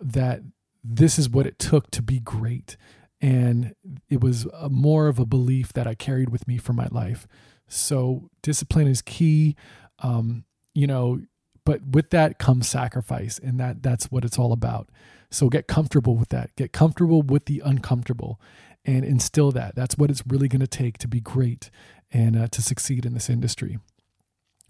that 0.00 0.42
this 0.82 1.18
is 1.18 1.28
what 1.28 1.46
it 1.46 1.58
took 1.58 1.90
to 1.92 2.02
be 2.02 2.20
great, 2.20 2.76
and 3.20 3.74
it 4.08 4.20
was 4.20 4.46
more 4.70 5.08
of 5.08 5.18
a 5.18 5.26
belief 5.26 5.72
that 5.72 5.86
I 5.86 5.94
carried 5.94 6.30
with 6.30 6.46
me 6.46 6.58
for 6.58 6.72
my 6.72 6.88
life. 6.90 7.26
So 7.68 8.30
discipline 8.42 8.86
is 8.86 9.02
key. 9.02 9.56
Um, 10.00 10.44
you 10.74 10.86
know, 10.86 11.20
but 11.64 11.80
with 11.92 12.10
that 12.10 12.38
comes 12.38 12.68
sacrifice, 12.68 13.38
and 13.38 13.58
that 13.58 13.82
that's 13.82 14.06
what 14.06 14.24
it's 14.24 14.38
all 14.38 14.52
about. 14.52 14.88
So 15.30 15.48
get 15.48 15.66
comfortable 15.66 16.16
with 16.16 16.28
that. 16.28 16.54
Get 16.56 16.72
comfortable 16.72 17.22
with 17.22 17.46
the 17.46 17.60
uncomfortable, 17.64 18.40
and 18.84 19.04
instill 19.04 19.50
that. 19.52 19.74
That's 19.74 19.98
what 19.98 20.10
it's 20.10 20.22
really 20.26 20.48
going 20.48 20.60
to 20.60 20.66
take 20.66 20.98
to 20.98 21.08
be 21.08 21.20
great 21.20 21.70
and 22.12 22.36
uh, 22.36 22.46
to 22.48 22.62
succeed 22.62 23.04
in 23.04 23.14
this 23.14 23.28
industry. 23.28 23.78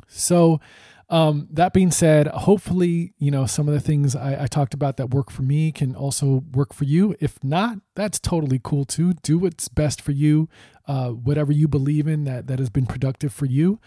So 0.09 0.61
um, 1.09 1.47
that 1.53 1.73
being 1.73 1.93
said, 1.93 2.27
hopefully, 2.27 3.13
you 3.19 3.31
know, 3.31 3.47
some 3.47 3.69
of 3.69 3.75
the 3.75 3.81
things 3.81 4.17
I, 4.17 4.45
I, 4.45 4.47
talked 4.49 4.75
about 4.75 4.97
that 4.97 5.11
work 5.11 5.31
for 5.31 5.43
me 5.43 5.71
can 5.71 5.95
also 5.95 6.43
work 6.53 6.73
for 6.75 6.83
you. 6.83 7.15
If 7.21 7.43
not, 7.45 7.79
that's 7.95 8.19
totally 8.19 8.61
cool 8.63 8.85
too. 8.85 9.13
Do 9.23 9.39
what's 9.39 9.69
best 9.69 10.03
for 10.03 10.11
you, 10.11 10.49
uh, 10.89 11.11
whatever 11.11 11.53
you 11.53 11.69
believe 11.69 12.09
in 12.09 12.25
that 12.25 12.49
that 12.49 12.59
has 12.59 12.71
been 12.71 12.87
productive 12.87 13.33
for 13.33 13.47
you. 13.47 13.79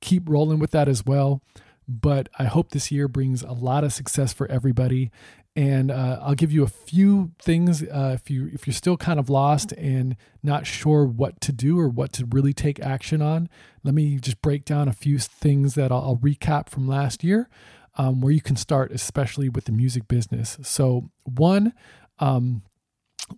Keep 0.00 0.28
rolling 0.28 0.58
with 0.58 0.72
that 0.72 0.88
as 0.88 1.06
well. 1.06 1.40
But 1.88 2.28
I 2.36 2.44
hope 2.44 2.70
this 2.70 2.90
year 2.90 3.06
brings 3.06 3.42
a 3.42 3.52
lot 3.52 3.84
of 3.84 3.92
success 3.92 4.32
for 4.32 4.50
everybody. 4.50 5.12
And 5.56 5.90
uh, 5.90 6.20
I'll 6.22 6.34
give 6.34 6.52
you 6.52 6.62
a 6.64 6.68
few 6.68 7.32
things 7.38 7.82
uh, 7.82 8.12
if 8.14 8.30
you 8.30 8.50
if 8.52 8.66
you're 8.66 8.74
still 8.74 8.98
kind 8.98 9.18
of 9.18 9.30
lost 9.30 9.72
and 9.72 10.14
not 10.42 10.66
sure 10.66 11.06
what 11.06 11.40
to 11.40 11.52
do 11.52 11.80
or 11.80 11.88
what 11.88 12.12
to 12.12 12.26
really 12.26 12.52
take 12.52 12.78
action 12.80 13.22
on. 13.22 13.48
Let 13.82 13.94
me 13.94 14.18
just 14.18 14.42
break 14.42 14.66
down 14.66 14.86
a 14.86 14.92
few 14.92 15.18
things 15.18 15.74
that 15.74 15.90
I'll, 15.90 16.02
I'll 16.02 16.16
recap 16.18 16.68
from 16.68 16.86
last 16.86 17.24
year, 17.24 17.48
um, 17.96 18.20
where 18.20 18.32
you 18.32 18.42
can 18.42 18.56
start, 18.56 18.92
especially 18.92 19.48
with 19.48 19.64
the 19.64 19.72
music 19.72 20.06
business. 20.06 20.58
So 20.62 21.10
one. 21.24 21.72
Um, 22.18 22.62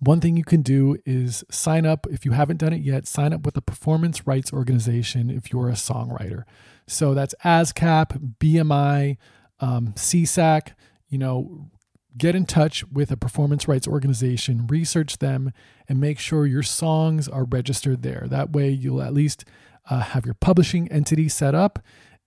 one 0.01 0.21
thing 0.21 0.37
you 0.37 0.45
can 0.45 0.61
do 0.61 0.99
is 1.07 1.45
sign 1.51 1.87
up 1.87 2.07
if 2.11 2.27
you 2.27 2.33
haven't 2.33 2.59
done 2.59 2.75
it 2.75 2.83
yet 2.83 3.07
sign 3.07 3.33
up 3.33 3.47
with 3.47 3.57
a 3.57 3.63
performance 3.63 4.27
rights 4.27 4.53
organization 4.53 5.31
if 5.31 5.51
you're 5.51 5.71
a 5.71 5.73
songwriter 5.73 6.43
so 6.87 7.15
that's 7.15 7.35
ascap 7.43 8.37
bmi 8.39 9.17
um, 9.61 9.95
SESAC 9.95 10.75
you 11.09 11.17
know 11.17 11.71
get 12.19 12.35
in 12.35 12.45
touch 12.45 12.85
with 12.89 13.11
a 13.11 13.17
performance 13.17 13.69
rights 13.69 13.89
organization, 13.89 14.67
research 14.67 15.19
them, 15.19 15.53
and 15.89 16.01
make 16.01 16.19
sure 16.19 16.47
your 16.47 16.63
songs 16.63 17.29
are 17.29 17.45
registered 17.45 18.03
there. 18.03 18.27
That 18.29 18.51
way, 18.51 18.71
you'll 18.71 19.03
at 19.03 19.15
least 19.15 19.45
uh, 19.89 20.01
have 20.01 20.25
your 20.27 20.35
publishing 20.35 20.91
entity 20.93 21.29
set 21.29 21.55
up 21.55 21.79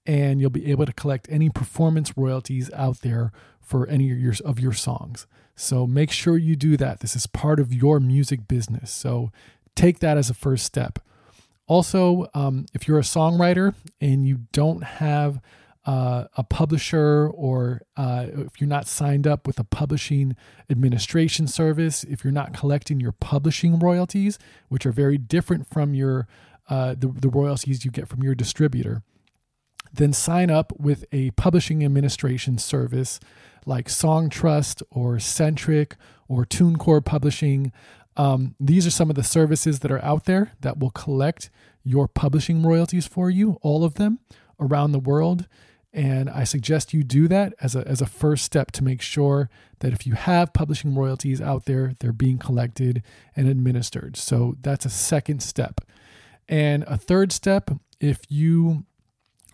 and 0.06 0.42
you'll 0.42 0.50
be 0.50 0.72
able 0.72 0.86
to 0.86 0.94
collect 0.94 1.28
any 1.30 1.50
performance 1.50 2.18
royalties 2.18 2.72
out 2.74 3.02
there 3.02 3.32
for 3.60 3.88
any 3.88 4.12
of 4.12 4.18
your, 4.18 4.34
of 4.44 4.60
your 4.60 4.74
songs. 4.74 5.28
So 5.56 5.86
make 5.86 6.12
sure 6.12 6.38
you 6.38 6.56
do 6.56 6.76
that. 6.78 7.02
This 7.02 7.16
is 7.16 7.28
part 7.28 7.60
of 7.60 7.74
your 7.74 8.00
music 8.00 8.48
business. 8.48 8.92
So 8.92 9.32
take 9.76 10.00
that 10.00 10.18
as 10.18 10.30
a 10.30 10.34
first 10.34 10.66
step. 10.66 11.00
Also, 11.68 12.28
um, 12.34 12.66
if 12.74 12.88
you're 12.88 13.00
a 13.00 13.04
songwriter 13.04 13.76
and 14.02 14.26
you 14.26 14.40
don't 14.52 14.84
have 14.84 15.40
uh, 15.86 16.26
a 16.38 16.44
publisher 16.44 17.30
or 17.34 17.82
uh, 17.98 18.28
if 18.34 18.62
you're 18.62 18.68
not 18.68 18.88
signed 18.88 19.26
up 19.26 19.48
with 19.48 19.60
a 19.60 19.64
publishing 19.64 20.36
administration 20.70 21.48
service, 21.48 22.04
if 22.04 22.24
you're 22.24 22.32
not 22.32 22.54
collecting 22.54 23.00
your 23.00 23.12
publishing 23.14 23.80
royalties, 23.80 24.38
which 24.70 24.86
are 24.86 24.92
very 24.92 25.18
different 25.18 25.68
from 25.68 25.94
your 25.94 26.28
uh, 26.70 26.96
the, 26.98 27.08
the 27.08 27.30
royalties 27.30 27.84
you 27.84 27.92
get 27.92 28.08
from 28.08 28.24
your 28.24 28.36
distributor, 28.36 29.02
then 29.92 30.14
sign 30.14 30.50
up 30.50 30.72
with 30.80 31.04
a 31.12 31.32
publishing 31.32 31.84
administration 31.84 32.58
service 32.58 33.20
like 33.66 33.88
Songtrust 33.88 34.82
or 34.90 35.16
Sentric 35.16 35.94
or 36.28 36.46
TuneCore 36.46 37.04
Publishing. 37.04 37.72
Um, 38.16 38.56
these 38.60 38.88
are 38.88 38.92
some 38.92 39.10
of 39.10 39.16
the 39.16 39.24
services 39.24 39.80
that 39.80 39.92
are 39.92 40.04
out 40.04 40.26
there 40.26 40.54
that 40.62 40.80
will 40.80 40.92
collect 40.92 41.50
your 41.84 42.08
publishing 42.08 42.64
royalties 42.64 43.08
for 43.08 43.30
you, 43.30 43.58
all 43.62 43.84
of 43.84 43.96
them 43.96 44.20
around 44.60 44.92
the 44.92 45.00
world. 45.00 45.48
And 45.94 46.30
I 46.30 46.46
suggest 46.46 46.94
you 46.94 47.04
do 47.04 47.28
that 47.28 47.54
as 47.60 47.76
a, 47.76 47.86
as 47.86 48.02
a 48.02 48.06
first 48.06 48.46
step 48.46 48.72
to 48.72 48.84
make 48.84 49.02
sure 49.02 49.50
that 49.80 49.92
if 49.92 50.08
you 50.08 50.14
have 50.14 50.54
publishing 50.54 50.96
royalties 50.96 51.42
out 51.42 51.66
there, 51.66 51.94
they're 52.00 52.14
being 52.14 52.38
collected 52.38 53.04
and 53.36 53.48
administered. 53.48 54.16
So 54.16 54.56
that's 54.62 54.86
a 54.86 54.90
second 54.90 55.44
step. 55.44 55.82
And 56.48 56.84
a 56.84 56.98
third 56.98 57.32
step, 57.34 57.72
if 58.00 58.20
you 58.30 58.86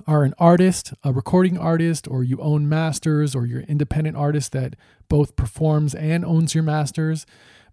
are 0.05 0.23
an 0.23 0.35
artist, 0.37 0.93
a 1.03 1.11
recording 1.11 1.57
artist, 1.57 2.07
or 2.07 2.23
you 2.23 2.37
own 2.39 2.69
masters, 2.69 3.33
or 3.33 3.47
you're 3.47 3.61
an 3.61 3.69
independent 3.69 4.15
artist 4.15 4.51
that 4.51 4.75
both 5.09 5.35
performs 5.35 5.95
and 5.95 6.23
owns 6.23 6.53
your 6.53 6.63
masters, 6.63 7.25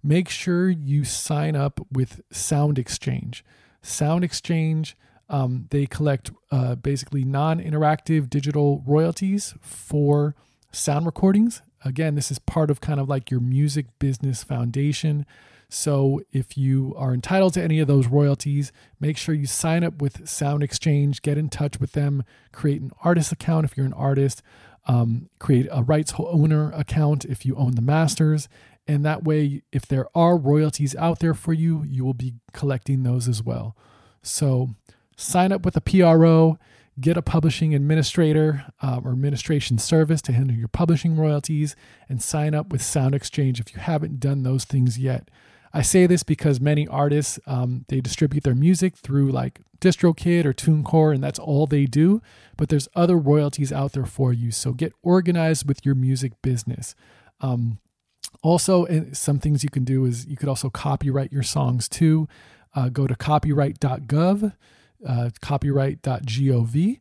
make 0.03 0.31
sure 0.31 0.71
you 0.71 1.05
sign 1.05 1.55
up 1.55 1.81
with 1.93 2.23
Sound 2.31 2.79
Exchange. 2.79 3.45
Sound 3.83 4.25
Exchange 4.25 4.97
um, 5.29 5.66
they 5.70 5.87
collect 5.87 6.31
uh, 6.51 6.75
basically 6.75 7.25
non 7.25 7.61
interactive 7.61 8.29
digital 8.29 8.83
royalties 8.87 9.55
for 9.61 10.35
sound 10.72 11.07
recordings. 11.07 11.62
Again, 11.85 12.14
this 12.14 12.31
is 12.31 12.39
part 12.39 12.70
of 12.70 12.81
kind 12.81 12.99
of 12.99 13.09
like 13.09 13.31
your 13.31 13.41
music 13.41 13.87
business 13.99 14.43
foundation. 14.43 15.27
So 15.68 16.22
if 16.33 16.57
you 16.57 16.95
are 16.97 17.12
entitled 17.12 17.55
to 17.55 17.62
any 17.62 17.81
of 17.81 17.89
those 17.89 18.07
royalties, 18.07 18.70
make 19.01 19.16
sure 19.16 19.35
you 19.35 19.47
sign 19.47 19.83
up 19.83 20.01
with 20.01 20.29
Sound 20.29 20.62
Exchange, 20.62 21.20
get 21.20 21.37
in 21.37 21.49
touch 21.49 21.81
with 21.81 21.93
them, 21.93 22.22
create 22.53 22.81
an 22.81 22.93
artist 23.03 23.33
account 23.33 23.64
if 23.64 23.77
you're 23.77 23.87
an 23.87 23.93
artist, 23.93 24.43
um, 24.87 25.29
create 25.39 25.66
a 25.72 25.83
rights 25.83 26.14
owner 26.16 26.70
account 26.72 27.25
if 27.25 27.45
you 27.45 27.57
own 27.57 27.75
the 27.75 27.83
masters. 27.83 28.49
And 28.87 29.05
that 29.05 29.25
way, 29.25 29.62
if 29.72 29.87
there 29.87 30.07
are 30.14 30.37
royalties 30.37 30.95
out 30.97 31.18
there 31.18 31.35
for 31.35 31.53
you, 31.53 31.83
you 31.85 32.05
will 32.05 32.14
be 32.14 32.35
collecting 32.53 33.03
those 33.03 33.29
as 33.29 33.43
well. 33.43 33.75
So 34.22 34.70
sign 35.17 35.53
up 35.53 35.65
with 35.65 35.77
a 35.77 35.81
PRO, 35.81 36.59
get 37.01 37.17
a 37.17 37.23
publishing 37.23 37.75
administrator 37.75 38.67
um, 38.83 39.07
or 39.07 39.12
administration 39.12 39.79
service 39.79 40.23
to 40.23 40.33
handle 40.33 40.57
your 40.57 40.69
publishing 40.69 41.17
royalties, 41.17 41.75
and 42.09 42.23
sign 42.23 42.55
up 42.55 42.71
with 42.71 42.83
Sound 42.83 43.15
Exchange 43.15 43.61
if 43.61 43.75
you 43.75 43.81
haven't 43.81 44.21
done 44.21 44.43
those 44.43 44.65
things 44.65 44.99
yet. 44.99 45.31
I 45.73 45.83
say 45.83 46.07
this 46.07 46.23
because 46.23 46.61
many 46.61 46.87
artists 46.87 47.41
um, 47.47 47.85
they 47.89 48.01
distribute 48.01 48.45
their 48.45 48.55
music 48.55 48.97
through 48.97 49.33
like 49.33 49.61
DistroKid 49.81 50.45
or 50.45 50.53
TuneCore, 50.53 51.12
and 51.12 51.23
that's 51.23 51.39
all 51.39 51.67
they 51.67 51.87
do. 51.87 52.23
But 52.57 52.69
there's 52.69 52.89
other 52.95 53.17
royalties 53.17 53.73
out 53.73 53.93
there 53.93 54.07
for 54.07 54.33
you, 54.33 54.53
so 54.53 54.73
get 54.73 54.93
organized 55.03 55.67
with 55.67 55.85
your 55.85 55.97
music 55.97 56.33
business. 56.43 56.95
Um, 57.41 57.79
also, 58.43 58.87
some 59.12 59.41
things 59.41 59.65
you 59.65 59.71
can 59.71 59.85
do 59.85 60.05
is 60.05 60.27
you 60.27 60.37
could 60.37 60.49
also 60.49 60.71
copyright 60.71 61.33
your 61.33 61.43
songs 61.43 61.89
too. 61.89 62.29
Uh, 62.75 62.89
go 62.89 63.07
to 63.07 63.15
copyright.gov 63.15 64.53
uh, 65.07 65.31
copyright.gov. 65.41 67.01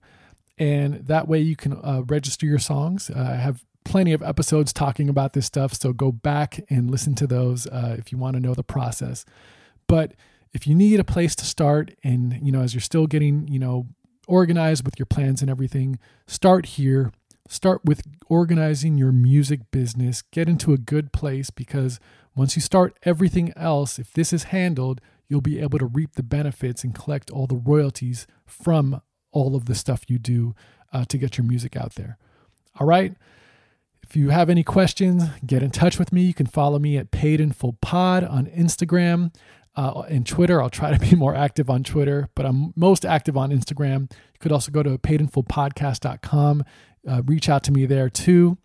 And 0.58 0.94
that 1.08 1.28
way 1.28 1.40
you 1.40 1.56
can 1.56 1.74
uh, 1.74 2.04
register 2.08 2.46
your 2.46 2.60
songs. 2.60 3.10
Uh, 3.10 3.30
I 3.32 3.36
have 3.36 3.66
plenty 3.84 4.14
of 4.14 4.22
episodes 4.22 4.72
talking 4.72 5.10
about 5.10 5.34
this 5.34 5.46
stuff. 5.46 5.74
So 5.74 5.94
go 5.94 6.12
back 6.12 6.60
and 6.70 6.90
listen 6.90 7.16
to 7.16 7.28
those 7.28 7.68
uh, 7.68 7.96
if 7.98 8.12
you 8.12 8.18
want 8.18 8.36
to 8.36 8.40
know 8.40 8.54
the 8.54 8.64
process. 8.64 9.26
But 9.88 10.14
if 10.54 10.68
you 10.68 10.76
need 10.76 11.00
a 11.00 11.04
place 11.04 11.36
to 11.36 11.46
start 11.46 11.92
and, 12.04 12.40
you 12.42 12.52
know, 12.52 12.62
as 12.62 12.74
you're 12.74 12.82
still 12.82 13.08
getting, 13.08 13.48
you 13.48 13.60
know, 13.60 13.88
organized 14.28 14.86
with 14.86 14.98
your 14.98 15.06
plans 15.06 15.42
and 15.42 15.50
everything, 15.50 16.00
start 16.28 16.66
here. 16.68 17.12
Start 17.50 17.82
with 17.84 18.04
organizing 18.30 18.98
your 18.98 19.12
music 19.12 19.70
business. 19.72 20.22
Get 20.22 20.48
into 20.48 20.72
a 20.72 20.78
good 20.78 21.12
place 21.12 21.50
because 21.50 22.00
once 22.36 22.56
you 22.56 22.62
start 22.62 22.98
everything 23.04 23.52
else, 23.56 24.00
if 24.00 24.14
this 24.14 24.32
is 24.32 24.46
handled, 24.46 25.02
you'll 25.34 25.42
be 25.42 25.60
able 25.60 25.80
to 25.80 25.88
reap 25.88 26.14
the 26.14 26.22
benefits 26.22 26.84
and 26.84 26.94
collect 26.94 27.32
all 27.32 27.48
the 27.48 27.56
royalties 27.56 28.28
from 28.46 29.02
all 29.32 29.56
of 29.56 29.66
the 29.66 29.74
stuff 29.74 30.04
you 30.08 30.20
do 30.20 30.54
uh, 30.94 31.04
to 31.06 31.18
get 31.18 31.40
your 31.40 31.48
music 31.48 31.76
out 31.76 31.96
there. 31.96 32.20
All 32.80 32.86
right. 32.86 33.16
If 34.04 34.16
you 34.16 34.30
have 34.30 34.48
any 34.48 34.64
questions, 34.64 35.24
get 35.44 35.64
in 35.64 35.72
touch 35.72 35.98
with 35.98 36.14
me. 36.14 36.22
You 36.22 36.36
can 36.36 36.46
follow 36.46 36.78
me 36.78 36.98
at 36.98 37.10
Paid 37.10 37.42
in 37.42 37.52
Full 37.52 37.74
Pod 37.82 38.24
on 38.24 38.46
Instagram 38.46 39.34
uh, 39.76 40.04
and 40.08 40.28
Twitter. 40.28 40.62
I'll 40.62 40.70
try 40.70 40.96
to 40.96 41.00
be 41.00 41.16
more 41.16 41.34
active 41.34 41.68
on 41.68 41.84
Twitter, 41.84 42.30
but 42.36 42.46
I'm 42.46 42.72
most 42.76 43.04
active 43.04 43.36
on 43.36 43.50
Instagram. 43.50 44.12
You 44.12 44.40
could 44.40 44.52
also 44.52 44.72
go 44.72 44.84
to 44.84 45.00
paidinfullpodcast.com, 45.00 46.64
uh, 47.08 47.22
reach 47.26 47.50
out 47.50 47.64
to 47.64 47.72
me 47.72 47.88
there 47.88 48.08
too. 48.08 48.60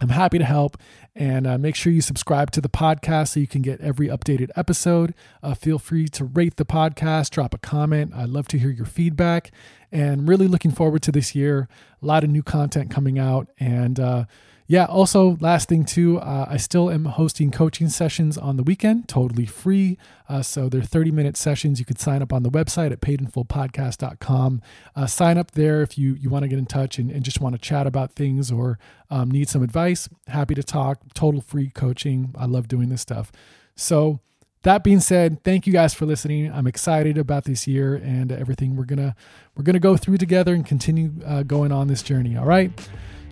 I'm 0.00 0.10
happy 0.10 0.38
to 0.38 0.44
help 0.44 0.76
and 1.16 1.46
uh, 1.46 1.58
make 1.58 1.74
sure 1.74 1.92
you 1.92 2.00
subscribe 2.00 2.52
to 2.52 2.60
the 2.60 2.68
podcast 2.68 3.28
so 3.28 3.40
you 3.40 3.48
can 3.48 3.62
get 3.62 3.80
every 3.80 4.06
updated 4.06 4.50
episode. 4.54 5.12
Uh, 5.42 5.54
feel 5.54 5.78
free 5.80 6.06
to 6.08 6.24
rate 6.24 6.56
the 6.56 6.64
podcast, 6.64 7.30
drop 7.30 7.52
a 7.52 7.58
comment. 7.58 8.12
I'd 8.14 8.28
love 8.28 8.46
to 8.48 8.58
hear 8.58 8.70
your 8.70 8.86
feedback 8.86 9.50
and 9.90 10.28
really 10.28 10.46
looking 10.46 10.70
forward 10.70 11.02
to 11.02 11.12
this 11.12 11.34
year. 11.34 11.68
A 12.00 12.06
lot 12.06 12.22
of 12.22 12.30
new 12.30 12.44
content 12.44 12.90
coming 12.92 13.18
out 13.18 13.48
and 13.58 13.98
uh, 13.98 14.24
yeah, 14.70 14.84
also, 14.84 15.38
last 15.40 15.70
thing 15.70 15.86
too, 15.86 16.18
uh, 16.18 16.46
I 16.46 16.58
still 16.58 16.90
am 16.90 17.06
hosting 17.06 17.50
coaching 17.50 17.88
sessions 17.88 18.36
on 18.36 18.58
the 18.58 18.62
weekend, 18.62 19.08
totally 19.08 19.46
free. 19.46 19.96
Uh, 20.28 20.42
so 20.42 20.68
they're 20.68 20.82
30 20.82 21.10
minute 21.10 21.38
sessions. 21.38 21.78
You 21.78 21.86
could 21.86 21.98
sign 21.98 22.20
up 22.20 22.34
on 22.34 22.42
the 22.42 22.50
website 22.50 22.92
at 22.92 23.00
paidinfullpodcast.com. 23.00 24.60
Uh, 24.94 25.06
sign 25.06 25.38
up 25.38 25.52
there 25.52 25.80
if 25.80 25.96
you, 25.96 26.16
you 26.16 26.28
want 26.28 26.42
to 26.42 26.48
get 26.48 26.58
in 26.58 26.66
touch 26.66 26.98
and, 26.98 27.10
and 27.10 27.24
just 27.24 27.40
want 27.40 27.54
to 27.54 27.58
chat 27.58 27.86
about 27.86 28.12
things 28.12 28.52
or 28.52 28.78
um, 29.08 29.30
need 29.30 29.48
some 29.48 29.62
advice. 29.62 30.06
Happy 30.26 30.54
to 30.54 30.62
talk, 30.62 31.00
total 31.14 31.40
free 31.40 31.70
coaching. 31.70 32.34
I 32.36 32.44
love 32.44 32.68
doing 32.68 32.90
this 32.90 33.00
stuff. 33.00 33.32
So, 33.74 34.20
that 34.64 34.82
being 34.82 35.00
said, 35.00 35.42
thank 35.44 35.68
you 35.68 35.72
guys 35.72 35.94
for 35.94 36.04
listening. 36.04 36.52
I'm 36.52 36.66
excited 36.66 37.16
about 37.16 37.44
this 37.44 37.68
year 37.68 37.94
and 37.94 38.32
everything 38.32 38.74
we're 38.74 38.86
gonna 38.86 39.14
we're 39.56 39.62
gonna 39.62 39.78
go 39.78 39.96
through 39.96 40.18
together 40.18 40.52
and 40.52 40.66
continue 40.66 41.12
uh, 41.24 41.44
going 41.44 41.70
on 41.70 41.86
this 41.86 42.02
journey. 42.02 42.36
All 42.36 42.44
right. 42.44 42.72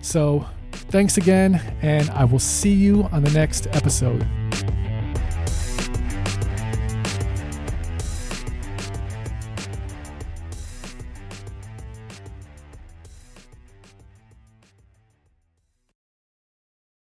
So 0.01 0.45
Thanks 0.89 1.17
again, 1.17 1.61
and 1.81 2.09
I 2.11 2.23
will 2.23 2.39
see 2.39 2.71
you 2.71 3.03
on 3.11 3.21
the 3.21 3.31
next 3.31 3.67
episode. 3.71 4.25